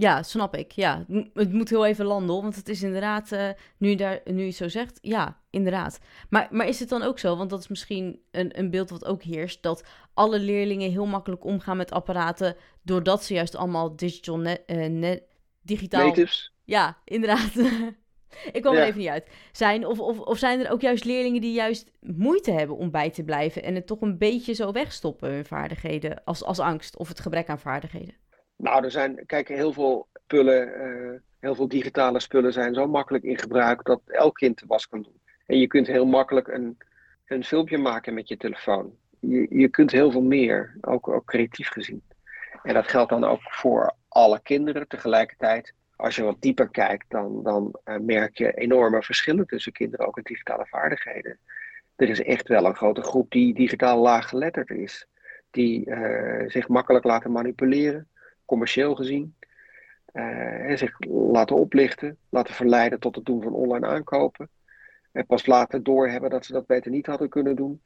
ja, 0.02 0.24
snap 0.24 0.56
ik. 0.56 0.72
Ja, 0.72 1.06
het 1.34 1.54
moet 1.54 1.70
heel 1.70 1.86
even 1.86 2.06
landen, 2.06 2.42
want 2.42 2.56
het 2.56 2.70
is 2.70 2.84
inderdaad, 2.84 3.32
uh, 3.32 3.50
nu, 3.78 3.96
daar, 3.96 4.22
nu 4.26 4.44
je 4.44 4.50
zo 4.52 4.68
zegt, 4.68 5.00
ja, 5.02 5.42
inderdaad. 5.50 6.00
Maar, 6.30 6.48
maar 6.52 6.68
is 6.68 6.80
het 6.80 6.90
dan 6.90 7.02
ook 7.02 7.20
zo, 7.20 7.38
want 7.38 7.50
dat 7.50 7.60
is 7.60 7.68
misschien 7.68 8.20
een, 8.32 8.60
een 8.60 8.70
beeld 8.70 8.90
wat 8.90 9.06
ook 9.06 9.24
heerst, 9.24 9.64
dat 9.64 9.84
alle 10.14 10.40
leerlingen 10.40 10.92
heel 10.92 11.06
makkelijk 11.06 11.44
omgaan 11.44 11.78
met 11.78 11.92
apparaten, 11.92 12.56
doordat 12.82 13.24
ze 13.24 13.34
juist 13.34 13.56
allemaal 13.56 13.96
digital 13.96 14.38
net, 14.38 14.64
uh, 14.68 14.86
net, 14.86 15.24
digitaal... 15.62 16.08
Natives. 16.08 16.54
Ja, 16.64 16.98
inderdaad. 17.06 17.56
ik 18.52 18.62
kwam 18.62 18.76
er 18.76 18.84
even 18.84 19.00
niet 19.00 19.10
uit. 19.10 19.30
Zijn, 19.52 19.86
of, 19.86 20.00
of, 20.00 20.20
of 20.20 20.38
zijn 20.38 20.60
er 20.60 20.72
ook 20.72 20.82
juist 20.82 21.06
leerlingen 21.06 21.42
die 21.42 21.54
juist 21.54 21.92
moeite 22.00 22.52
hebben 22.52 22.78
om 22.78 22.92
bij 22.92 23.10
te 23.10 23.24
blijven 23.24 23.64
en 23.64 23.76
het 23.76 23.88
toch 23.88 24.02
een 24.02 24.18
beetje 24.18 24.54
zo 24.54 24.72
wegstoppen, 24.72 25.32
hun 25.32 25.46
vaardigheden, 25.46 26.24
als, 26.24 26.44
als 26.44 26.60
angst 26.60 26.98
of 26.98 27.08
het 27.08 27.20
gebrek 27.20 27.50
aan 27.50 27.60
vaardigheden? 27.60 28.20
Nou, 28.62 28.84
er 28.84 28.91
zijn, 28.91 29.26
kijk, 29.26 29.47
heel 29.47 29.74
veel 29.74 30.08
spullen, 30.13 30.67
uh, 30.67 31.19
heel 31.39 31.56
veel 31.56 31.67
digitale 31.67 32.19
spullen 32.19 32.54
zijn 32.54 32.74
zo 32.74 32.88
makkelijk 32.88 33.24
in 33.24 33.38
gebruik 33.38 33.84
dat 33.84 34.02
elk 34.06 34.36
kind 34.36 34.63
was 34.67 34.88
kan 34.88 35.02
doen. 35.02 35.19
En 35.45 35.60
je 35.60 35.67
kunt 35.67 35.88
heel 35.88 36.06
makkelijk 36.06 36.47
een, 36.47 36.78
een 37.26 37.43
filmpje 37.43 37.78
maken 37.78 38.13
met 38.13 38.28
je 38.28 38.38
telefoon. 38.38 38.95
Je, 39.19 39.45
je 39.50 39.67
kunt 39.67 39.91
heel 39.91 40.12
veel 40.12 40.21
meer, 40.21 40.78
ook, 40.82 41.08
ook 41.08 41.26
creatief 41.26 41.69
gezien. 41.69 42.04
En 42.63 42.74
dat 42.74 42.88
geldt 42.88 43.10
dan 43.10 43.24
ook 43.24 43.41
voor 43.41 43.93
alle 44.08 44.39
kinderen 44.41 44.88
tegelijkertijd. 44.88 45.74
Als 45.95 46.15
je 46.15 46.24
wat 46.24 46.41
dieper 46.41 46.69
kijkt, 46.69 47.06
dan, 47.10 47.43
dan 47.43 47.80
uh, 47.86 47.95
merk 47.97 48.38
je 48.38 48.54
enorme 48.54 49.04
verschillen 49.04 49.47
tussen 49.47 49.71
kinderen, 49.71 50.08
ook 50.08 50.17
in 50.17 50.24
digitale 50.24 50.65
vaardigheden. 50.65 51.38
Er 51.95 52.10
is 52.10 52.24
echt 52.24 52.47
wel 52.47 52.65
een 52.65 52.76
grote 52.76 53.02
groep 53.02 53.32
die 53.32 53.54
digitaal 53.54 54.02
laaggeletterd 54.02 54.69
is. 54.69 55.08
Die 55.52 55.89
uh, 55.89 56.50
zich 56.50 56.67
makkelijk 56.67 57.06
laten 57.06 57.32
manipuleren 57.32 58.10
commercieel 58.52 58.96
gezien. 58.96 59.36
Uh, 60.14 60.76
zich 60.76 61.00
laten 61.08 61.56
oplichten, 61.56 62.18
laten 62.30 62.54
verleiden 62.54 63.00
tot 63.00 63.16
het 63.16 63.26
doen 63.26 63.42
van 63.42 63.54
online 63.54 63.88
aankopen. 63.88 64.50
En 65.12 65.26
pas 65.26 65.46
later 65.46 65.84
doorhebben 65.84 66.30
dat 66.30 66.46
ze 66.46 66.54
dat 66.54 66.66
beter 66.66 66.92
niet 66.92 67.06
hadden 67.06 67.30
kunnen 67.30 67.56
doen. 67.56 67.82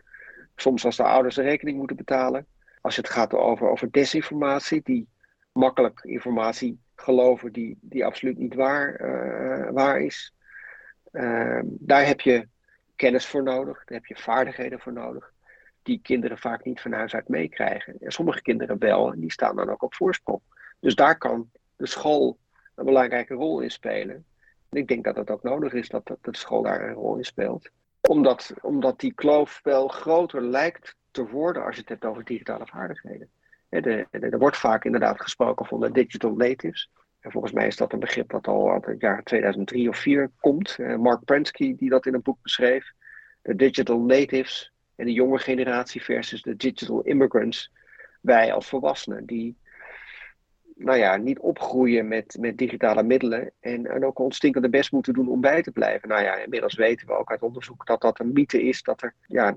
Soms 0.56 0.86
als 0.86 0.96
de 0.96 1.04
ouders 1.04 1.36
de 1.36 1.42
rekening 1.42 1.78
moeten 1.78 1.96
betalen. 1.96 2.46
Als 2.82 2.96
het 2.96 3.10
gaat 3.10 3.34
over, 3.34 3.70
over 3.70 3.92
desinformatie, 3.92 4.82
die 4.84 5.08
makkelijk 5.52 6.00
informatie 6.04 6.80
geloven 6.96 7.52
die, 7.52 7.78
die 7.82 8.06
absoluut 8.06 8.38
niet 8.38 8.56
waar, 8.56 9.02
uh, 9.02 9.70
waar 9.72 10.02
is. 10.02 10.34
Ehm, 11.12 11.66
daar 11.66 12.06
heb 12.06 12.22
je 12.22 12.48
kennis 12.96 13.26
voor 13.26 13.44
nodig, 13.44 13.78
daar 13.86 13.98
heb 13.98 14.06
je 14.06 14.16
vaardigheden 14.16 14.80
voor 14.80 14.94
nodig, 14.94 15.34
die 15.84 16.00
kinderen 16.04 16.38
vaak 16.38 16.64
niet 16.64 16.82
van 16.82 16.92
huis 16.92 17.14
uit 17.14 17.28
meekrijgen. 17.28 17.96
En 18.00 18.12
sommige 18.12 18.42
kinderen 18.42 18.80
wel, 18.80 19.14
en 19.14 19.20
die 19.20 19.32
staan 19.32 19.56
dan 19.56 19.70
ook 19.70 19.84
op 19.84 19.96
voorsprong. 19.96 20.42
Dus 20.86 20.96
daar 20.96 21.18
kan 21.18 21.50
de 21.76 21.88
school 21.88 22.38
een 22.76 22.86
belangrijke 22.86 23.34
rol 23.34 23.60
in 23.60 23.72
spelen. 23.72 24.26
En 24.70 24.78
ik 24.78 24.88
denk 24.88 25.04
dat 25.04 25.16
het 25.16 25.30
ook 25.30 25.44
nodig 25.44 25.74
is 25.74 25.90
dat, 25.90 26.08
dat 26.08 26.18
de 26.22 26.38
school 26.38 26.62
daar 26.62 26.88
een 26.88 26.94
rol 26.94 27.18
in 27.18 27.24
speelt. 27.24 27.70
Omdat, 28.02 28.54
omdat 28.62 29.00
die 29.00 29.14
kloof 29.14 29.60
wel 29.64 29.88
groter 29.88 30.42
lijkt 30.42 30.96
te 31.12 31.28
worden 31.28 31.66
als 31.66 31.76
je 31.76 31.82
het 31.82 31.90
hebt 31.90 32.06
over 32.06 32.24
digitale 32.24 32.66
vaardigheden. 32.66 33.30
Er 33.70 34.38
wordt 34.38 34.58
vaak 34.58 34.86
inderdaad 34.86 35.22
gesproken 35.22 35.66
van 35.66 35.80
de 35.80 35.92
digital 35.92 36.36
natives. 36.36 36.90
En 37.20 37.32
volgens 37.32 37.54
mij 37.54 37.68
is 37.68 37.76
dat 37.76 37.94
een 37.94 38.00
begrip 38.00 38.30
dat 38.30 38.48
al 38.48 38.72
uit 38.72 38.86
het 38.86 39.02
jaar 39.02 39.24
2003 39.24 39.90
of 39.90 39.98
4 39.98 40.32
komt. 40.40 40.78
Mark 40.78 41.24
Prensky 41.24 41.76
die 41.76 41.90
dat 41.90 42.06
in 42.06 42.14
een 42.14 42.22
boek 42.22 42.42
beschreef. 42.42 42.92
De 43.42 43.56
digital 43.56 44.00
natives 44.00 44.72
en 44.96 45.06
de 45.06 45.14
jonge 45.14 45.38
generatie 45.40 46.04
versus 46.04 46.42
de 46.42 46.56
digital 46.56 47.02
immigrants. 47.02 47.72
Wij 48.22 48.54
als 48.54 48.68
volwassenen 48.68 49.26
die 49.26 49.58
nou 50.76 50.98
ja, 50.98 51.18
niet 51.18 51.40
opgroeien 51.40 52.08
met, 52.08 52.38
met 52.40 52.58
digitale 52.58 53.04
middelen 53.04 53.52
en, 53.60 53.86
en 53.86 54.06
ook 54.06 54.20
ons 54.20 54.36
stinkende 54.36 54.70
best 54.70 54.92
moeten 54.92 55.14
doen 55.14 55.28
om 55.30 55.42
bij 55.42 55.62
te 55.62 55.72
blijven. 55.72 56.10
Nou 56.10 56.24
ja, 56.24 56.36
inmiddels 56.36 56.76
weten 56.76 57.08
we 57.08 57.14
ook 57.14 57.32
uit 57.32 57.42
onderzoek 57.42 57.86
dat 57.86 58.02
dat 58.02 58.20
een 58.20 58.34
mythe 58.34 58.64
is, 58.64 58.84
dat, 58.84 59.02
er, 59.02 59.14
ja, 59.28 59.56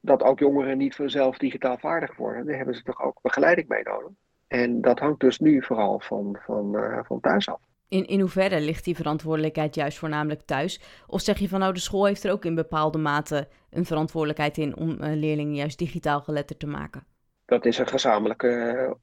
dat 0.00 0.22
ook 0.22 0.38
jongeren 0.38 0.78
niet 0.78 0.94
vanzelf 0.94 1.38
digitaal 1.38 1.78
vaardig 1.78 2.16
worden. 2.16 2.46
Daar 2.46 2.56
hebben 2.56 2.74
ze 2.74 2.82
toch 2.82 3.02
ook 3.02 3.18
begeleiding 3.22 3.68
mee 3.68 3.82
nodig. 3.82 4.10
En 4.48 4.80
dat 4.80 4.98
hangt 4.98 5.20
dus 5.20 5.38
nu 5.38 5.62
vooral 5.62 6.00
van, 6.00 6.38
van, 6.44 6.76
uh, 6.76 6.98
van 7.02 7.20
thuis 7.20 7.48
af. 7.48 7.60
In, 7.88 8.06
in 8.06 8.20
hoeverre 8.20 8.60
ligt 8.60 8.84
die 8.84 8.96
verantwoordelijkheid 8.96 9.74
juist 9.74 9.98
voornamelijk 9.98 10.40
thuis? 10.40 10.80
Of 11.06 11.20
zeg 11.20 11.38
je 11.38 11.48
van 11.48 11.60
nou, 11.60 11.72
de 11.72 11.80
school 11.80 12.06
heeft 12.06 12.24
er 12.24 12.32
ook 12.32 12.44
in 12.44 12.54
bepaalde 12.54 12.98
mate 12.98 13.48
een 13.70 13.84
verantwoordelijkheid 13.84 14.58
in 14.58 14.76
om 14.76 14.90
uh, 14.90 15.14
leerlingen 15.14 15.54
juist 15.54 15.78
digitaal 15.78 16.20
geletterd 16.20 16.58
te 16.58 16.66
maken? 16.66 17.06
Dat 17.44 17.64
is 17.64 17.78
een 17.78 17.86
gezamenlijke 17.86 18.48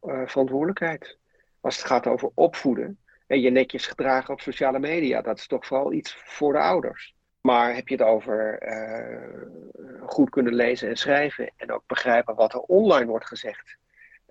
uh, 0.03 0.21
verantwoordelijkheid 0.25 1.17
als 1.67 1.77
het 1.77 1.86
gaat 1.86 2.08
over 2.08 2.32
opvoeden 2.34 2.99
en 3.27 3.41
je 3.41 3.49
netjes 3.49 3.88
gedragen 3.88 4.34
op 4.34 4.41
sociale 4.41 4.80
media, 4.80 5.21
dat 5.21 5.38
is 5.38 5.47
toch 5.47 5.65
vooral 5.65 5.93
iets 5.93 6.15
voor 6.25 6.53
de 6.53 6.60
ouders. 6.60 7.15
Maar 7.41 7.75
heb 7.75 7.88
je 7.88 7.95
het 7.95 8.03
over 8.03 8.67
uh, 8.67 10.08
goed 10.08 10.30
kunnen 10.30 10.53
lezen 10.53 10.89
en 10.89 10.95
schrijven 10.95 11.51
en 11.56 11.71
ook 11.71 11.84
begrijpen 11.88 12.36
wat 12.36 12.53
er 12.53 12.60
online 12.60 13.06
wordt 13.06 13.25
gezegd, 13.25 13.77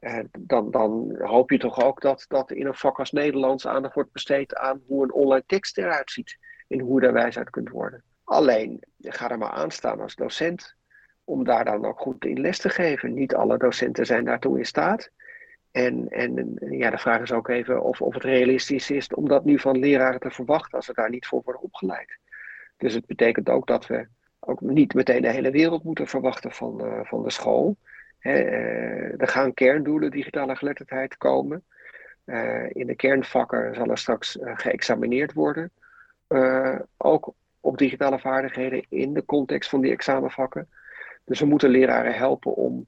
uh, 0.00 0.18
dan, 0.38 0.70
dan, 0.70 1.16
hoop 1.18 1.50
je 1.50 1.58
toch 1.58 1.82
ook 1.82 2.00
dat, 2.00 2.24
dat 2.28 2.50
in 2.50 2.66
een 2.66 2.74
vak 2.74 2.98
als 2.98 3.12
Nederlands 3.12 3.66
aandacht 3.66 3.94
wordt 3.94 4.12
besteed 4.12 4.54
aan 4.54 4.82
hoe 4.86 5.04
een 5.04 5.12
online 5.12 5.44
tekst 5.46 5.78
eruit 5.78 6.10
ziet 6.10 6.38
en 6.68 6.80
hoe 6.80 7.00
daar 7.00 7.12
wijs 7.12 7.38
uit 7.38 7.50
kunt 7.50 7.70
worden. 7.70 8.02
Alleen, 8.24 8.82
ga 8.98 9.30
er 9.30 9.38
maar 9.38 9.50
aan 9.50 9.70
staan 9.70 10.00
als 10.00 10.14
docent 10.14 10.76
om 11.24 11.44
daar 11.44 11.64
dan 11.64 11.84
ook 11.84 12.00
goed 12.00 12.24
in 12.24 12.40
les 12.40 12.58
te 12.58 12.68
geven. 12.68 13.14
Niet 13.14 13.34
alle 13.34 13.58
docenten 13.58 14.06
zijn 14.06 14.24
daartoe 14.24 14.58
in 14.58 14.66
staat. 14.66 15.10
En, 15.76 16.08
en 16.08 16.56
ja, 16.70 16.90
de 16.90 16.98
vraag 16.98 17.20
is 17.20 17.32
ook 17.32 17.48
even 17.48 17.82
of, 17.82 18.00
of 18.00 18.14
het 18.14 18.22
realistisch 18.22 18.90
is 18.90 19.08
om 19.08 19.28
dat 19.28 19.44
nu 19.44 19.58
van 19.58 19.78
leraren 19.78 20.20
te 20.20 20.30
verwachten 20.30 20.76
als 20.76 20.86
ze 20.86 20.92
daar 20.94 21.10
niet 21.10 21.26
voor 21.26 21.42
worden 21.44 21.62
opgeleid. 21.62 22.18
Dus 22.76 22.94
het 22.94 23.06
betekent 23.06 23.48
ook 23.48 23.66
dat 23.66 23.86
we 23.86 24.06
ook 24.40 24.60
niet 24.60 24.94
meteen 24.94 25.22
de 25.22 25.30
hele 25.30 25.50
wereld 25.50 25.84
moeten 25.84 26.06
verwachten 26.06 26.52
van, 26.52 26.84
uh, 26.84 27.00
van 27.02 27.22
de 27.22 27.30
school. 27.30 27.76
He, 28.18 28.44
uh, 28.44 29.20
er 29.20 29.28
gaan 29.28 29.54
kerndoelen 29.54 30.10
digitale 30.10 30.56
geletterdheid 30.56 31.16
komen. 31.16 31.64
Uh, 32.24 32.70
in 32.70 32.86
de 32.86 32.96
kernvakken 32.96 33.74
zal 33.74 33.90
er 33.90 33.98
straks 33.98 34.38
geëxamineerd 34.40 35.32
worden. 35.32 35.70
ook 36.96 37.32
op 37.60 37.78
digitale 37.78 38.18
vaardigheden 38.18 38.86
in 38.88 39.14
de 39.14 39.24
context 39.24 39.70
van 39.70 39.80
die 39.80 39.92
examenvakken. 39.92 40.68
Dus 41.24 41.40
we 41.40 41.46
moeten 41.46 41.70
leraren 41.70 42.14
helpen 42.14 42.54
om 42.54 42.86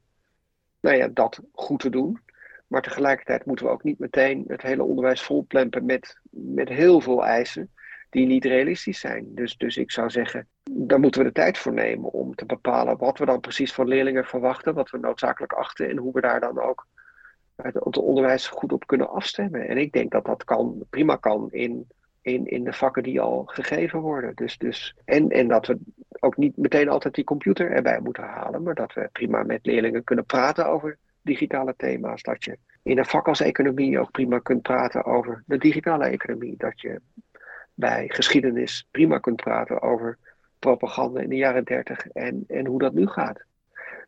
nou 0.81 0.97
ja, 0.97 1.09
dat 1.09 1.41
goed 1.53 1.81
te 1.81 1.91
doen. 1.91 2.21
Maar 2.69 2.83
tegelijkertijd 2.83 3.45
moeten 3.45 3.67
we 3.67 3.73
ook 3.73 3.83
niet 3.83 3.99
meteen 3.99 4.45
het 4.47 4.63
hele 4.63 4.83
onderwijs 4.83 5.23
volplempen 5.23 5.85
met, 5.85 6.19
met 6.31 6.69
heel 6.69 7.01
veel 7.01 7.25
eisen 7.25 7.71
die 8.11 8.27
niet 8.27 8.45
realistisch 8.45 9.01
zijn. 9.01 9.35
Dus, 9.35 9.57
dus 9.57 9.77
ik 9.77 9.91
zou 9.91 10.11
zeggen, 10.11 10.49
daar 10.71 11.01
moeten 11.01 11.21
we 11.21 11.27
de 11.27 11.33
tijd 11.33 11.59
voor 11.59 11.73
nemen 11.73 12.13
om 12.13 12.35
te 12.35 12.47
bepalen 12.47 12.99
wat 12.99 13.19
we 13.19 13.25
dan 13.25 13.41
precies 13.41 13.73
van 13.73 13.89
leerlingen 13.89 14.25
verwachten, 14.25 14.75
wat 14.75 14.91
we 14.91 14.99
noodzakelijk 14.99 15.53
achten 15.53 15.89
en 15.89 15.97
hoe 15.97 16.13
we 16.13 16.21
daar 16.21 16.41
dan 16.41 16.61
ook 16.61 16.87
het 17.57 17.99
onderwijs 17.99 18.49
goed 18.49 18.73
op 18.73 18.87
kunnen 18.87 19.11
afstemmen. 19.11 19.69
En 19.69 19.79
ik 19.79 19.93
denk 19.93 20.11
dat 20.11 20.25
dat 20.25 20.45
kan, 20.45 20.85
prima 20.91 21.17
kan 21.17 21.49
in, 21.51 21.87
in, 22.21 22.47
in 22.47 22.65
de 22.65 22.73
vakken 22.73 23.03
die 23.03 23.21
al 23.21 23.45
gegeven 23.47 24.01
worden. 24.01 24.35
Dus, 24.35 24.59
dus, 24.59 24.97
en, 25.05 25.29
en 25.29 25.49
dat 25.49 25.67
we 25.67 25.79
ook 26.21 26.37
niet 26.37 26.57
meteen 26.57 26.89
altijd 26.89 27.15
die 27.15 27.25
computer 27.25 27.71
erbij 27.71 28.01
moeten 28.01 28.25
halen, 28.25 28.63
maar 28.63 28.75
dat 28.75 28.93
we 28.93 29.09
prima 29.13 29.43
met 29.43 29.67
leerlingen 29.67 30.05
kunnen 30.05 30.25
praten 30.25 30.67
over 30.67 30.99
digitale 31.29 31.75
thema's. 31.77 32.23
Dat 32.23 32.45
je 32.45 32.59
in 32.83 32.99
een 32.99 33.07
vak 33.07 33.29
als 33.29 33.41
economie 33.41 33.99
ook 33.99 34.11
prima 34.11 34.39
kunt 34.39 34.63
praten 34.63 35.05
over 35.05 35.43
de 35.47 35.59
digitale 35.59 36.05
economie. 36.05 36.55
Dat 36.57 36.81
je 36.81 37.01
bij 37.75 38.05
geschiedenis 38.09 38.87
prima 38.91 39.19
kunt 39.19 39.37
praten 39.37 39.83
over 39.83 40.19
propaganda 40.59 41.21
in 41.21 41.29
de 41.29 41.37
jaren 41.37 41.65
30 41.65 42.07
en, 42.07 42.45
en 42.49 42.67
hoe 42.67 42.79
dat 42.79 42.93
nu 42.93 43.07
gaat. 43.07 43.45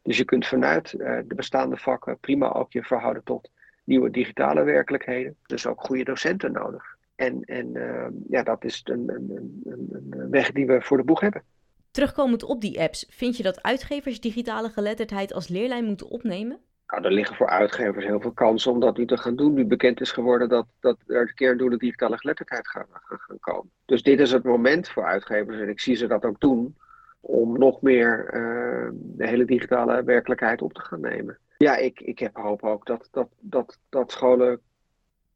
Dus 0.03 0.17
je 0.17 0.25
kunt 0.25 0.47
vanuit 0.47 0.93
uh, 0.93 1.19
de 1.27 1.35
bestaande 1.35 1.77
vakken 1.77 2.19
prima 2.19 2.53
ook 2.53 2.73
je 2.73 2.83
verhouden 2.83 3.23
tot 3.23 3.51
nieuwe 3.85 4.11
digitale 4.11 4.63
werkelijkheden. 4.63 5.37
Dus 5.47 5.67
ook 5.67 5.81
goede 5.81 6.05
docenten 6.05 6.53
nodig. 6.53 6.97
En, 7.15 7.45
en 7.45 7.77
uh, 7.77 8.07
ja, 8.29 8.43
dat 8.43 8.65
is 8.65 8.81
een, 8.85 9.09
een, 9.09 9.61
een, 9.65 9.89
een 10.11 10.31
weg 10.31 10.53
die 10.53 10.67
we 10.67 10.83
voor 10.83 10.97
de 10.97 11.05
boeg 11.05 11.21
hebben. 11.21 11.43
Terugkomend 11.91 12.43
op 12.43 12.61
die 12.61 12.81
apps, 12.81 13.07
vind 13.11 13.37
je 13.37 13.43
dat 13.43 13.63
uitgevers 13.63 14.21
digitale 14.21 14.69
geletterdheid 14.69 15.33
als 15.33 15.49
leerlijn 15.49 15.85
moeten 15.85 16.09
opnemen? 16.09 16.61
Nou, 16.91 17.05
er 17.05 17.13
liggen 17.13 17.37
voor 17.37 17.49
uitgevers 17.49 18.05
heel 18.05 18.21
veel 18.21 18.33
kansen 18.33 18.73
om 18.73 18.81
dat 18.81 18.97
nu 18.97 19.07
te 19.07 19.17
gaan 19.17 19.37
doen. 19.37 19.55
Nu 19.55 19.65
bekend 19.65 20.01
is 20.01 20.13
geworden 20.13 20.49
dat, 20.49 20.67
dat 20.81 20.97
er 21.07 21.27
de 21.27 21.35
kerndoelen 21.35 21.79
digitale 21.79 22.19
geletterdheid 22.19 22.69
gaan, 22.69 22.87
gaan, 22.91 23.39
komen. 23.41 23.71
Dus 23.85 24.03
dit 24.03 24.21
is 24.21 24.33
het 24.33 24.45
moment 24.45 24.89
voor 24.89 25.05
uitgevers, 25.05 25.61
en 25.61 25.69
ik 25.69 25.81
zie 25.81 25.95
ze 25.95 26.07
dat 26.07 26.25
ook 26.25 26.41
doen, 26.41 26.77
om 27.21 27.59
nog 27.59 27.83
meer 27.83 28.25
uh, 28.25 28.89
de 28.93 29.27
hele 29.27 29.45
digitale 29.45 30.05
werkelijkheid 30.05 30.63
op 30.63 30.73
te 30.73 30.81
gaan 30.81 31.01
nemen. 31.01 31.39
Ja, 31.57 31.77
ik, 31.77 32.01
ik 32.01 32.19
heb 32.19 32.37
hoop 32.37 32.63
ook 32.63 32.87
dat, 32.87 33.09
dat, 33.11 33.29
dat, 33.41 33.79
dat 33.89 34.13
scholen 34.13 34.61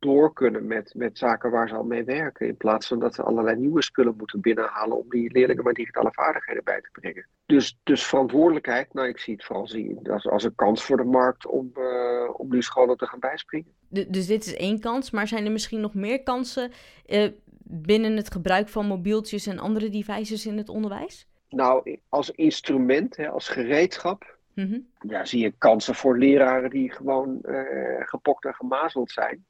door 0.05 0.33
kunnen 0.33 0.67
met, 0.67 0.95
met 0.95 1.19
zaken 1.19 1.51
waar 1.51 1.69
ze 1.69 1.75
al 1.75 1.85
mee 1.85 2.05
werken. 2.05 2.47
In 2.47 2.57
plaats 2.57 2.87
van 2.87 2.99
dat 2.99 3.15
ze 3.15 3.23
allerlei 3.23 3.57
nieuwe 3.57 3.83
spullen 3.83 4.15
moeten 4.17 4.41
binnenhalen 4.41 4.99
om 4.99 5.09
die 5.09 5.33
leerlingen 5.33 5.65
maar 5.65 5.73
digitale 5.73 6.13
vaardigheden 6.13 6.65
bij 6.65 6.81
te 6.81 6.89
brengen. 6.93 7.27
Dus, 7.47 7.79
dus 7.83 8.07
verantwoordelijkheid, 8.07 8.95
nou 8.95 9.09
ik 9.09 9.19
zie 9.19 9.35
het 9.35 9.45
vooral 9.45 9.67
zien 9.67 10.11
als, 10.11 10.29
als 10.29 10.45
een 10.45 10.55
kans 10.55 10.85
voor 10.85 10.97
de 10.97 11.05
markt 11.05 11.47
om, 11.47 11.73
uh, 11.79 12.31
om 12.33 12.51
die 12.51 12.63
scholen 12.63 12.97
te 12.97 13.07
gaan 13.07 13.19
bijspringen. 13.19 13.73
dus 13.89 14.27
dit 14.27 14.47
is 14.47 14.57
één 14.57 14.81
kans, 14.81 15.11
maar 15.11 15.29
zijn 15.29 15.45
er 15.45 15.53
misschien 15.53 15.81
nog 15.81 15.95
meer 15.95 16.23
kansen 16.23 16.71
uh, 17.07 17.29
binnen 17.65 18.17
het 18.17 18.33
gebruik 18.33 18.69
van 18.69 18.87
mobieltjes 18.87 19.47
en 19.47 19.59
andere 19.59 19.89
devices 19.89 20.47
in 20.47 20.57
het 20.57 20.69
onderwijs? 20.69 21.29
Nou, 21.49 21.99
als 22.09 22.31
instrument, 22.31 23.17
hè, 23.17 23.29
als 23.29 23.49
gereedschap, 23.49 24.37
mm 24.55 24.67
-hmm. 24.67 24.87
ja, 25.11 25.25
zie 25.25 25.41
je 25.41 25.55
kansen 25.59 25.95
voor 25.95 26.19
leraren 26.19 26.71
die 26.71 26.93
gewoon 26.93 27.39
uh, 27.43 27.61
gepokt 27.99 28.45
en 28.45 28.55
gemazeld 28.55 29.11
zijn 29.11 29.45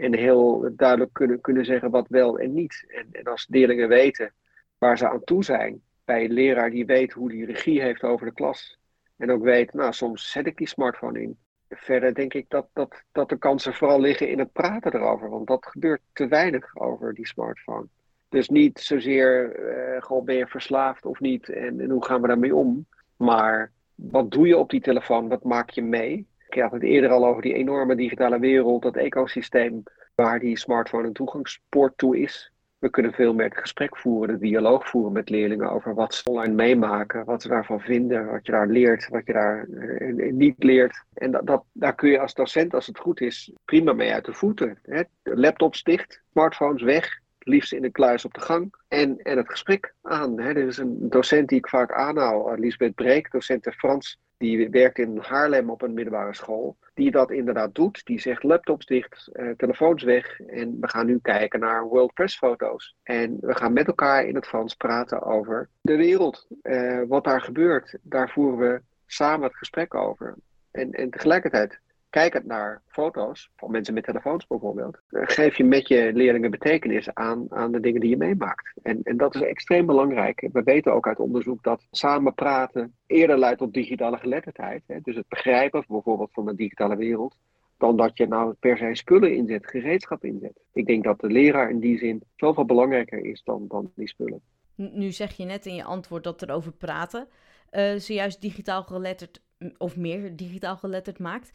en 0.00 0.14
heel 0.14 0.70
duidelijk 0.76 1.12
kunnen, 1.12 1.40
kunnen 1.40 1.64
zeggen 1.64 1.90
wat 1.90 2.08
wel 2.08 2.38
en 2.38 2.52
niet. 2.52 2.84
En, 3.12 3.24
als 3.24 3.46
leerlingen 3.48 3.88
weten 3.88 4.32
waar 4.78 4.98
ze 4.98 5.08
aan 5.08 5.24
toe 5.24 5.44
zijn, 5.44 5.82
bij 6.04 6.24
een 6.24 6.32
leraar 6.32 6.70
die 6.70 6.86
weet 6.86 7.12
hoe 7.12 7.28
die 7.28 7.44
regie 7.44 7.80
heeft 7.82 8.02
over 8.02 8.26
de 8.26 8.32
klas. 8.32 8.78
En 9.16 9.30
ook 9.30 9.42
weet, 9.42 9.72
nou, 9.72 9.92
soms 9.92 10.30
zet 10.30 10.46
ik 10.46 10.56
die 10.56 10.68
smartphone 10.68 11.22
in. 11.22 11.36
Verder 11.68 12.14
denk 12.14 12.34
ik 12.34 12.44
dat, 12.48 12.68
dat, 12.72 13.02
dat 13.12 13.28
de 13.28 13.38
kansen 13.38 13.74
vooral 13.74 14.00
liggen 14.00 14.28
in 14.28 14.38
het 14.38 14.52
praten 14.52 14.94
erover. 14.94 15.30
Want 15.30 15.46
dat 15.46 15.66
gebeurt 15.66 16.00
te 16.12 16.28
weinig 16.28 16.76
over 16.76 17.14
die 17.14 17.26
smartphone. 17.26 17.86
Dus 18.28 18.48
niet 18.48 18.78
zozeer, 18.78 19.58
uh, 19.58 20.02
gewoon 20.02 20.24
ben 20.24 20.34
je 20.34 20.46
verslaafd 20.46 21.06
of 21.06 21.20
niet 21.20 21.48
en, 21.48 21.80
en 21.80 21.90
hoe 21.90 22.04
gaan 22.04 22.20
we 22.20 22.28
daarmee 22.28 22.54
om. 22.54 22.86
Maar 23.16 23.72
wat 23.94 24.30
doe 24.30 24.46
je 24.46 24.56
op 24.56 24.70
die 24.70 24.80
telefoon? 24.80 25.28
Wat 25.28 25.44
maak 25.44 25.70
je 25.70 25.82
mee? 25.82 26.26
Ik 26.50 26.62
had 26.62 26.72
het 26.72 26.82
eerder 26.82 27.10
al 27.10 27.26
over 27.26 27.42
die 27.42 27.54
enorme 27.54 27.94
digitale 27.94 28.38
wereld, 28.38 28.82
dat 28.82 28.96
ecosysteem 28.96 29.82
waar 30.14 30.38
die 30.38 30.58
smartphone 30.58 31.06
een 31.06 31.12
toegangspoort 31.12 31.92
toe 31.96 32.18
is. 32.18 32.52
We 32.78 32.90
kunnen 32.90 33.12
veel 33.12 33.34
meer 33.34 33.48
het 33.48 33.58
gesprek 33.58 33.96
voeren, 33.96 34.34
de 34.34 34.40
dialoog 34.40 34.88
voeren 34.88 35.12
met 35.12 35.30
leerlingen 35.30 35.70
over 35.70 35.94
wat 35.94 36.14
ze 36.14 36.30
online 36.30 36.54
meemaken, 36.54 37.24
wat 37.24 37.42
ze 37.42 37.48
daarvan 37.48 37.80
vinden, 37.80 38.26
wat 38.26 38.46
je 38.46 38.52
daar 38.52 38.66
leert, 38.66 39.08
wat 39.08 39.26
je 39.26 39.32
daar 39.32 39.66
uh, 39.66 40.32
niet 40.32 40.62
leert. 40.62 41.04
En 41.14 41.30
dat, 41.30 41.46
dat, 41.46 41.64
daar 41.72 41.94
kun 41.94 42.10
je 42.10 42.20
als 42.20 42.34
docent, 42.34 42.74
als 42.74 42.86
het 42.86 42.98
goed 42.98 43.20
is, 43.20 43.52
prima 43.64 43.92
mee 43.92 44.12
uit 44.12 44.24
de 44.24 44.32
voeten. 44.32 44.78
Hè? 44.82 45.02
Laptops 45.22 45.82
dicht, 45.82 46.22
smartphones 46.30 46.82
weg, 46.82 47.20
liefst 47.38 47.72
in 47.72 47.84
een 47.84 47.92
kluis 47.92 48.24
op 48.24 48.34
de 48.34 48.40
gang 48.40 48.74
en, 48.88 49.18
en 49.18 49.36
het 49.36 49.50
gesprek 49.50 49.94
aan. 50.02 50.40
Hè? 50.40 50.48
Er 50.48 50.66
is 50.66 50.78
een 50.78 51.08
docent 51.08 51.48
die 51.48 51.58
ik 51.58 51.68
vaak 51.68 51.92
aanhaal, 51.92 52.54
Lisbeth 52.54 52.94
Breek, 52.94 53.30
docent 53.30 53.74
Frans 53.76 54.18
die 54.40 54.70
werkt 54.70 54.98
in 54.98 55.18
Haarlem 55.18 55.70
op 55.70 55.82
een 55.82 55.94
middelbare 55.94 56.34
school, 56.34 56.76
die 56.94 57.10
dat 57.10 57.30
inderdaad 57.30 57.74
doet. 57.74 58.04
Die 58.04 58.20
zegt 58.20 58.42
laptops 58.42 58.86
dicht, 58.86 59.30
uh, 59.32 59.50
telefoons 59.56 60.02
weg 60.02 60.40
en 60.40 60.76
we 60.80 60.88
gaan 60.88 61.06
nu 61.06 61.18
kijken 61.22 61.60
naar 61.60 61.84
World 61.84 62.14
Press 62.14 62.36
foto's. 62.36 62.96
En 63.02 63.36
we 63.40 63.54
gaan 63.54 63.72
met 63.72 63.86
elkaar 63.86 64.24
in 64.24 64.34
het 64.34 64.46
Frans 64.46 64.74
praten 64.74 65.22
over 65.22 65.68
de 65.80 65.96
wereld, 65.96 66.46
uh, 66.62 67.02
wat 67.08 67.24
daar 67.24 67.40
gebeurt. 67.40 67.98
Daar 68.02 68.30
voeren 68.30 68.58
we 68.58 68.80
samen 69.06 69.46
het 69.46 69.56
gesprek 69.56 69.94
over. 69.94 70.34
En, 70.70 70.92
en 70.92 71.10
tegelijkertijd 71.10 71.80
kijkend 72.10 72.46
naar 72.46 72.82
foto's 72.86 73.50
van 73.56 73.70
mensen 73.70 73.94
met 73.94 74.04
telefoons 74.04 74.46
bijvoorbeeld, 74.46 75.00
eh, 75.08 75.22
geef 75.24 75.56
je 75.56 75.64
met 75.64 75.88
je 75.88 76.10
leerlingen 76.14 76.50
betekenis 76.50 77.14
aan, 77.14 77.46
aan 77.48 77.72
de 77.72 77.80
dingen 77.80 78.00
die 78.00 78.10
je 78.10 78.16
meemaakt. 78.16 78.72
En, 78.82 79.00
en 79.02 79.16
dat 79.16 79.34
is 79.34 79.40
extreem 79.40 79.86
belangrijk. 79.86 80.48
We 80.52 80.62
weten 80.62 80.94
ook 80.94 81.06
uit 81.06 81.18
onderzoek 81.18 81.62
dat 81.62 81.86
samen 81.90 82.34
praten 82.34 82.94
eerder 83.06 83.38
leidt 83.38 83.58
tot 83.58 83.74
digitale 83.74 84.18
geletterdheid. 84.18 84.82
Hè? 84.86 84.98
Dus 85.02 85.16
het 85.16 85.28
begrijpen 85.28 85.84
bijvoorbeeld 85.88 86.32
van 86.32 86.46
de 86.46 86.54
digitale 86.54 86.96
wereld, 86.96 87.36
dan 87.78 87.96
dat 87.96 88.18
je 88.18 88.26
nou 88.26 88.54
per 88.60 88.76
se 88.76 88.90
spullen 88.92 89.34
inzet, 89.36 89.66
gereedschap 89.66 90.24
inzet. 90.24 90.60
Ik 90.72 90.86
denk 90.86 91.04
dat 91.04 91.20
de 91.20 91.28
leraar 91.28 91.70
in 91.70 91.80
die 91.80 91.98
zin 91.98 92.22
zoveel 92.36 92.64
belangrijker 92.64 93.24
is 93.24 93.42
dan, 93.44 93.64
dan 93.68 93.92
die 93.94 94.08
spullen. 94.08 94.40
Nu 94.74 95.10
zeg 95.10 95.36
je 95.36 95.44
net 95.44 95.66
in 95.66 95.74
je 95.74 95.84
antwoord 95.84 96.24
dat 96.24 96.42
er 96.42 96.50
over 96.50 96.72
praten 96.72 97.28
uh, 97.72 97.94
zojuist 97.96 98.40
digitaal 98.40 98.82
geletterd 98.82 99.40
of 99.78 99.96
meer 99.96 100.36
digitaal 100.36 100.76
geletterd 100.76 101.18
maakt. 101.18 101.50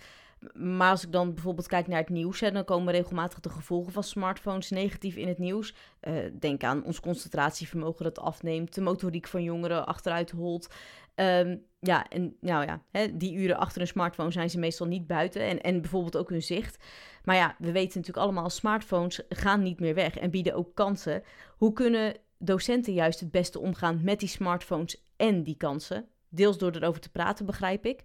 Maar 0.53 0.89
als 0.89 1.03
ik 1.03 1.11
dan 1.11 1.33
bijvoorbeeld 1.33 1.67
kijk 1.67 1.87
naar 1.87 1.99
het 1.99 2.09
nieuws, 2.09 2.39
hè, 2.39 2.51
dan 2.51 2.65
komen 2.65 2.93
regelmatig 2.93 3.39
de 3.39 3.49
gevolgen 3.49 3.93
van 3.93 4.03
smartphones 4.03 4.69
negatief 4.69 5.15
in 5.15 5.27
het 5.27 5.37
nieuws. 5.37 5.75
Uh, 6.01 6.13
denk 6.39 6.63
aan 6.63 6.83
ons 6.83 6.99
concentratievermogen 6.99 8.03
dat 8.03 8.19
afneemt, 8.19 8.73
de 8.73 8.81
motoriek 8.81 9.27
van 9.27 9.43
jongeren 9.43 9.85
achteruit 9.85 10.31
holt. 10.31 10.73
Um, 11.15 11.63
ja, 11.79 12.07
en 12.07 12.37
nou 12.41 12.65
ja, 12.65 12.81
hè, 12.91 13.17
die 13.17 13.35
uren 13.35 13.57
achter 13.57 13.81
een 13.81 13.87
smartphone 13.87 14.31
zijn 14.31 14.49
ze 14.49 14.59
meestal 14.59 14.87
niet 14.87 15.07
buiten 15.07 15.41
en, 15.41 15.61
en 15.61 15.81
bijvoorbeeld 15.81 16.17
ook 16.17 16.29
hun 16.29 16.43
zicht. 16.43 16.83
Maar 17.23 17.35
ja, 17.35 17.55
we 17.59 17.71
weten 17.71 17.99
natuurlijk 17.99 18.25
allemaal, 18.25 18.49
smartphones 18.49 19.21
gaan 19.29 19.61
niet 19.61 19.79
meer 19.79 19.93
weg 19.93 20.17
en 20.17 20.31
bieden 20.31 20.55
ook 20.55 20.75
kansen. 20.75 21.23
Hoe 21.57 21.73
kunnen 21.73 22.15
docenten 22.37 22.93
juist 22.93 23.19
het 23.19 23.31
beste 23.31 23.59
omgaan 23.59 24.03
met 24.03 24.19
die 24.19 24.29
smartphones 24.29 25.05
en 25.15 25.43
die 25.43 25.57
kansen? 25.57 26.07
Deels 26.29 26.57
door 26.57 26.75
erover 26.75 27.01
te 27.01 27.11
praten, 27.11 27.45
begrijp 27.45 27.85
ik. 27.85 28.03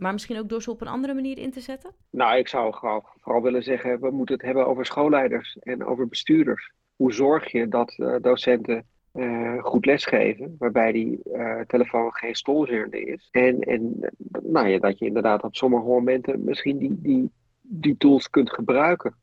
Maar 0.00 0.12
misschien 0.12 0.38
ook 0.38 0.48
door 0.48 0.62
ze 0.62 0.70
op 0.70 0.80
een 0.80 0.88
andere 0.88 1.14
manier 1.14 1.38
in 1.38 1.50
te 1.50 1.60
zetten? 1.60 1.90
Nou, 2.10 2.38
ik 2.38 2.48
zou 2.48 2.74
vooral 2.74 3.42
willen 3.42 3.62
zeggen, 3.62 4.00
we 4.00 4.10
moeten 4.10 4.34
het 4.34 4.44
hebben 4.44 4.66
over 4.66 4.86
schoolleiders 4.86 5.56
en 5.60 5.84
over 5.84 6.08
bestuurders. 6.08 6.72
Hoe 6.96 7.12
zorg 7.12 7.52
je 7.52 7.68
dat 7.68 7.94
uh, 7.98 8.16
docenten 8.20 8.84
uh, 9.14 9.64
goed 9.64 9.86
lesgeven, 9.86 10.56
waarbij 10.58 10.92
die 10.92 11.20
uh, 11.24 11.60
telefoon 11.60 12.12
geen 12.12 12.34
stolzerde 12.34 13.04
is. 13.04 13.28
En, 13.30 13.60
en 13.60 14.10
nou 14.42 14.68
ja, 14.68 14.78
dat 14.78 14.98
je 14.98 15.06
inderdaad 15.06 15.42
op 15.42 15.56
sommige 15.56 15.86
momenten 15.86 16.44
misschien 16.44 16.78
die, 16.78 16.98
die, 17.00 17.30
die 17.62 17.96
tools 17.96 18.30
kunt 18.30 18.50
gebruiken. 18.52 19.14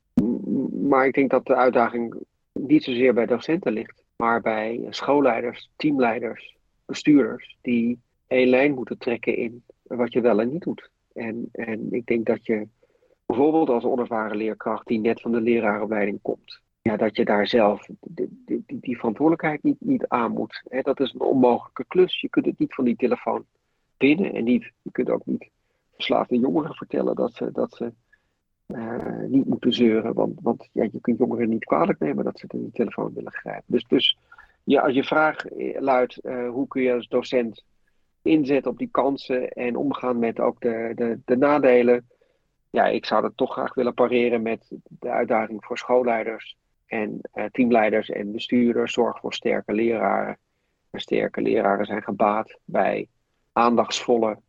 Maar 0.72 1.06
ik 1.06 1.14
denk 1.14 1.30
dat 1.30 1.46
de 1.46 1.56
uitdaging 1.56 2.16
niet 2.54 2.84
zozeer 2.84 3.14
bij 3.14 3.26
docenten 3.26 3.74
ligt, 3.74 4.04
maar 4.16 4.42
bij 4.42 4.86
schoolleiders, 4.90 5.72
teamleiders, 5.76 6.58
bestuurders, 6.86 7.58
die 7.62 8.00
één 8.28 8.48
lijn 8.48 8.74
moeten 8.74 8.98
trekken 8.98 9.36
in 9.38 9.64
wat 9.88 10.14
je 10.14 10.22
wel 10.22 10.40
en 10.40 10.50
niet 10.50 10.64
doet. 10.64 10.90
En, 11.14 11.50
en 11.52 11.94
ik 11.94 12.06
denk 12.06 12.26
dat 12.26 12.46
je 12.46 12.68
bijvoorbeeld 13.26 13.70
als 13.70 13.84
onervaren 13.84 14.38
leerkracht 14.38 14.88
die 14.88 15.00
net 15.00 15.22
van 15.22 15.32
de 15.32 15.42
leraaropleiding 15.42 16.20
komt, 16.22 16.62
ja, 16.82 16.98
dat 16.98 17.16
je 17.16 17.26
daar 17.26 17.48
zelf 17.48 17.88
die, 18.02 18.44
die, 18.46 18.64
die 18.68 18.98
verantwoordelijkheid 18.98 19.64
niet, 19.64 19.78
niet 19.80 20.08
aan 20.08 20.32
moet. 20.32 20.64
dat 20.82 21.00
is 21.00 21.14
een 21.14 21.22
onmogelijke 21.22 21.86
klus. 21.88 22.22
Je 22.22 22.30
kunt 22.30 22.46
het 22.46 22.60
niet 22.60 22.74
van 22.74 22.86
die 22.86 22.96
telefoon 22.96 23.46
binnen 23.98 24.34
en 24.34 24.44
niet, 24.44 24.72
je 24.82 24.92
kunt 24.92 25.10
ook 25.10 25.26
niet 25.26 25.50
verslaafde 25.94 26.38
jongeren 26.38 26.76
vertellen 26.76 27.16
dat 27.16 27.34
ze, 27.34 27.52
dat 27.52 27.76
ze 27.76 27.92
uh, 28.68 29.24
niet 29.28 29.46
moeten 29.46 29.74
zeuren. 29.74 30.14
Want, 30.14 30.40
want 30.42 30.70
ja, 30.72 30.84
je 30.92 31.02
kunt 31.02 31.18
jongeren 31.18 31.50
niet 31.50 31.66
kwalijk 31.66 32.00
nemen 32.00 32.24
dat 32.24 32.40
ze 32.40 32.48
de 32.48 32.60
die 32.60 32.72
telefoon 32.72 33.14
willen 33.14 33.32
grijpen. 33.32 33.64
Dus, 33.68 33.84
dus 33.88 34.18
ja, 34.64 34.82
als 34.82 34.94
je 34.94 35.04
vraag 35.04 35.46
luidt, 35.80 36.20
uh, 36.24 36.50
hoe 36.50 36.68
kun 36.68 36.82
je 36.82 36.94
als 36.94 37.08
docent 37.08 37.64
inzetten 38.28 38.72
op 38.72 38.78
die 38.78 38.90
kansen 38.92 39.52
en 39.52 39.76
omgaan 39.76 40.20
met 40.20 40.40
ook 40.40 40.62
de, 40.62 40.92
de, 40.96 41.20
de 41.26 41.38
nadelen. 41.38 42.10
Ja, 42.70 42.86
ik 42.86 43.06
zou 43.06 43.22
dat 43.22 43.32
toch 43.38 43.52
graag 43.52 43.74
willen 43.74 43.94
pareren 43.94 44.42
met 44.42 44.68
de 44.88 45.10
uitdaging 45.10 45.66
voor 45.66 45.78
schoolleiders 45.78 46.58
en 46.86 47.20
uh, 47.34 47.46
teamleiders 47.52 48.10
en 48.10 48.32
bestuurders. 48.32 48.94
Zorg 48.94 49.20
voor 49.20 49.34
sterke 49.34 49.74
leraren. 49.74 50.38
En 50.90 51.00
sterke 51.00 51.42
leraren 51.42 51.86
zijn 51.86 52.04
gebaat 52.04 52.60
bij 52.66 53.08
aandachtsvolle 53.52 54.40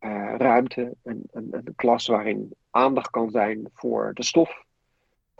uh, 0.00 0.34
ruimte. 0.36 0.94
Een, 1.02 1.22
een, 1.30 1.48
een 1.50 1.72
klas 1.76 2.06
waarin 2.06 2.54
aandacht 2.70 3.10
kan 3.10 3.30
zijn 3.30 3.68
voor 3.72 4.10
de 4.14 4.24
stof 4.24 4.64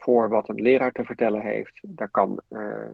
voor 0.00 0.28
wat 0.28 0.48
een 0.48 0.62
leraar 0.62 0.92
te 0.92 1.04
vertellen 1.04 1.40
heeft. 1.40 1.80
Daar 1.82 2.10
kan 2.10 2.40
uh, 2.50 2.82
eh, 2.82 2.90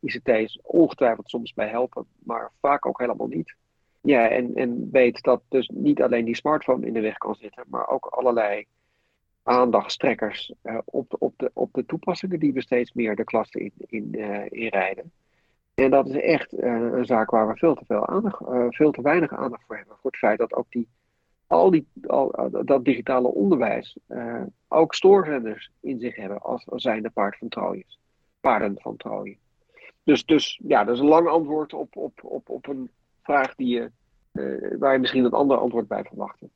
ICT 0.00 0.58
ongetwijfeld 0.62 1.30
soms 1.30 1.52
bij 1.52 1.68
helpen, 1.68 2.06
maar 2.18 2.50
vaak 2.60 2.86
ook 2.86 2.98
helemaal 2.98 3.26
niet. 3.26 3.54
Ja, 4.02 4.28
en, 4.28 4.54
en 4.54 4.88
weet 4.90 5.22
dat 5.22 5.42
dus 5.48 5.68
niet 5.68 6.02
alleen 6.02 6.24
die 6.24 6.36
smartphone 6.36 6.86
in 6.86 6.92
de 6.92 7.00
weg 7.00 7.18
kan 7.18 7.34
zitten, 7.34 7.64
maar 7.68 7.88
ook 7.88 8.06
allerlei 8.06 8.66
aandachtstrekkers 9.42 10.52
uh, 10.62 10.78
op, 10.84 11.10
de, 11.10 11.16
op, 11.18 11.34
de, 11.36 11.50
op 11.54 11.72
de 11.72 11.86
toepassingen 11.86 12.38
die 12.38 12.52
we 12.52 12.60
steeds 12.60 12.92
meer 12.92 13.16
de 13.16 13.24
klas 13.24 13.50
in, 13.50 13.72
in, 13.76 14.08
uh, 14.10 14.44
inrijden. 14.48 15.12
En 15.74 15.90
dat 15.90 16.08
is 16.08 16.16
echt 16.16 16.52
uh, 16.52 16.92
een 16.92 17.04
zaak 17.04 17.30
waar 17.30 17.48
we 17.48 17.56
veel 17.56 17.74
te, 17.74 17.84
veel, 17.84 18.06
aandacht, 18.06 18.42
veel 18.68 18.90
te 18.90 19.02
weinig 19.02 19.32
aandacht 19.32 19.64
voor 19.66 19.76
hebben. 19.76 19.96
Voor 20.00 20.10
het 20.10 20.20
feit 20.20 20.38
dat 20.38 20.52
ook 20.52 20.66
die, 20.68 20.88
al 21.46 21.70
die, 21.70 21.86
al, 22.06 22.50
dat 22.64 22.84
digitale 22.84 23.28
onderwijs 23.28 23.98
ook 24.68 24.94
stoorzenders 24.94 25.70
in 25.80 26.00
zich 26.00 26.16
hebben 26.16 26.40
als, 26.40 26.68
als 26.68 26.82
zijnde 26.82 27.10
paard 27.10 27.38
van 27.38 27.48
Troje. 27.48 27.84
Paarden 28.40 28.76
van 28.80 28.96
Troje. 28.96 29.36
Dus, 30.04 30.24
dus 30.24 30.60
ja, 30.66 30.84
dat 30.84 30.94
is 30.94 31.00
een 31.00 31.06
lang 31.06 31.28
antwoord 31.28 31.72
op, 31.72 31.96
op, 31.96 32.24
op, 32.24 32.48
op 32.48 32.68
een 32.68 32.90
vraag 33.22 33.54
die 33.54 33.68
je, 33.68 33.90
uh, 34.32 34.78
waar 34.78 34.92
je 34.92 34.98
misschien 34.98 35.24
een 35.24 35.32
ander 35.32 35.56
antwoord 35.56 35.88
bij 35.88 36.04
verwachtte. 36.04 36.48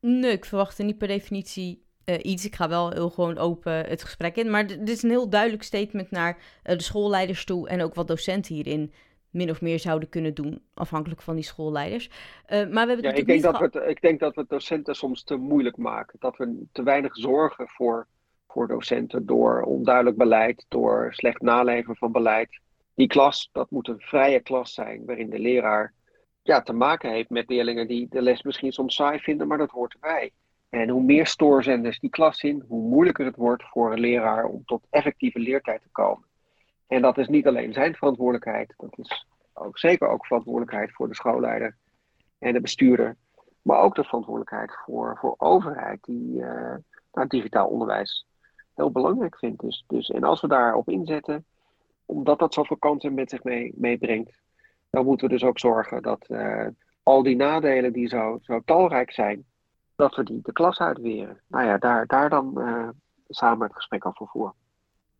Nee, 0.00 0.32
ik 0.32 0.44
verwachtte 0.44 0.82
niet 0.82 0.98
per 0.98 1.08
definitie 1.08 1.82
uh, 2.04 2.18
iets. 2.22 2.44
Ik 2.44 2.54
ga 2.54 2.68
wel 2.68 2.90
heel 2.90 3.10
gewoon 3.10 3.38
open 3.38 3.72
het 3.72 4.02
gesprek 4.02 4.36
in. 4.36 4.50
Maar 4.50 4.66
dit 4.66 4.88
is 4.88 5.02
een 5.02 5.10
heel 5.10 5.28
duidelijk 5.28 5.62
statement 5.62 6.10
naar 6.10 6.36
uh, 6.36 6.76
de 6.76 6.82
schoolleiders 6.82 7.44
toe 7.44 7.68
en 7.68 7.82
ook 7.82 7.94
wat 7.94 8.08
docenten 8.08 8.54
hierin 8.54 8.92
min 9.30 9.50
of 9.50 9.60
meer 9.60 9.78
zouden 9.78 10.08
kunnen 10.08 10.34
doen, 10.34 10.62
afhankelijk 10.74 11.22
van 11.22 11.34
die 11.34 11.44
schoolleiders. 11.44 12.10
maar 12.48 12.68
we 12.68 12.78
hebben 12.78 13.02
ja, 13.02 13.12
ik, 13.12 13.26
denk 13.26 13.42
dat 13.42 13.58
we 13.58 13.64
het, 13.64 13.88
ik 13.88 14.00
denk 14.00 14.20
dat 14.20 14.34
we 14.34 14.44
docenten 14.48 14.94
soms 14.94 15.22
te 15.22 15.36
moeilijk 15.36 15.76
maken. 15.76 16.18
Dat 16.18 16.36
we 16.36 16.62
te 16.72 16.82
weinig 16.82 17.16
zorgen 17.16 17.68
voor, 17.68 18.06
voor 18.46 18.68
docenten 18.68 19.26
door 19.26 19.62
onduidelijk 19.62 20.16
beleid, 20.16 20.64
door 20.68 21.08
slecht 21.14 21.42
naleven 21.42 21.96
van 21.96 22.12
beleid. 22.12 22.60
Die 22.94 23.06
klas, 23.06 23.48
dat 23.52 23.70
moet 23.70 23.88
een 23.88 24.00
vrije 24.00 24.40
klas 24.40 24.74
zijn, 24.74 25.04
waarin 25.04 25.30
de 25.30 25.38
leraar 25.38 25.94
ja, 26.48 26.62
te 26.62 26.72
maken 26.72 27.10
heeft 27.10 27.30
met 27.30 27.48
leerlingen 27.48 27.86
die 27.86 28.06
de 28.10 28.22
les 28.22 28.42
misschien 28.42 28.72
soms 28.72 28.94
saai 28.94 29.18
vinden, 29.18 29.48
maar 29.48 29.58
dat 29.58 29.70
hoort 29.70 29.92
erbij. 29.92 30.32
En 30.68 30.88
hoe 30.88 31.02
meer 31.02 31.26
stoorzenders 31.26 31.98
die 31.98 32.10
klas 32.10 32.42
in, 32.42 32.64
hoe 32.68 32.82
moeilijker 32.82 33.24
het 33.24 33.36
wordt 33.36 33.62
voor 33.62 33.92
een 33.92 34.00
leraar 34.00 34.44
om 34.44 34.64
tot 34.64 34.86
effectieve 34.90 35.38
leertijd 35.38 35.82
te 35.82 35.88
komen. 35.92 36.26
En 36.86 37.02
dat 37.02 37.18
is 37.18 37.28
niet 37.28 37.46
alleen 37.46 37.72
zijn 37.72 37.94
verantwoordelijkheid, 37.94 38.74
dat 38.76 38.98
is 38.98 39.26
ook 39.52 39.78
zeker 39.78 40.08
ook 40.08 40.26
verantwoordelijkheid 40.26 40.92
voor 40.92 41.08
de 41.08 41.14
schoolleider 41.14 41.76
en 42.38 42.52
de 42.52 42.60
bestuurder, 42.60 43.16
maar 43.62 43.78
ook 43.78 43.94
de 43.94 44.04
verantwoordelijkheid 44.04 44.72
voor, 44.84 45.16
voor 45.20 45.34
overheid 45.38 45.98
die 46.02 46.40
uh, 46.40 46.74
nou, 47.12 47.26
digitaal 47.28 47.68
onderwijs 47.68 48.26
heel 48.74 48.90
belangrijk 48.90 49.38
vindt. 49.38 49.60
Dus, 49.60 49.84
dus, 49.86 50.10
en 50.10 50.24
als 50.24 50.40
we 50.40 50.48
daarop 50.48 50.88
inzetten, 50.88 51.44
omdat 52.04 52.38
dat 52.38 52.54
zoveel 52.54 52.76
kansen 52.76 53.14
met 53.14 53.30
zich 53.30 53.42
mee, 53.42 53.72
meebrengt, 53.76 54.32
dan 54.90 55.04
moeten 55.04 55.26
we 55.28 55.32
dus 55.32 55.44
ook 55.44 55.58
zorgen 55.58 56.02
dat 56.02 56.26
uh, 56.28 56.66
al 57.02 57.22
die 57.22 57.36
nadelen 57.36 57.92
die 57.92 58.08
zo, 58.08 58.38
zo 58.42 58.60
talrijk 58.64 59.12
zijn, 59.12 59.44
dat 59.96 60.14
we 60.14 60.22
die 60.22 60.40
de 60.42 60.52
klas 60.52 60.78
uitweren. 60.78 61.40
Nou 61.46 61.66
ja, 61.66 61.78
daar, 61.78 62.06
daar 62.06 62.30
dan 62.30 62.54
uh, 62.56 62.88
samen 63.28 63.66
het 63.66 63.76
gesprek 63.76 64.06
over 64.06 64.26
voeren. 64.26 64.54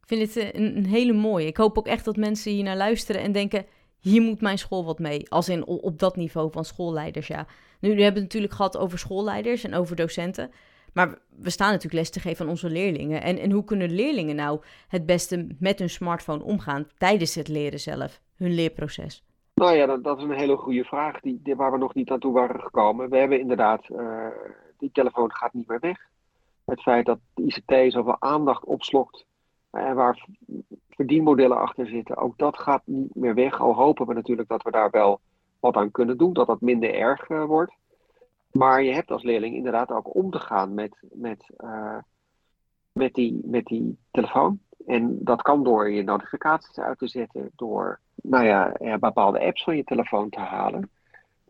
Ik 0.01 0.19
vind 0.19 0.35
het 0.35 0.55
een, 0.55 0.77
een, 0.77 0.87
hele 0.87 1.12
mooie. 1.12 1.47
Ik 1.47 1.57
hoop 1.57 1.79
ook 1.79 1.87
echt 1.87 2.05
dat 2.05 2.16
mensen 2.16 2.53
hier 2.53 2.64
naar 2.64 2.77
luisteren 2.77 3.23
en 3.23 3.33
denken: 3.33 3.66
hier 3.99 4.23
moet 4.23 4.41
mijn 4.41 4.59
school 4.59 4.85
wat 4.85 4.99
mee. 4.99 5.31
Als 5.31 5.49
in 5.49 5.66
op 5.66 5.99
dat 5.99 6.16
niveau 6.16 6.51
van 6.51 6.64
schoolleiders, 6.64 7.27
ja. 7.27 7.47
Nu, 7.81 7.95
we 7.95 8.03
hebben 8.03 8.23
het 8.23 8.33
natuurlijk 8.33 8.53
gehad 8.53 8.77
over 8.77 8.99
schoolleiders 8.99 9.64
en 9.64 9.75
over 9.75 9.97
docenten. 9.97 10.51
Maar 10.93 11.19
we 11.29 11.51
staan 11.51 11.69
natuurlijk 11.69 11.95
les 11.95 12.11
te 12.11 12.21
geven 12.21 12.45
aan 12.45 12.51
onze 12.51 12.71
leerlingen. 12.71 13.23
En, 13.23 13.39
en 13.39 13.51
hoe 13.51 13.64
kunnen 13.64 13.91
leerlingen 13.91 14.37
nou 14.37 14.61
het 14.89 15.07
beste 15.07 15.47
met 15.59 15.79
hun 15.79 15.91
smartphone 15.91 16.45
omgaan 16.45 16.89
tijdens 16.99 17.35
het 17.35 17.49
leren 17.49 17.81
zelf, 17.81 18.21
hun 18.37 18.55
leerproces? 18.55 19.28
Nou 19.59 19.77
ja, 19.77 19.97
dat, 19.97 20.19
is 20.19 20.25
een 20.25 20.31
hele 20.31 20.57
goede 20.57 20.85
vraag 20.85 21.21
die, 21.21 21.41
die, 21.43 21.57
waar 21.57 21.73
we 21.73 21.79
nog 21.79 21.95
niet 21.95 22.09
naartoe 22.09 22.33
waren 22.33 22.61
gekomen. 22.61 23.11
We 23.11 23.17
hebben 23.17 23.41
inderdaad, 23.41 23.89
uh, 23.89 24.27
die 24.79 24.91
telefoon 24.93 25.33
gaat 25.33 25.53
niet 25.53 25.69
meer 25.69 25.81
weg. 25.81 26.09
Het 26.65 26.83
feit 26.83 27.07
dat 27.07 27.19
de 27.35 27.43
ICT 27.43 27.93
zoveel 27.93 28.17
aandacht 28.19 28.65
opslokt 28.65 29.25
en 29.71 29.95
waar 29.95 30.27
verdienmodellen 30.89 31.59
achter 31.59 31.87
zitten, 31.87 32.17
ook 32.17 32.39
dat 32.39 32.59
gaat 32.59 32.83
niet 32.85 33.15
meer 33.15 33.35
weg. 33.35 33.61
Al 33.61 33.75
hopen 33.75 34.07
we 34.07 34.15
natuurlijk 34.15 34.49
dat 34.49 34.63
we 34.63 34.71
daar 34.71 34.91
wel 34.91 35.21
wat 35.61 35.77
aan 35.77 35.91
kunnen 35.91 36.19
doen, 36.19 36.33
dat 36.33 36.47
dat 36.47 36.61
minder 36.61 36.95
erg 36.95 37.29
uh, 37.29 37.45
wordt. 37.45 37.75
Maar 38.53 38.83
je 38.83 38.93
hebt 38.93 39.11
als 39.11 39.23
leerling 39.23 39.55
inderdaad 39.55 39.91
ook 39.91 40.15
om 40.15 40.31
te 40.31 40.39
gaan 40.39 40.75
met, 40.75 41.03
met, 41.13 41.51
met, 42.93 43.15
die, 43.15 43.41
met 43.45 43.65
die 43.65 43.99
telefoon. 44.11 44.61
En 44.87 45.25
dat 45.25 45.43
kan 45.43 45.65
door 45.65 45.91
je 45.91 46.03
notificaties 46.03 46.79
uit 46.79 46.99
te 46.99 47.09
zetten, 47.09 47.51
door 47.57 48.01
nou 48.23 48.45
ja, 48.45 48.73
bepaalde 48.99 49.41
apps 49.41 49.62
van 49.62 49.77
je 49.77 49.85
telefoon 49.85 50.29
te 50.29 50.41
halen. 50.41 50.91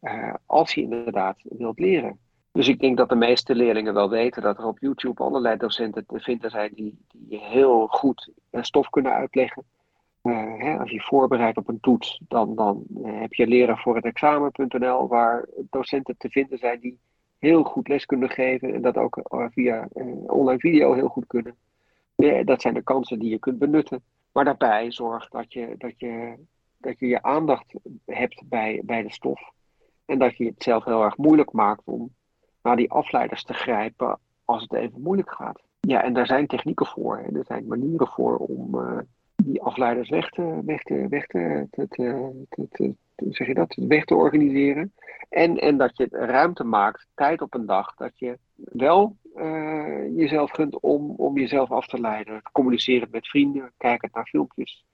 Uh, 0.02 0.34
als 0.46 0.74
je 0.74 0.80
inderdaad 0.80 1.36
wilt 1.42 1.78
leren. 1.78 2.18
Dus 2.52 2.68
ik 2.68 2.80
denk 2.80 2.96
dat 2.96 3.08
de 3.08 3.14
meeste 3.14 3.54
leerlingen 3.54 3.94
wel 3.94 4.10
weten 4.10 4.42
dat 4.42 4.58
er 4.58 4.66
op 4.66 4.78
YouTube 4.78 5.22
allerlei 5.22 5.56
docenten 5.56 6.06
te 6.06 6.20
vinden 6.20 6.50
zijn 6.50 6.70
die, 6.74 6.98
die 7.12 7.38
heel 7.38 7.86
goed 7.86 8.32
stof 8.52 8.88
kunnen 8.88 9.12
uitleggen. 9.12 9.64
Hè, 10.22 10.78
als 10.78 10.90
je 10.90 11.00
voorbereidt 11.00 11.58
op 11.58 11.68
een 11.68 11.80
toets, 11.80 12.20
dan, 12.28 12.54
dan 12.54 12.84
heb 13.02 13.34
je 13.34 13.46
leren 13.46 13.78
voor 13.78 13.94
het 13.94 14.04
examen.nl, 14.04 15.08
waar 15.08 15.46
docenten 15.70 16.16
te 16.16 16.30
vinden 16.30 16.58
zijn 16.58 16.80
die 16.80 16.98
heel 17.38 17.62
goed 17.62 17.88
les 17.88 18.06
kunnen 18.06 18.30
geven 18.30 18.74
en 18.74 18.82
dat 18.82 18.96
ook 18.96 19.20
via 19.52 19.88
online 20.26 20.58
video 20.58 20.92
heel 20.92 21.08
goed 21.08 21.26
kunnen. 21.26 21.56
Ja, 22.14 22.42
dat 22.42 22.60
zijn 22.60 22.74
de 22.74 22.82
kansen 22.82 23.18
die 23.18 23.30
je 23.30 23.38
kunt 23.38 23.58
benutten. 23.58 24.02
Maar 24.32 24.44
daarbij 24.44 24.92
zorg 24.92 25.28
dat 25.28 25.52
je 25.52 25.74
dat 25.78 25.92
je, 25.96 26.34
dat 26.78 26.98
je, 26.98 27.06
je 27.06 27.22
aandacht 27.22 27.74
hebt 28.04 28.42
bij, 28.48 28.82
bij 28.84 29.02
de 29.02 29.12
stof. 29.12 29.40
En 30.04 30.18
dat 30.18 30.36
je 30.36 30.44
het 30.44 30.62
zelf 30.62 30.84
heel 30.84 31.02
erg 31.02 31.16
moeilijk 31.16 31.52
maakt 31.52 31.82
om 31.84 32.14
naar 32.62 32.76
die 32.76 32.90
afleiders 32.90 33.44
te 33.44 33.54
grijpen 33.54 34.18
als 34.44 34.62
het 34.62 34.72
even 34.72 35.00
moeilijk 35.00 35.32
gaat. 35.32 35.62
Ja, 35.80 36.02
en 36.02 36.12
daar 36.12 36.26
zijn 36.26 36.46
technieken 36.46 36.86
voor. 36.86 37.18
Er 37.18 37.44
zijn 37.44 37.66
manieren 37.66 38.06
voor 38.06 38.36
om 38.36 38.74
uh, 38.74 38.98
die 39.36 39.62
afleiders 39.62 40.08
weg 40.08 40.30
te, 40.30 40.60
weg 40.64 40.82
te, 40.82 41.06
weg 41.08 41.26
te, 41.26 42.94
zeg 43.30 43.46
je 43.46 43.54
dat, 43.54 43.74
weg 43.74 44.04
te 44.04 44.14
organiseren. 44.14 44.92
En, 45.28 45.56
en 45.56 45.76
dat 45.76 45.96
je 45.96 46.06
ruimte 46.10 46.64
maakt, 46.64 47.06
tijd 47.14 47.40
op 47.40 47.54
een 47.54 47.66
dag, 47.66 47.94
dat 47.94 48.18
je 48.18 48.38
wel 48.54 49.16
uh, 49.36 50.16
jezelf 50.16 50.50
gunt 50.50 50.80
om, 50.80 51.10
om 51.10 51.38
jezelf 51.38 51.70
af 51.70 51.86
te 51.86 52.00
leiden. 52.00 52.42
Communiceren 52.52 53.08
met 53.10 53.28
vrienden, 53.28 53.72
kijken 53.76 54.10
naar 54.12 54.26
filmpjes, 54.26 54.84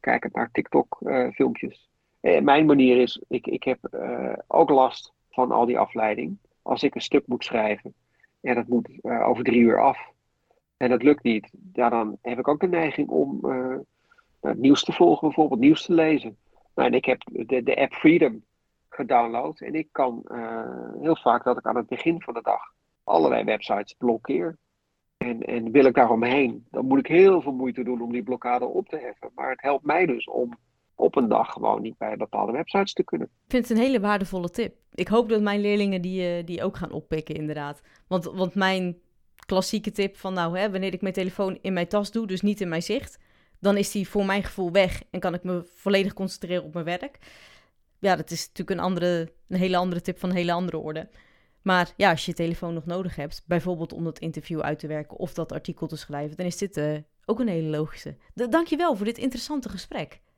kijken 0.00 0.30
naar 0.32 0.50
TikTok-filmpjes. 0.52 1.90
Uh, 2.20 2.40
mijn 2.40 2.66
manier 2.66 2.96
is, 2.96 3.22
ik, 3.28 3.46
ik 3.46 3.62
heb 3.62 3.78
uh, 3.94 4.32
ook 4.46 4.70
last 4.70 5.12
van 5.30 5.52
al 5.52 5.66
die 5.66 5.78
afleiding. 5.78 6.38
Als 6.62 6.82
ik 6.82 6.94
een 6.94 7.00
stuk 7.00 7.26
moet 7.26 7.44
schrijven 7.44 7.94
en 8.40 8.54
dat 8.54 8.66
moet 8.66 8.88
over 9.02 9.44
drie 9.44 9.60
uur 9.60 9.80
af 9.80 9.98
en 10.76 10.90
dat 10.90 11.02
lukt 11.02 11.22
niet, 11.22 11.48
dan 11.52 12.18
heb 12.22 12.38
ik 12.38 12.48
ook 12.48 12.60
de 12.60 12.68
neiging 12.68 13.08
om 13.08 13.40
het 14.40 14.58
nieuws 14.58 14.84
te 14.84 14.92
volgen, 14.92 15.26
bijvoorbeeld 15.26 15.60
nieuws 15.60 15.84
te 15.84 15.92
lezen. 15.92 16.36
Nou, 16.74 16.88
en 16.88 16.94
ik 16.94 17.04
heb 17.04 17.20
de, 17.24 17.62
de 17.62 17.76
app 17.76 17.92
Freedom 17.92 18.44
gedownload 18.88 19.60
en 19.60 19.74
ik 19.74 19.88
kan 19.92 20.22
heel 21.00 21.16
vaak 21.16 21.44
dat 21.44 21.58
ik 21.58 21.66
aan 21.66 21.76
het 21.76 21.88
begin 21.88 22.22
van 22.22 22.34
de 22.34 22.42
dag 22.42 22.62
allerlei 23.04 23.44
websites 23.44 23.94
blokkeer. 23.98 24.58
En, 25.26 25.42
en 25.42 25.70
wil 25.70 25.84
ik 25.84 25.94
daaromheen, 25.94 26.66
dan 26.70 26.86
moet 26.86 26.98
ik 26.98 27.06
heel 27.06 27.40
veel 27.40 27.52
moeite 27.52 27.84
doen 27.84 28.00
om 28.00 28.12
die 28.12 28.22
blokkade 28.22 28.64
op 28.64 28.88
te 28.88 28.98
heffen. 28.98 29.30
Maar 29.34 29.50
het 29.50 29.62
helpt 29.62 29.84
mij 29.84 30.06
dus 30.06 30.28
om 30.28 30.58
op 30.94 31.16
een 31.16 31.28
dag 31.28 31.52
gewoon 31.52 31.82
niet 31.82 31.98
bij 31.98 32.16
bepaalde 32.16 32.52
websites 32.52 32.92
te 32.92 33.04
kunnen. 33.04 33.26
Ik 33.26 33.50
vind 33.50 33.68
het 33.68 33.78
een 33.78 33.84
hele 33.84 34.00
waardevolle 34.00 34.50
tip. 34.50 34.74
Ik 34.94 35.08
hoop 35.08 35.28
dat 35.28 35.40
mijn 35.40 35.60
leerlingen 35.60 36.02
die, 36.02 36.26
eh, 36.26 36.46
die 36.46 36.62
ook 36.62 36.76
gaan 36.76 36.92
oppikken, 36.92 37.34
inderdaad. 37.34 37.82
Want, 38.06 38.24
want 38.24 38.54
mijn 38.54 38.96
klassieke 39.46 39.90
tip 39.90 40.16
van 40.16 40.34
nou, 40.34 40.58
hè, 40.58 40.70
wanneer 40.70 40.92
ik 40.92 41.00
mijn 41.00 41.14
telefoon 41.14 41.58
in 41.60 41.72
mijn 41.72 41.88
tas 41.88 42.10
doe, 42.10 42.26
dus 42.26 42.40
niet 42.40 42.60
in 42.60 42.68
mijn 42.68 42.82
zicht, 42.82 43.18
dan 43.58 43.76
is 43.76 43.90
die 43.90 44.08
voor 44.08 44.24
mijn 44.24 44.42
gevoel 44.42 44.72
weg 44.72 45.02
en 45.10 45.20
kan 45.20 45.34
ik 45.34 45.42
me 45.42 45.62
volledig 45.74 46.12
concentreren 46.12 46.64
op 46.64 46.72
mijn 46.72 46.84
werk. 46.84 47.18
Ja, 47.98 48.16
dat 48.16 48.30
is 48.30 48.46
natuurlijk 48.46 48.78
een, 48.78 48.84
andere, 48.84 49.32
een 49.48 49.58
hele 49.58 49.76
andere 49.76 50.00
tip 50.00 50.18
van 50.18 50.28
een 50.28 50.36
hele 50.36 50.52
andere 50.52 50.78
orde. 50.78 51.08
Maar 51.62 51.92
ja, 51.96 52.10
als 52.10 52.24
je 52.24 52.30
je 52.30 52.36
telefoon 52.36 52.74
nog 52.74 52.86
nodig 52.86 53.16
hebt, 53.16 53.42
bijvoorbeeld 53.46 53.92
om 53.92 54.04
dat 54.04 54.18
interview 54.18 54.60
uit 54.60 54.78
te 54.78 54.86
werken 54.86 55.16
of 55.16 55.34
dat 55.34 55.52
artikel 55.52 55.86
te 55.86 55.96
schrijven, 55.96 56.36
dan 56.36 56.46
is 56.46 56.56
dit 56.56 56.76
uh, 56.76 56.96
ook 57.24 57.40
een 57.40 57.48
hele 57.48 57.68
logische. 57.68 58.16
D 58.34 58.52
dankjewel 58.52 58.96
voor 58.96 59.06
dit 59.06 59.18
interessante 59.18 59.68
gesprek. 59.68 60.20